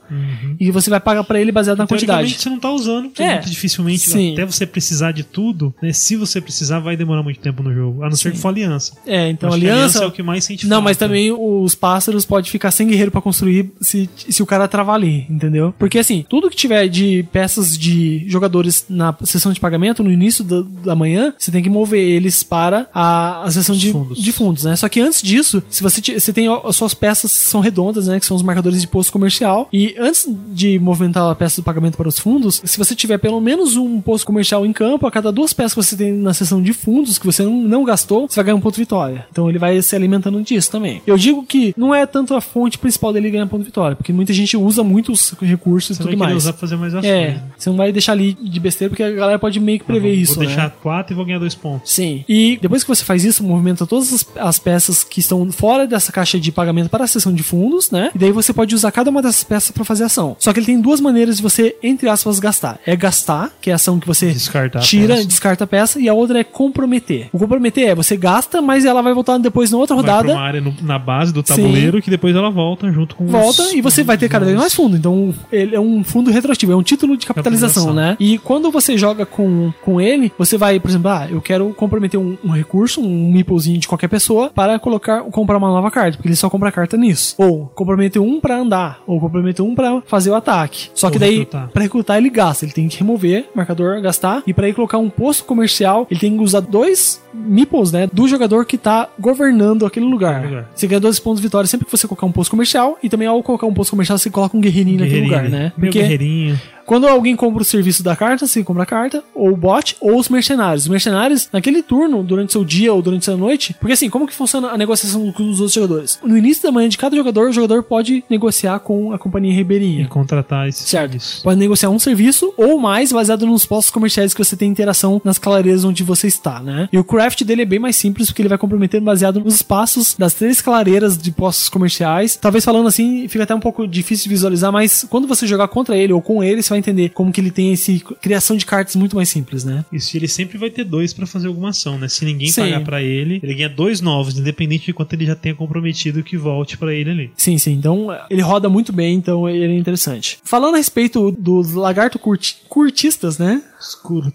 [0.58, 2.42] e você vai pagar pra ele baseado na Teoricamente, quantidade.
[2.42, 3.34] você não tá usando, porque É.
[3.34, 4.32] muito dificilmente, Sim.
[4.34, 5.92] até você precisar de tudo, né?
[5.92, 8.02] Se você precisar, vai demorar muito tempo no jogo.
[8.04, 8.92] A não ser que for aliança.
[9.06, 10.04] É, então Acho que a aliança.
[10.04, 10.84] é o que mais sente Não, falta.
[10.84, 14.94] mas também os pássaros podem ficar sem guerreiro pra construir se, se o cara travar
[14.96, 15.74] ali, entendeu?
[15.78, 20.44] Porque assim, tudo que tiver de peças de jogadores na sessão de pagamento, no início
[20.44, 24.18] da, da manhã, você tem que mover eles para a, a sessão de fundos.
[24.22, 24.76] de fundos, né?
[24.76, 28.20] Só que antes disso, se você, você tem as suas peças são redondas, né?
[28.20, 29.68] Que são os marcadores de posto comercial.
[29.72, 33.40] E antes de movimentar a peça do pagamento para os fundos, se você tiver pelo
[33.40, 36.62] menos um posto comercial em campo, a cada duas peças que você tem na sessão
[36.62, 39.26] de fundos que você não, não gastou, você vai ganhar um ponto de vitória.
[39.30, 41.00] Então ele vai se alimentando disso também.
[41.06, 44.12] Eu digo que não é tanto a fonte principal dele ganhar ponto de vitória, porque
[44.12, 46.36] muita gente usa muitos recursos Você e tudo mais.
[46.36, 47.10] usar pra fazer mais ações.
[47.10, 47.42] É, né?
[47.56, 50.22] você não vai deixar ali de besteira, porque a galera pode meio que prever Vou
[50.22, 50.46] isso, né?
[50.46, 51.90] deixar quatro e vou ganhar dois pontos.
[51.90, 52.24] Sim.
[52.28, 56.12] E depois que você faz isso, movimenta todas as, as peças que estão fora dessa
[56.12, 58.10] caixa de pagamento para a seção de fundos, né?
[58.14, 60.36] E daí você pode usar cada uma dessas peças para fazer ação.
[60.38, 62.78] Só que ele tem duas maneiras de você, entre aspas, gastar.
[62.86, 65.26] É gastar, que é a ação que você Descartar a tira, peça.
[65.26, 67.28] descarta a peça, e a outra é comprometer.
[67.32, 70.32] O comprometer é você gasta, mas ela vai voltar depois na outra Vai pra rodada.
[70.34, 73.62] uma área no- na base do tabuleiro que depois ela volta junto com os- Volta
[73.74, 74.96] e você vai ter cada vez mais fundo.
[74.96, 77.94] Então, ele é um fundo retroativo, é um título de capitalização, Capitalização.
[77.94, 78.16] né?
[78.20, 82.18] E quando você joga com, com ele, você vai, por exemplo, ah, eu quero comprometer
[82.18, 86.28] um, um recurso, um meeplezinho de qualquer pessoa, para colocar, comprar uma nova carta, porque
[86.28, 87.34] ele só compra carta nisso.
[87.38, 90.90] Ou comprometer um pra andar, ou comprometer um pra fazer o ataque.
[90.94, 91.68] Só que Ou daí, recrutar.
[91.68, 92.64] pra recrutar, ele gasta.
[92.64, 96.36] Ele tem que remover, marcador, gastar, e pra ele colocar um posto comercial, ele tem
[96.36, 100.44] que usar dois meeples, né, do jogador que tá governando aquele lugar.
[100.44, 100.70] lugar.
[100.74, 103.26] Você ganha 12 pontos de vitória sempre que você colocar um posto comercial, e também
[103.28, 105.44] ao colocar um posto comercial, você coloca um guerreirinho, naquele guerreirinho.
[105.44, 105.72] lugar, né?
[105.76, 106.60] Meu Porque guerreirinho.
[106.90, 110.18] Quando alguém compra o serviço da carta, você compra a carta, ou o bot, ou
[110.18, 110.82] os mercenários.
[110.82, 114.34] Os mercenários, naquele turno, durante seu dia ou durante sua noite, porque assim, como que
[114.34, 116.18] funciona a negociação com os outros jogadores?
[116.24, 119.54] No início da manhã de cada jogador, o jogador pode negociar com a companhia E
[119.54, 120.08] ribeirinha.
[120.08, 121.12] contratar esse Certo.
[121.12, 121.42] serviço.
[121.44, 125.38] Pode negociar um serviço ou mais baseado nos postos comerciais que você tem interação nas
[125.38, 126.88] clareiras onde você está, né?
[126.92, 130.16] E o craft dele é bem mais simples porque ele vai comprometer baseado nos espaços
[130.18, 132.34] das três clareiras de postos comerciais.
[132.34, 135.96] Talvez falando assim, fica até um pouco difícil de visualizar, mas quando você jogar contra
[135.96, 138.96] ele ou com ele, você vai entender como que ele tem esse criação de cartas
[138.96, 139.84] muito mais simples, né?
[139.92, 142.08] Isso ele sempre vai ter dois pra fazer alguma ação, né?
[142.08, 142.62] Se ninguém Sim.
[142.62, 146.36] pagar pra ele, ele ganha dois novos, independente de quanto ele já tenha comprometido que
[146.36, 147.30] volte pra ele ali.
[147.36, 147.72] Sim, sim.
[147.72, 150.38] Então ele roda muito bem, então ele é interessante.
[150.42, 153.62] Falando a respeito dos lagarto curti- curtistas, né?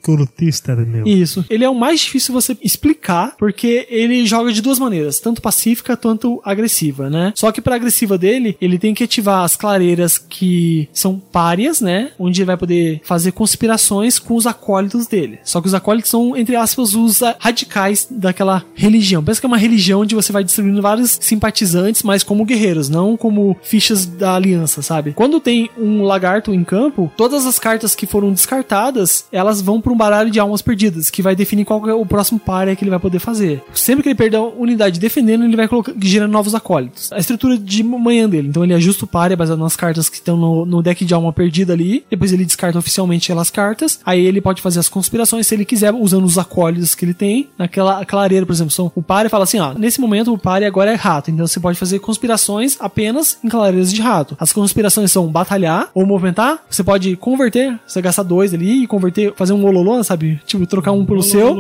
[0.02, 1.06] Curtista, meu.
[1.06, 1.46] Isso.
[1.50, 5.96] Ele é o mais difícil você explicar, porque ele joga de duas maneiras, tanto pacífica
[5.96, 7.34] quanto agressiva, né?
[7.36, 12.12] Só que pra agressiva dele, ele tem que ativar as clareiras que são párias, né?
[12.18, 15.40] Onde ele vai poder fazer conspirações com os acólitos dele.
[15.44, 19.24] Só que os acólitos são, entre aspas, os radicais daquela religião.
[19.24, 23.18] Pensa que é uma religião onde você vai distribuindo vários simpatizantes, mas como guerreiros, não
[23.18, 25.14] como fichas da aliança, sabe?
[25.14, 29.92] Quando tem um lagarto em campo, todas as cartas que foram descartadas, elas vão para
[29.92, 32.90] um baralho de almas perdidas, que vai definir qual é o próximo par que ele
[32.90, 33.64] vai poder fazer.
[33.74, 35.68] Sempre que ele perder a unidade defendendo, ele vai
[36.02, 37.12] gerando novos acólitos.
[37.12, 40.38] A estrutura de manhã dele, então ele ajusta o par baseado nas cartas que estão
[40.38, 44.42] no, no deck de alma perdida ali, depois ele descarta oficialmente aquelas cartas, aí ele
[44.42, 48.46] pode fazer as conspirações se ele quiser, usando os acólitos que ele tem, naquela clareira,
[48.46, 51.32] por exemplo, são, o par fala assim, ó, nesse momento o par agora é rato,
[51.32, 54.36] então você pode fazer conspirações apenas em clareiras de rato.
[54.40, 59.25] As conspirações são batalhar ou movimentar, você pode converter, você gastar dois ali e converter,
[59.36, 60.40] fazer um ololô, sabe?
[60.46, 61.56] Tipo, trocar um pelo seu.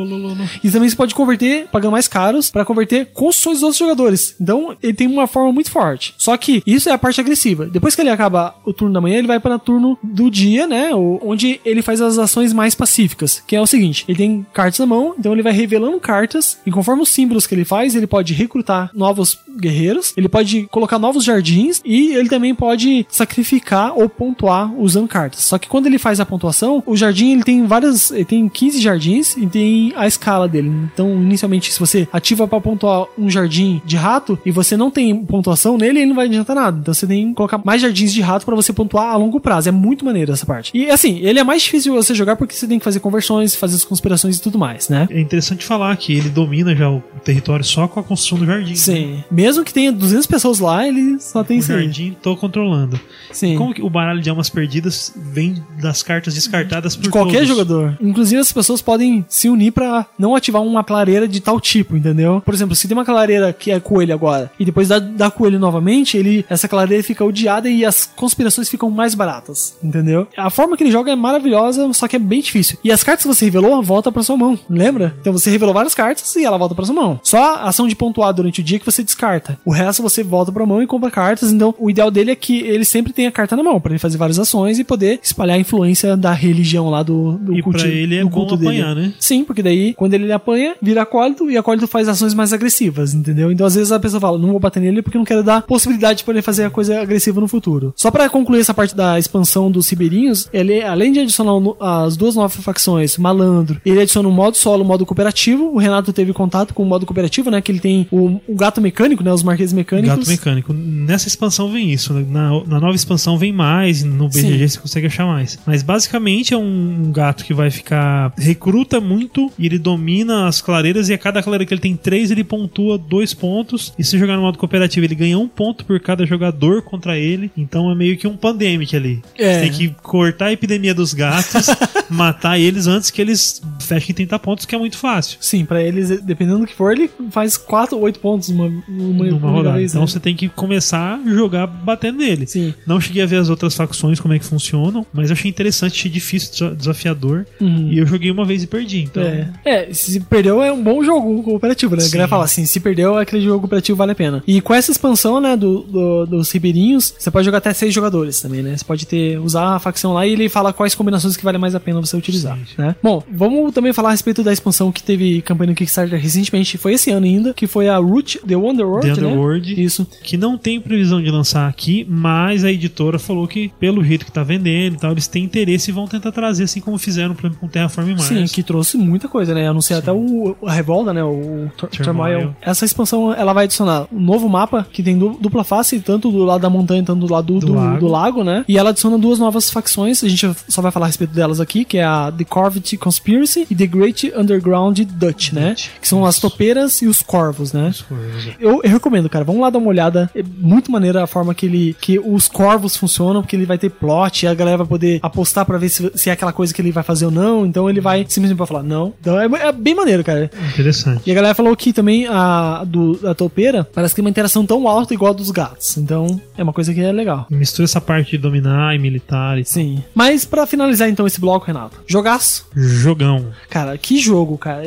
[0.63, 4.35] E também você pode converter, pagando mais caros, para converter construções dos outros jogadores.
[4.39, 6.13] Então, ele tem uma forma muito forte.
[6.17, 7.65] Só que isso é a parte agressiva.
[7.65, 10.67] Depois que ele acaba o turno da manhã, ele vai para o turno do dia,
[10.67, 10.89] né?
[10.93, 13.41] Onde ele faz as ações mais pacíficas.
[13.45, 16.57] Que é o seguinte: ele tem cartas na mão, então ele vai revelando cartas.
[16.65, 20.99] E conforme os símbolos que ele faz, ele pode recrutar novos guerreiros, ele pode colocar
[20.99, 25.43] novos jardins e ele também pode sacrificar ou pontuar usando cartas.
[25.43, 28.11] Só que quando ele faz a pontuação, o jardim ele tem tem várias.
[28.11, 30.71] Ele tem 15 jardins e tem a escala dele.
[30.93, 35.15] Então, inicialmente, se você ativa pra pontuar um jardim de rato e você não tem
[35.25, 36.77] pontuação nele, ele não vai adiantar nada.
[36.79, 39.69] Então você tem que colocar mais jardins de rato pra você pontuar a longo prazo.
[39.69, 40.71] É muito maneiro essa parte.
[40.73, 43.55] E assim, ele é mais difícil de você jogar porque você tem que fazer conversões,
[43.55, 45.07] fazer as conspirações e tudo mais, né?
[45.09, 48.71] É interessante falar que ele domina já o território só com a construção do jardim.
[48.71, 48.75] né?
[48.75, 49.23] Sim.
[49.31, 51.67] Mesmo que tenha 200 pessoas lá, ele só tem O aí.
[51.67, 52.99] jardim tô controlando.
[53.31, 53.57] Sim.
[53.57, 57.97] Como que o baralho de almas perdidas vem das cartas descartadas por de qualquer jogador.
[58.01, 62.41] Inclusive, as pessoas podem se unir pra não ativar uma clareira de tal tipo, entendeu?
[62.43, 65.59] Por exemplo, se tem uma clareira que é coelho agora e depois dá, dá coelho
[65.59, 70.27] novamente, ele essa clareira fica odiada e as conspirações ficam mais baratas, entendeu?
[70.37, 72.77] A forma que ele joga é maravilhosa, só que é bem difícil.
[72.83, 75.15] E as cartas que você revelou volta pra sua mão, lembra?
[75.21, 77.19] Então você revelou várias cartas e ela volta pra sua mão.
[77.23, 79.57] Só a ação de pontuar durante o dia que você descarta.
[79.65, 81.51] O resto você volta pra mão e compra cartas.
[81.51, 83.99] Então o ideal dele é que ele sempre tenha a carta na mão pra ele
[83.99, 87.79] fazer várias ações e poder espalhar a influência da religião lá do, do E culto.
[87.79, 88.67] pra ele é bom dele.
[88.67, 89.13] apanhar, né?
[89.19, 93.51] Sim, porque daí quando ele apanha, vira acólito e acólito faz ações mais agressivas, entendeu?
[93.51, 96.23] Então às vezes a pessoa fala, não vou bater nele porque não quero dar possibilidade
[96.23, 97.93] pra ele fazer a coisa agressiva no futuro.
[97.95, 102.35] Só pra concluir essa parte da expansão dos Siberinhos, ele além de adicionar as duas
[102.35, 105.71] novas facções, Malandro, ele adiciona um modo solo, um modo cooperativo.
[105.73, 107.61] O Renato teve contato com o modo cooperativo, né?
[107.61, 109.31] Que ele tem o, o gato mecânico, né?
[109.33, 110.17] Os marqueses mecânicos.
[110.17, 110.73] Gato mecânico.
[110.73, 112.13] Nessa expansão vem isso.
[112.13, 112.25] né?
[112.29, 114.03] Na, na nova expansão vem mais.
[114.03, 114.67] No BGG Sim.
[114.67, 115.57] você consegue achar mais.
[115.65, 118.33] Mas basicamente é um gato que vai ficar.
[118.37, 121.09] Recruta muito e ele domina as clareiras.
[121.09, 123.93] E a cada clareira que ele tem três, ele pontua dois pontos.
[123.97, 127.49] E se jogar no modo cooperativo, ele ganha um ponto por cada jogador contra ele.
[127.57, 129.21] Então é meio que um pandemic ali.
[129.37, 129.53] É.
[129.55, 131.67] Você tem que cortar a epidemia dos gatos,
[132.09, 135.37] matar eles antes que eles fechem 30 pontos, que é muito fácil.
[135.41, 139.25] Sim, pra eles, dependendo do que for, ele faz 4 ou 8 pontos numa, numa,
[139.25, 139.77] numa rodada.
[139.77, 140.07] vez, Então né?
[140.07, 142.45] você tem que começar a jogar batendo nele.
[142.47, 142.73] Sim.
[142.85, 145.93] Não cheguei a ver as outras facções, como é que funcionam, mas eu achei interessante,
[145.99, 146.75] achei difícil, desa-
[147.05, 147.45] desafiador.
[147.61, 147.89] Uhum.
[147.91, 149.03] E eu joguei uma vez e perdi.
[149.03, 149.49] Então, É.
[149.63, 152.01] é, se perdeu é um bom jogo cooperativo, né?
[152.01, 152.11] A Sim.
[152.11, 154.43] galera fala assim, se perdeu, aquele jogo cooperativo vale a pena.
[154.47, 158.41] E com essa expansão, né, do, do- dos ribeirinhos, você pode jogar até seis jogadores
[158.41, 158.75] também, né?
[158.75, 161.75] Você pode ter, usar a facção lá e ele fala quais combinações que vale mais
[161.75, 162.73] a pena você utilizar, Sim.
[162.77, 162.95] né?
[163.01, 166.93] Bom, vamos também falar a respeito da expansão que teve campanha no Kickstarter recentemente, foi
[166.93, 169.27] esse ano ainda, que foi a Root The Wonderworld, The né?
[169.27, 169.83] Underworld.
[169.83, 170.07] Isso.
[170.23, 174.31] que não tem previsão de lançar aqui, mas a editora falou que, pelo jeito que
[174.31, 177.41] tá vendendo e tal, eles têm interesse e vão tentar trazer, assim como fizeram, por
[177.45, 178.23] exemplo, com Terraform Mars.
[178.23, 179.67] Sim, que trouxe muita coisa, né?
[179.67, 181.23] Anunciar até o, a Revolta, né?
[181.23, 182.55] O Tur- Turmoil.
[182.61, 186.43] Essa expansão, ela vai adicionar um novo mapa que tem du- dupla face, tanto do
[186.43, 187.99] lado da montanha, tanto do lado do, Do do, lago.
[187.99, 188.63] do lago, né?
[188.67, 191.85] E ela adiciona duas novas facções, a gente só vai falar a respeito delas aqui,
[191.85, 195.69] que é a The Corvette Conspiracy e The Great Underground Dutch, né?
[195.69, 195.87] Dutch.
[196.01, 197.91] Que são as topeiras e os corvos, né?
[198.07, 198.53] Coisa.
[198.59, 199.43] Eu, eu recomendo, cara.
[199.45, 200.29] Vamos lá dar uma olhada.
[200.35, 201.95] É muito maneira a forma que ele.
[201.99, 205.65] que os corvos funcionam, porque ele vai ter plot, e a galera vai poder apostar
[205.65, 207.65] pra ver se, se é aquela coisa que ele vai fazer ou não.
[207.65, 209.13] Então ele vai simplesmente pra falar, não.
[209.19, 210.49] Então é, é bem maneiro, cara.
[210.73, 211.21] Interessante.
[211.25, 214.65] E a galera falou que também a do, da topeira parece que tem uma interação
[214.65, 215.97] tão alta igual a dos gatos.
[215.97, 217.47] Então é uma coisa que é legal.
[217.49, 220.03] Mistura essa parte de dominar e militar e Sim.
[220.13, 221.97] Mas pra finalizar então esse bloco, Renato.
[222.07, 222.67] Jogaço.
[222.75, 223.47] jogão.
[223.69, 224.83] Cara, que jogo, cara.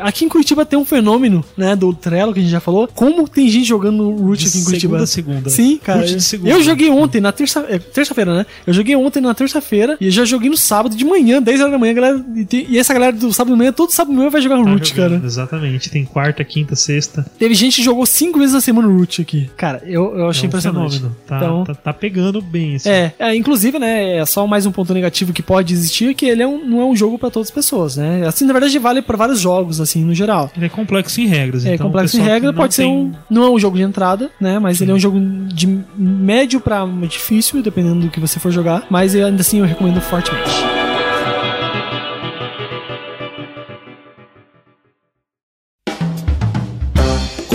[0.00, 2.88] Aqui em Curitiba tem um fenômeno, né, do Trello que a gente já falou.
[2.94, 5.06] Como tem gente jogando Root aqui em Curitiba.
[5.06, 5.50] segunda segunda.
[5.50, 6.00] Sim, cara.
[6.00, 6.50] Root de segunda.
[6.50, 8.46] Eu joguei ontem, na terça- é, terça-feira, né?
[8.66, 11.78] Eu joguei ontem na terça-feira e já joguei no sábado de manhã, 10 horas da
[11.78, 12.24] manhã, galera.
[12.36, 14.56] E, tem- e essa galera do sábado de manhã, todo sábado de manhã vai jogar
[14.56, 15.20] Root, cara.
[15.24, 15.90] Exatamente.
[15.90, 17.24] Tem quarta, quinta, sexta.
[17.38, 19.50] Teve gente que jogou 5 vezes na semana Root aqui.
[19.56, 20.96] Cara, eu, eu achei é um impressionante.
[20.96, 21.16] fenômeno.
[21.26, 22.76] Tá, Então- tá, tá pegando bem.
[22.76, 22.88] Assim.
[22.90, 26.42] É, é, inclusive, né, é só mais um ponto negativo que pode existir, que ele
[26.42, 28.26] é um- não é um jogo pra todas as pessoas, né?
[28.26, 30.50] Assim, na verdade, vale pra vários jogos, assim, no geral.
[30.56, 31.64] Ele é complexo em regras.
[31.64, 33.12] É então o complexo em regra, pode ser tem- um.
[33.30, 34.58] Não é um jogo de entrada, né?
[34.58, 35.66] Mas ele é um jogo de
[35.96, 38.86] médio pra difícil, dependendo do que você for jogar.
[38.90, 40.77] Mas eu, ainda assim eu recomendo fortemente.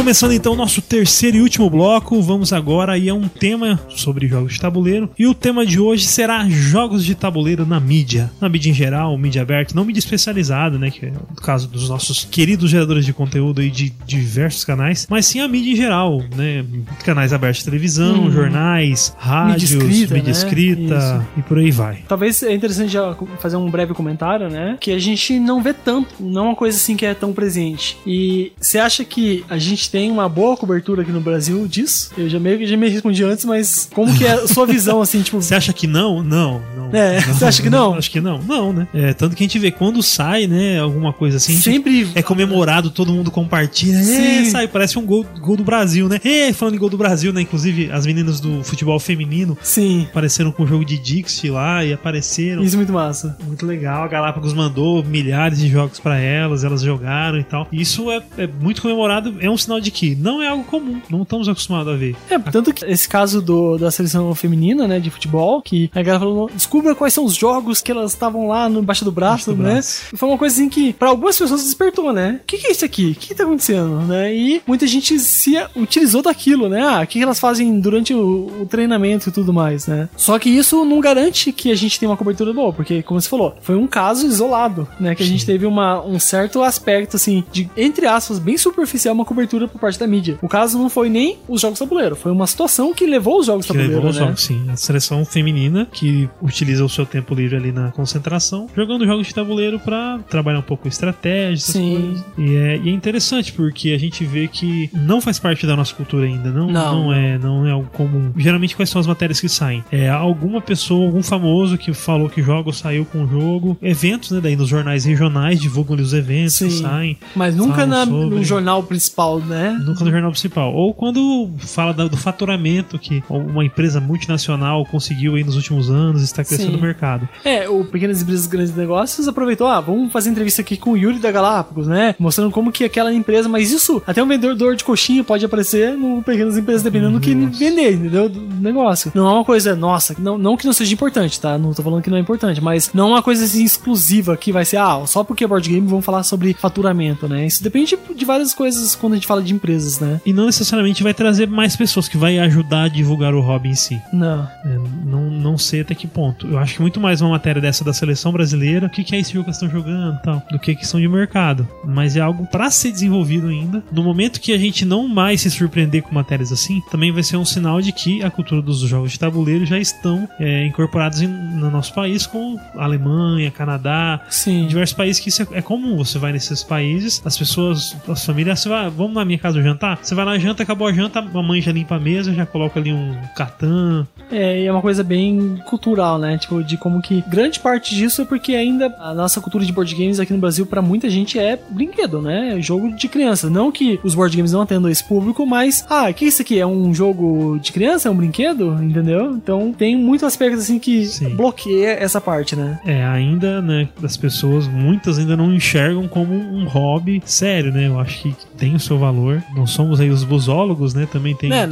[0.04, 4.28] Começando então o nosso terceiro e último bloco, vamos agora aí a um tema sobre
[4.28, 5.10] jogos de tabuleiro.
[5.18, 8.30] E o tema de hoje será jogos de tabuleiro na mídia.
[8.42, 10.92] Na mídia em geral, mídia aberta, não mídia especializada, né?
[10.92, 15.26] Que é o caso dos nossos queridos geradores de conteúdo aí de diversos canais, mas
[15.26, 16.66] sim a mídia em geral, né?
[17.06, 18.32] Canais abertos de televisão, Hum.
[18.32, 20.38] jornais, rádios, escrita, mídia né?
[20.38, 22.04] escrita e por aí vai.
[22.10, 24.76] Talvez é interessante já fazer um breve comentário, né?
[24.82, 27.98] Que a gente não vê tanto, não é uma coisa assim que é tão presente.
[28.06, 32.10] E você acha que a gente tem uma boa cobertura aqui no Brasil disso.
[32.18, 35.04] Eu já meio que já me respondi antes, mas como que é a sua visão,
[35.04, 35.40] assim, tipo.
[35.40, 36.24] Você acha que não?
[36.24, 36.90] Não, não.
[36.92, 37.94] É, não, você acha que não?
[37.94, 38.40] Acho que não.
[38.40, 38.88] Não, né?
[38.92, 41.56] É, tanto que a gente vê quando sai, né, alguma coisa assim.
[41.58, 42.08] Sempre.
[42.16, 44.00] É comemorado, todo mundo compartilha.
[44.00, 46.20] É, sai, parece um gol, gol do Brasil, né?
[46.24, 47.42] É, falando em gol do Brasil, né?
[47.42, 50.08] Inclusive, as meninas do futebol feminino Sim.
[50.10, 52.64] apareceram com o jogo de Dixie lá e apareceram.
[52.64, 53.38] Isso é muito massa.
[53.46, 54.04] Muito legal.
[54.04, 57.68] A Galápagos mandou milhares de jogos pra elas, elas jogaram e tal.
[57.72, 61.24] Isso é, é muito comemorado, é um sinal de que não é algo comum, não
[61.24, 62.16] estamos acostumados a ver.
[62.30, 66.20] É, tanto que esse caso do, da seleção feminina, né, de futebol, que a galera
[66.20, 69.52] falou, descubra quais são os jogos que elas estavam lá no embaixo do braço, Embaixo
[69.52, 69.74] do né?
[69.76, 70.04] braço.
[70.16, 72.40] Foi uma coisa assim que, pra algumas pessoas, despertou, né?
[72.44, 73.12] O que, que é isso aqui?
[73.12, 74.34] O que, que tá acontecendo, né?
[74.34, 76.82] E muita gente se utilizou daquilo, né?
[76.82, 80.10] Ah, o que, que elas fazem durante o, o treinamento e tudo mais, né?
[80.16, 83.30] Só que isso não garante que a gente tenha uma cobertura boa, porque, como você
[83.30, 85.16] falou, foi um caso isolado, né?
[85.16, 89.26] Que a gente teve uma, um certo aspecto, assim, de, entre aspas, bem superficial, uma
[89.26, 90.38] cobertura por parte da mídia.
[90.42, 93.66] O caso não foi nem os jogos tabuleiro, foi uma situação que levou os jogos
[93.66, 94.26] Que tabuleiro, levou os né?
[94.26, 94.66] jogos, sim.
[94.70, 99.34] A seleção feminina que utiliza o seu tempo livre ali na concentração, jogando jogos de
[99.34, 101.94] tabuleiro pra trabalhar um pouco estratégia, essas Sim.
[101.96, 102.26] coisas.
[102.38, 105.94] E é, e é interessante porque a gente vê que não faz parte da nossa
[105.96, 107.04] cultura ainda, não, Não.
[107.04, 108.32] não é, não é algo comum.
[108.38, 109.84] Geralmente quais são as matérias que saem?
[109.92, 114.40] É alguma pessoa, algum famoso que falou que jogo saiu com o jogo, eventos, né,
[114.42, 116.82] daí nos jornais regionais divulgam ali os eventos que Sim.
[116.82, 117.18] saem.
[117.36, 119.63] Mas nunca na- no jornal principal, né?
[119.72, 120.74] Nunca no jornal principal.
[120.74, 126.44] Ou quando fala do faturamento que uma empresa multinacional conseguiu aí nos últimos anos, está
[126.44, 126.78] crescendo Sim.
[126.78, 127.28] no mercado.
[127.44, 131.20] É, o Pequenas Empresas Grandes Negócios aproveitou, ah, vamos fazer entrevista aqui com o Yuri
[131.20, 132.16] da Galápagos, né?
[132.20, 136.22] Mostrando como que aquela empresa, mas isso, até um vendedor de coxinha pode aparecer no
[136.24, 138.30] Pequenas Empresas, dependendo do que vender, entendeu?
[138.30, 139.12] Do negócio.
[139.14, 141.58] Não é uma coisa, nossa, não, não que não seja importante, tá?
[141.58, 144.52] Não tô falando que não é importante, mas não é uma coisa assim exclusiva que
[144.52, 147.46] vai ser, ah, só porque é board game vamos falar sobre faturamento, né?
[147.46, 150.20] Isso depende de várias coisas quando a gente fala de empresas, né?
[150.26, 153.76] E não necessariamente vai trazer mais pessoas, que vai ajudar a divulgar o hobby em
[153.76, 154.02] si.
[154.12, 154.44] Não.
[154.66, 156.48] É, não, não sei até que ponto.
[156.48, 159.20] Eu acho que muito mais uma matéria dessa da seleção brasileira, o que, que é
[159.20, 161.68] esse jogo que estão jogando e tal, do que questão de mercado.
[161.86, 163.84] Mas é algo pra ser desenvolvido ainda.
[163.92, 167.38] No momento que a gente não mais se surpreender com matérias assim, também vai ser
[167.38, 171.28] um sinal de que a cultura dos jogos de tabuleiro já estão é, incorporados em-
[171.28, 174.68] no nosso país, como Alemanha, Canadá, Sim.
[174.68, 175.98] diversos países que isso é, é comum.
[175.98, 180.00] Você vai nesses países, as pessoas, as famílias, você vai, vamos na minha casa jantar?
[180.02, 182.80] Você vai lá, janta, acabou a janta, a mãe já limpa a mesa, já coloca
[182.80, 184.08] ali um catan.
[184.32, 186.38] É, e é uma coisa bem cultural, né?
[186.38, 189.94] Tipo, de como que grande parte disso é porque ainda a nossa cultura de board
[189.96, 192.58] games aqui no Brasil, pra muita gente, é brinquedo, né?
[192.58, 193.50] É jogo de criança.
[193.50, 196.42] Não que os board games não atendam esse público, mas, ah, o que é isso
[196.42, 196.60] aqui?
[196.60, 198.08] É um jogo de criança?
[198.08, 198.78] É um brinquedo?
[198.82, 199.32] Entendeu?
[199.32, 201.36] Então tem muitos aspectos assim que Sim.
[201.36, 202.80] bloqueia essa parte, né?
[202.86, 207.88] É, ainda, né, as pessoas, muitas ainda não enxergam como um hobby sério, né?
[207.88, 209.23] Eu acho que tem o seu valor.
[209.56, 211.08] Não somos aí os busólogos, né?
[211.12, 211.52] Também tem.
[211.52, 211.68] É,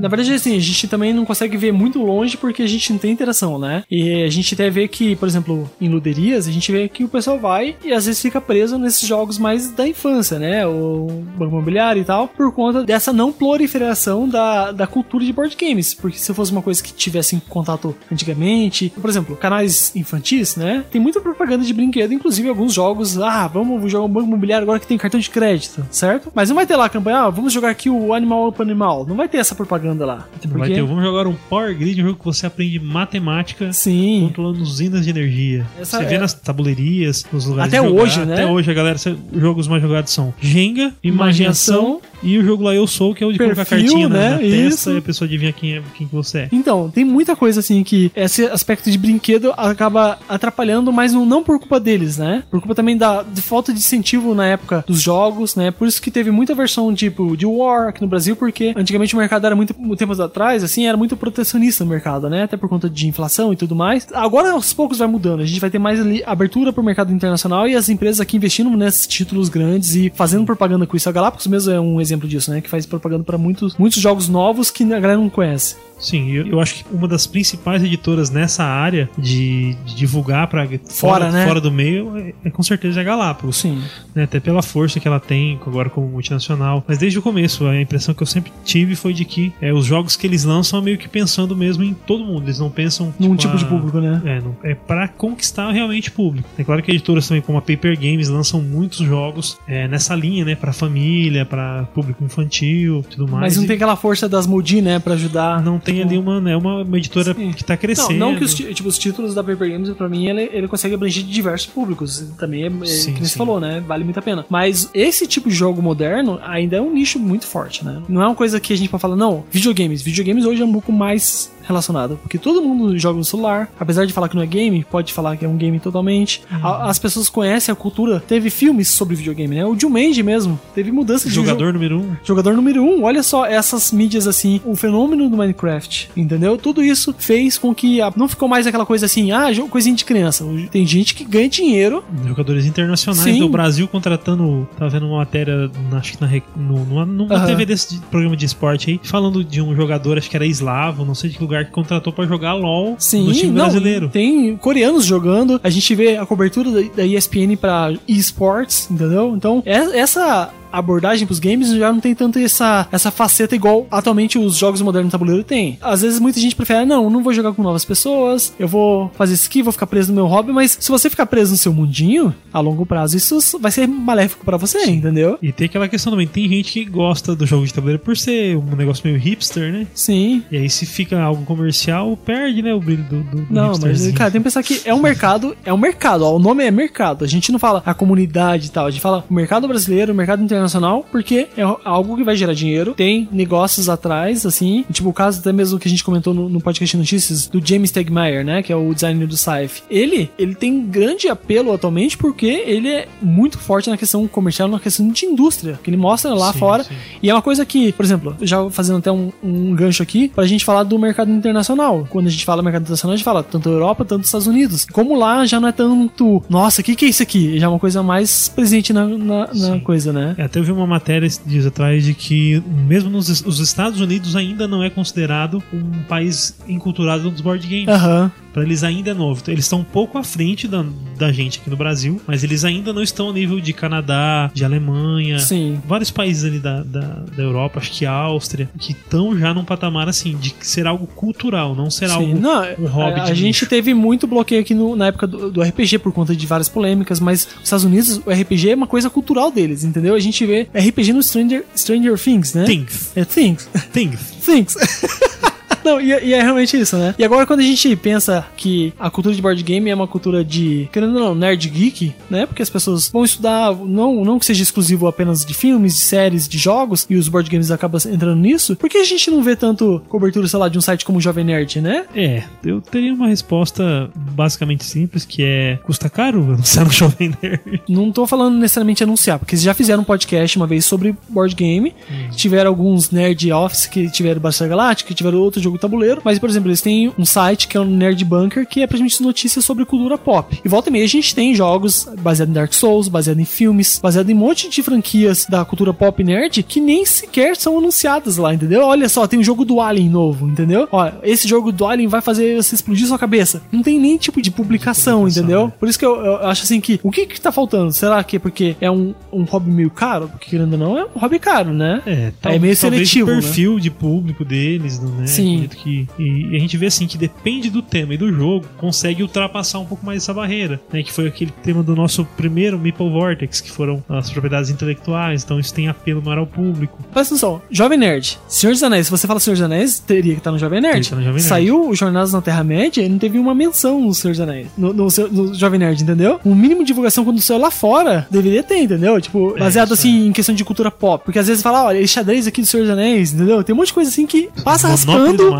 [0.00, 2.98] na verdade, assim, a gente também não consegue ver muito longe porque a gente não
[2.98, 3.84] tem interação, né?
[3.90, 7.08] E a gente até vê que, por exemplo, em luderias, a gente vê que o
[7.08, 10.66] pessoal vai e às vezes fica preso nesses jogos mais da infância, né?
[10.66, 15.56] O banco imobiliário e tal, por conta dessa não proliferação da, da cultura de board
[15.58, 15.94] games.
[15.94, 20.84] Porque se fosse uma coisa que tivesse em contato antigamente, por exemplo, canais infantis, né?
[20.90, 24.80] Tem muita propaganda de brinquedo, inclusive alguns jogos, ah, vamos jogar um banco imobiliário agora
[24.80, 26.30] que tem cartão de crédito, certo?
[26.34, 29.04] Mas não vai ter lá a campanha, ah, vamos jogar aqui o Animal Open Animal.
[29.06, 30.28] Não vai ter essa propaganda lá.
[30.48, 34.26] Não vai ter, vamos jogar um Power Grid, um jogo que você aprende matemática Sim.
[34.28, 35.66] controlando usinas de energia.
[35.80, 38.34] Essa você vê é- nas tabuleirias, nos lugares Até hoje, né?
[38.34, 42.00] Até hoje, a galera, os jogos mais jogados são Jenga, Imaginação, Imaginação.
[42.22, 44.18] E o jogo lá Eu Sou, que é o de colocar a Perfil, cartinha na,
[44.18, 44.30] né?
[44.30, 44.90] na testa Isso.
[44.90, 46.48] e a pessoa adivinha quem, é, quem que você é.
[46.52, 51.58] Então, tem muita coisa assim que esse aspecto de brinquedo acaba atrapalhando, mas não, por
[51.58, 52.44] culpa deles, né?
[52.50, 55.70] Por culpa também da de falta de incentivo na época dos jogos, né?
[55.70, 59.18] Por isso que teve muita versão tipo de War aqui no Brasil, porque antigamente o
[59.18, 62.44] mercado era muito tempos atrás, assim, era muito protecionista no mercado, né?
[62.44, 64.06] Até por conta de inflação e tudo mais.
[64.12, 65.40] Agora aos poucos vai mudando.
[65.40, 68.70] A gente vai ter mais ali abertura pro mercado internacional e as empresas aqui investindo
[68.76, 71.08] nesses títulos grandes e fazendo propaganda com isso.
[71.08, 72.60] A Galápagos mesmo é um exemplo disso, né?
[72.60, 75.76] Que faz propaganda para muitos, muitos jogos novos que a galera não conhece.
[76.02, 80.66] Sim, eu, eu acho que uma das principais editoras nessa área de, de divulgar para
[80.88, 81.46] Fora, né?
[81.46, 83.56] fora do meio é, é com certeza a Galápagos.
[83.58, 83.80] Sim.
[84.14, 86.84] né, até pela força que ela tem agora como multinacional.
[86.86, 89.86] Mas desde o começo, a impressão que eu sempre tive foi de que é, os
[89.86, 92.44] jogos que eles lançam é meio que pensando mesmo em todo mundo.
[92.44, 94.20] Eles não pensam Num tipo de a- público, né?
[94.24, 96.48] É, não, é para conquistar realmente público.
[96.58, 100.44] É claro que editoras também como a Paper Games lançam muitos jogos é, nessa linha,
[100.44, 103.42] né, para família, para público infantil tudo mais.
[103.42, 105.62] Mas não e tem aquela força das Moody, né, pra ajudar.
[105.62, 107.52] não tem tipo, ali uma, né, uma, uma editora Sim.
[107.52, 108.18] que tá crescendo.
[108.18, 110.68] Não, não que os, ti- tipo, os títulos da Paper Games, pra mim, ele, ele
[110.68, 112.24] consegue abranger diversos públicos.
[112.38, 113.82] Também é, é Sim, que você falou, né?
[113.86, 114.44] Vale muito a pena.
[114.48, 118.02] Mas esse tipo de jogo moderno ainda é um nicho muito forte, né?
[118.08, 120.02] Não é uma coisa que a gente pode falar, não, videogames.
[120.02, 122.18] Videogames hoje é um pouco mais relacionado.
[122.22, 123.70] Porque todo mundo joga no celular.
[123.78, 126.42] Apesar de falar que não é game, pode falar que é um game totalmente.
[126.50, 126.66] Uhum.
[126.66, 128.20] A- as pessoas conhecem a cultura.
[128.20, 129.64] Teve filmes sobre videogame, né?
[129.66, 130.58] O Jumanji mesmo.
[130.74, 132.16] Teve mudança de Jogador número um.
[132.24, 136.56] Jogador número um, olha só essas mídias assim, o fenômeno do Minecraft, entendeu?
[136.58, 139.94] Tudo isso fez com que a- não ficou mais aquela coisa assim, ah, jo- coisinha
[139.96, 140.44] de criança.
[140.44, 142.02] Hoje Tem gente que ganha dinheiro.
[142.26, 143.38] Jogadores internacionais Sim.
[143.40, 144.68] do Brasil contratando.
[144.78, 147.46] Tava vendo uma matéria, na- acho que na, Re- no- numa, numa Aham.
[147.46, 151.04] TV desse de- programa de esporte aí, falando de um jogador, acho que era eslavo,
[151.04, 154.08] não sei de que lugar, que contratou pra jogar LOL Sim, no time não, brasileiro.
[154.08, 155.60] Tem coreanos jogando.
[155.62, 159.34] A gente vê a cobertura da, ESPN pra esports, entendeu?
[159.36, 164.38] Então, é- essa abordagem pros games já não tem tanto essa, essa faceta igual atualmente
[164.38, 165.78] os jogos modernos no tabuleiro tem.
[165.80, 169.34] Às vezes muita gente prefere, não, não vou jogar com novas pessoas, eu vou fazer
[169.34, 171.72] isso aqui, vou ficar preso no meu hobby, mas se você ficar preso no seu
[171.72, 175.38] mundinho, a longo prazo isso vai ser maléfico pra você, entendeu?
[175.42, 178.56] E tem aquela questão também, tem gente que gosta do jogo de tabuleiro por ser
[178.56, 179.86] um negócio meio hipster, né?
[179.94, 180.42] Sim.
[180.50, 184.10] E aí se fica algo comercial, perde, né, o brilho do, do, do Não, mas,
[184.12, 186.70] cara, tem que pensar que é um mercado, é um mercado, ó, o nome é
[186.70, 187.24] mercado.
[187.24, 190.16] A gente não fala a comunidade e tal, a gente fala o mercado brasileiro, o
[190.16, 190.61] mercado internacional,
[191.10, 195.52] porque é algo que vai gerar dinheiro, tem negócios atrás, assim, tipo o caso até
[195.52, 198.72] mesmo que a gente comentou no, no podcast de notícias do James Tegmeyer, né, que
[198.72, 199.82] é o designer do Scythe.
[199.90, 204.80] Ele, ele tem grande apelo atualmente porque ele é muito forte na questão comercial, na
[204.80, 206.84] questão de indústria, que ele mostra lá Sim, fora.
[206.84, 206.94] sim.
[207.22, 210.46] E é uma coisa que, por exemplo, já fazendo até um, um gancho aqui, pra
[210.46, 212.06] gente falar do mercado internacional.
[212.10, 214.86] Quando a gente fala mercado internacional, a gente fala tanto Europa, tanto Estados Unidos.
[214.92, 217.58] Como lá já não é tanto, nossa, o que, que é isso aqui?
[217.58, 220.34] Já é uma coisa mais presente na, na, na coisa, né?
[220.38, 224.36] É, até vi uma matéria esses dias atrás de que, mesmo nos os Estados Unidos,
[224.36, 227.88] ainda não é considerado um país enculturado dos board games.
[227.88, 228.30] Aham.
[228.52, 229.40] Pra eles ainda é novo.
[229.42, 230.84] Então, eles estão um pouco à frente da,
[231.18, 234.64] da gente aqui no Brasil, mas eles ainda não estão ao nível de Canadá, de
[234.64, 235.38] Alemanha.
[235.38, 235.80] Sim.
[235.86, 237.00] Vários países ali da, da,
[237.36, 241.74] da Europa, acho que Áustria, que estão já num patamar assim, de ser algo cultural,
[241.74, 242.14] não ser Sim.
[242.14, 242.38] algo.
[242.40, 245.62] Não, um hobby a, a gente teve muito bloqueio aqui no- na época do, do
[245.62, 249.08] RPG por conta de várias polêmicas, mas os Estados Unidos, o RPG é uma coisa
[249.08, 250.14] cultural deles, entendeu?
[250.14, 252.64] A gente vê RPG no Stranger, Stranger Things, né?
[252.64, 253.12] Things.
[253.16, 253.68] É Things.
[253.92, 254.20] Things.
[254.44, 254.76] Things.
[255.84, 257.14] Não, e, é- e é realmente isso, né?
[257.18, 260.44] E agora quando a gente pensa que a cultura de board game é uma cultura
[260.44, 262.46] de, querendo ou não, nerd geek, né?
[262.46, 266.48] Porque as pessoas vão estudar, não, não que seja exclusivo apenas de filmes, de séries,
[266.48, 269.56] de jogos, e os board games acabam entrando nisso, por que a gente não vê
[269.56, 272.04] tanto cobertura, sei lá, de um site como o Jovem Nerd, né?
[272.14, 277.82] É, eu teria uma resposta basicamente simples, que é custa caro anunciar no Jovem Nerd.
[277.88, 281.54] Não tô falando necessariamente anunciar, porque eles já fizeram um podcast uma vez sobre board
[281.54, 281.94] game.
[282.34, 286.20] Tiveram alguns Nerd Office que tiveram Battlestar Galactica, que tiveram outro jogo tabuleiro.
[286.24, 289.22] Mas, por exemplo, eles têm um site que é o Nerd Bunker, que é praticamente
[289.22, 290.60] notícias sobre cultura pop.
[290.64, 293.98] E volta e meia a gente tem jogos baseados em Dark Souls, baseados em filmes,
[294.02, 298.36] baseados em um monte de franquias da cultura pop nerd que nem sequer são anunciadas
[298.36, 298.82] lá, entendeu?
[298.82, 300.88] Olha só, tem um jogo do Alien novo, entendeu?
[300.92, 303.62] Olha, esse jogo do Alien vai fazer você explodir sua cabeça.
[303.70, 305.66] Não tem nem tipo de publicação, publicação, entendeu?
[305.66, 305.72] né?
[305.78, 307.92] Por isso que eu, eu acho assim que o que que tá faltando?
[307.92, 310.28] Será que é porque é um, um hobby meio caro?
[310.28, 312.02] Porque querendo ou não, é um hobby caro, né?
[312.06, 313.40] É, tal- É meio seletivo, o né?
[313.40, 315.26] perfil de público deles, né?
[315.26, 315.61] Sim.
[315.64, 319.22] Acredito Que, e, a gente vê assim que depende do tema e do jogo, consegue
[319.22, 321.02] ultrapassar um pouco mais essa barreira, né?
[321.02, 325.58] Que foi aquele tema do nosso primeiro Meeple Vortex, que foram as propriedades intelectuais, então
[325.58, 326.98] isso tem apelo maior ao público.
[327.12, 328.38] Presta atenção, Jovem Nerd.
[328.48, 331.00] Senhor dos Anéis, se você fala Senhor dos Anéis, teria que estar no Jovem Nerd.
[331.00, 331.48] Estar no Jovem Nerd.
[331.48, 334.68] Saiu o Jornadas na Terra-média e não teve uma menção no Senhor dos Anéis.
[334.76, 336.40] No, no, no Jovem Nerd, entendeu?
[336.44, 339.20] Um mínimo de divulgação quando saiu lá fora, deveria ter, entendeu?
[339.20, 341.24] Tipo, É, baseado isso assim em questão de cultura pop.
[341.24, 343.62] Porque às vezes fala, olha, esse xadrez aqui do Senhor dos Anéis, entendeu?
[343.64, 345.51] Tem um monte de coisa assim que passa raspando.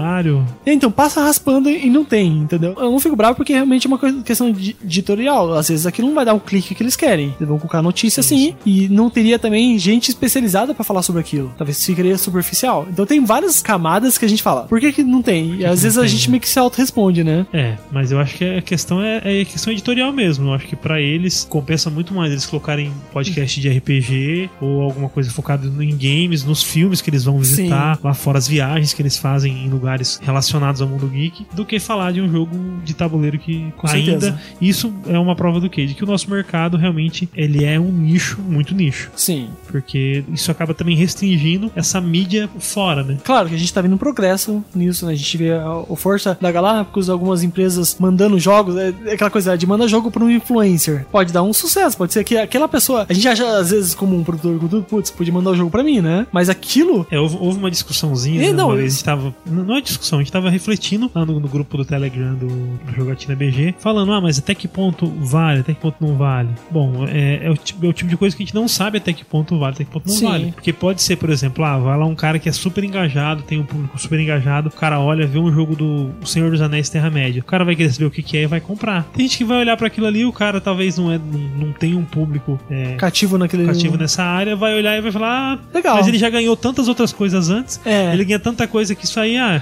[0.66, 2.74] É, Então, passa raspando e não tem, entendeu?
[2.77, 5.55] Eu não fico bravo porque realmente é uma questão de editorial.
[5.55, 7.35] Às vezes aquilo não vai dar o clique que eles querem.
[7.39, 11.52] Eles vão colocar notícia assim e não teria também gente especializada pra falar sobre aquilo.
[11.56, 12.86] Talvez ficaria superficial.
[12.90, 14.62] Então tem várias camadas que a gente fala.
[14.62, 15.56] Por que que não tem?
[15.56, 16.31] E às que vezes a tem, gente né?
[16.32, 17.47] meio que se auto-responde, né?
[17.52, 20.48] É, mas eu acho que a questão é, é questão editorial mesmo.
[20.48, 25.09] Eu acho que pra eles compensa muito mais eles colocarem podcast de RPG ou alguma
[25.09, 29.02] coisa focada em games, nos filmes que eles vão visitar, lá fora as viagens que
[29.02, 29.82] eles fazem em lugares
[30.21, 34.21] relacionados ao mundo geek do que falar de um jogo de tabuleiro que Com ainda
[34.21, 34.41] certeza.
[34.61, 35.87] isso é uma prova do quê?
[35.87, 39.11] De que o nosso mercado realmente ele é um nicho, muito nicho.
[39.17, 39.51] Sim.
[39.69, 43.19] Porque isso acaba também restringindo essa mídia fora, né?
[43.25, 45.13] Claro que a gente tá vendo um progresso nisso, né?
[45.13, 49.57] A gente vê a, Força da Galápagos, algumas empresas mandando jogos, é, é aquela coisa
[49.57, 51.07] de manda jogo pra um influencer.
[51.13, 53.07] Pode dar um sucesso, pode ser que aquela pessoa.
[53.09, 55.71] A gente acha, às vezes, como um produtor de conteúdo, putz, podia mandar o jogo
[55.71, 56.27] pra mim, né?
[56.33, 57.07] Mas aquilo.
[57.11, 59.35] É, houve, houve uma discussãozinha, É, né, não, uma vez a gente tava.
[59.47, 62.47] Não não é discussão, a gente tava refletindo lá no, no grupo do Telegram do,
[62.47, 66.51] do Jogatina BG, falando, ah, mas até que ponto vale, até que ponto não vale.
[66.70, 68.99] Bom, é, é o, tipo, é o tipo de coisa que a gente não sabe
[68.99, 70.27] até que ponto vale, até que ponto não Sim.
[70.27, 70.53] vale.
[70.53, 73.59] Porque pode ser, por exemplo, ah, vai lá um cara que é super engajado, tem
[73.59, 77.40] um público super engajado, o cara olha, vê um jogo do Senhor dos Anéis Terra-média,
[77.40, 79.05] o cara vai querer saber o que, que é e vai comprar.
[79.15, 81.73] Tem gente que vai olhar pra aquilo ali, o cara talvez não, é, não, não
[81.73, 83.65] tem um público é, Cativo naquele.
[83.66, 85.97] cativo nessa área, vai olhar e vai falar, ah, Legal.
[85.97, 88.12] mas ele já ganhou tantas outras coisas antes, É.
[88.12, 89.61] ele ganha tanta coisa que isso aí, ah,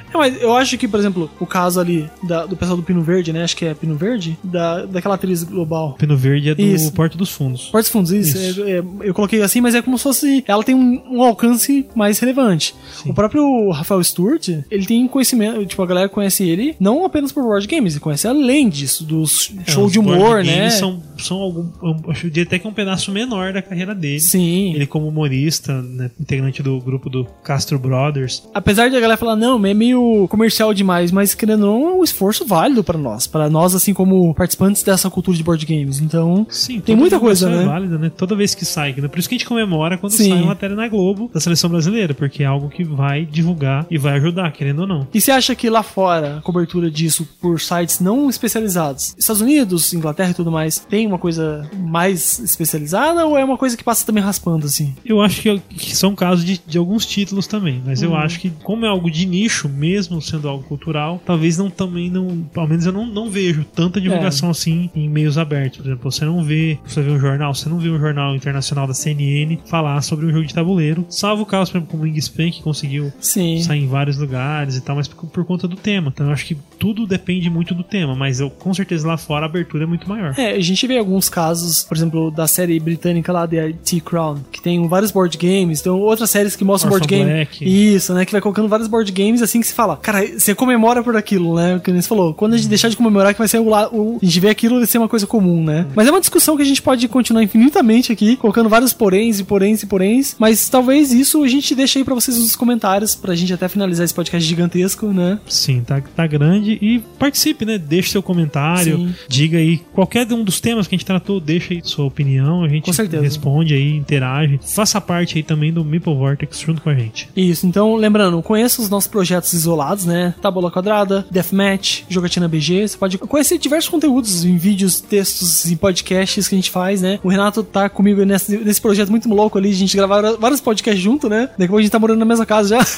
[0.13, 3.01] É, mas eu acho que, por exemplo, o caso ali da- do pessoal do Pino
[3.01, 3.43] Verde, né?
[3.43, 5.93] Acho que é Pino Verde, da, daquela atriz global.
[5.97, 6.91] Pino Verde é do Isso.
[6.93, 7.69] Porto dos Fundos.
[7.69, 8.37] Portos Fundos, isso.
[8.37, 8.63] Isso.
[8.63, 10.43] É- é- eu coloquei assim, mas é como se fosse.
[10.47, 12.75] Ela tem um, um alcance mais relevante.
[12.93, 13.09] Sim.
[13.11, 15.65] O próprio Rafael Stewart, ele tem conhecimento.
[15.65, 19.51] Tipo, a galera conhece ele não apenas por board games, ele conhece além disso, dos
[19.65, 20.55] É, show de humor, né?
[20.57, 23.93] games São, são algum, eu acho que até que é um pedaço menor da carreira
[23.95, 24.19] dele.
[24.19, 24.73] Sim.
[24.73, 28.43] Ele como humorista, né, integrante do grupo do Castro Brothers.
[28.53, 31.93] Apesar de a galera falar, não, é meio comercial demais, mas querendo ou não, é
[31.99, 33.27] um esforço válido pra nós.
[33.27, 35.99] Pra nós, assim, como participantes dessa cultura de board games.
[35.99, 37.63] Então, Sim, Tem muita coisa, né?
[37.63, 38.09] É válida, né?
[38.15, 38.93] Toda vez que sai.
[38.97, 39.07] né?
[39.07, 40.29] Por isso que a gente comemora quando Sim.
[40.29, 43.97] sai uma matéria na Globo da seleção brasileira, porque é algo que vai divulgar e
[43.97, 45.07] vai ajudar, querendo ou não.
[45.13, 49.93] E você acha que lá fora, a cobertura disso por sites não especializados, Estados Unidos,
[49.93, 54.05] Inglaterra e tudo mais, tem uma coisa mais especializada ou é uma coisa que passa
[54.05, 54.93] também raspando, assim?
[55.05, 58.09] Eu acho que, que são casos de, de alguns títulos também, mas Uhum.
[58.09, 59.90] eu acho que, como é algo de nicho, mesmo
[60.21, 62.43] sendo algo cultural, talvez não também não.
[62.53, 64.51] Pelo menos eu não, não vejo tanta divulgação É.
[64.51, 65.79] assim em meios abertos.
[65.79, 68.87] Por exemplo, você não vê, você vê um jornal, você não vê um jornal internacional
[68.87, 72.05] da CNN falar sobre um jogo de tabuleiro, salvo o caso, por exemplo, como o
[72.05, 73.61] Wingspan, que conseguiu Sim.
[73.61, 76.11] sair em vários lugares e tal, mas por, por conta do tema.
[76.13, 79.45] Então eu acho que tudo depende muito do tema, mas eu com certeza lá fora
[79.45, 80.33] a abertura é muito maior.
[80.35, 84.39] É, a gente vê alguns casos, por exemplo, da série britânica lá, The T Crown,
[84.51, 87.31] que tem vários board games, então outras séries que mostram Orphan board game.
[87.31, 87.93] Black.
[87.93, 88.25] Isso, né?
[88.25, 91.55] Que vai colocando vários board games assim que se fala, cara, você comemora por aquilo,
[91.55, 91.75] né?
[91.75, 92.33] O que você falou.
[92.33, 94.77] Quando a gente deixar de comemorar, que vai ser o, o a gente vê aquilo
[94.77, 95.85] vai ser uma coisa comum, né?
[95.95, 99.43] Mas é uma discussão que a gente pode continuar infinitamente aqui, colocando vários poréns e
[99.43, 100.35] poréns e poréns.
[100.39, 104.03] Mas talvez isso a gente deixe aí pra vocês nos comentários, pra gente até finalizar
[104.03, 105.39] esse podcast gigantesco, né?
[105.45, 107.77] Sim, tá, tá grande e participe, né?
[107.77, 109.15] Deixe seu comentário, Sim.
[109.27, 112.69] diga aí qualquer um dos temas que a gente tratou, deixa aí sua opinião, a
[112.69, 112.89] gente
[113.21, 114.59] responde aí, interage.
[114.63, 117.29] Faça parte aí também do Meeple Vortex junto com a gente.
[117.35, 120.33] Isso, então lembrando, conheça os nossos projetos isolados, né?
[120.41, 122.87] Tábula Quadrada, Deathmatch, Jogatina BG.
[122.87, 127.19] Você pode conhecer diversos conteúdos em vídeos, textos e podcasts que a gente faz, né?
[127.23, 131.01] O Renato tá comigo nesse, nesse projeto muito louco ali, a gente gravar vários podcasts
[131.01, 131.49] junto, né?
[131.51, 132.81] Daqui a pouco a gente tá morando na mesma casa já.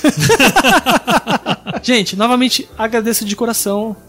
[1.83, 3.62] Gente, novamente agradeço de coração.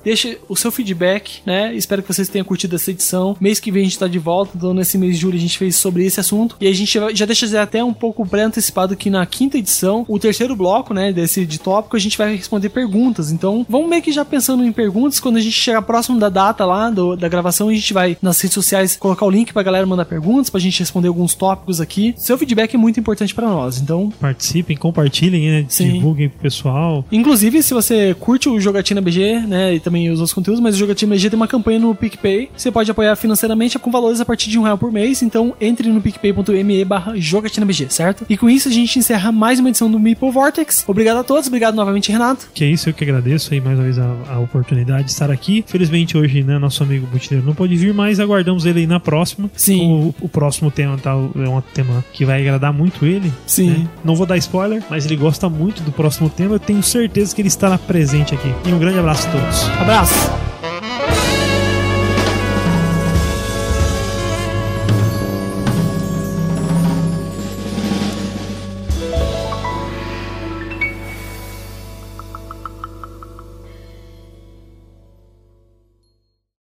[0.05, 1.75] Deixe o seu feedback, né?
[1.75, 3.37] Espero que vocês tenham curtido essa edição.
[3.41, 5.59] Mês que vem a gente tá de volta, então nesse mês de julho a gente
[5.59, 6.57] fez sobre esse assunto.
[6.61, 10.55] E a gente já- deixa até um pouco pré-antecipado que na quinta edição, o terceiro
[10.57, 13.31] bloco, né, desse de tópico, a gente vai responder perguntas.
[13.31, 15.21] Então, vamos meio que já pensando em perguntas.
[15.21, 18.41] Quando a gente chegar próximo da data lá, do- da gravação, a gente vai nas
[18.41, 22.15] redes sociais colocar o link pra galera mandar perguntas, pra gente responder alguns tópicos aqui.
[22.17, 25.67] Seu feedback é muito importante pra nós, então Participem, compartilhem, né?
[25.95, 27.05] Divulguem pro pessoal.
[27.13, 30.79] Inclusive, se você curte o Jogatina BG, né, e também os outros conteúdos, mas o
[30.79, 32.51] Jogatina BG tem uma campanha no PicPay.
[32.57, 35.23] Você pode apoiar financeiramente com valores a partir de um real por mês.
[35.23, 38.27] Então, entre no picpay.me barra Jogatina BG, certo?
[38.29, 40.85] E com isso, a gente encerra mais uma edição do Meeple Vortex.
[40.87, 42.49] Obrigado a todos, obrigado novamente, Renato.
[42.55, 45.31] Que é isso, eu que agradeço aí mais uma vez a, a oportunidade de estar
[45.31, 45.65] aqui.
[45.67, 49.51] Felizmente hoje, né, nosso amigo Butileiro não pode vir, mas aguardamos ele aí na próxima.
[49.55, 49.87] Sim.
[49.87, 53.33] O, o próximo tema tá, é um tema que vai agradar muito ele.
[53.47, 53.71] Sim.
[53.71, 53.89] né?
[54.05, 56.55] Não vou dar spoiler, mas ele gosta muito do próximo tema.
[56.55, 58.53] Eu tenho certeza que ele estará presente aqui.
[58.67, 59.71] E um grande abraço todos.
[59.81, 60.54] Abraço!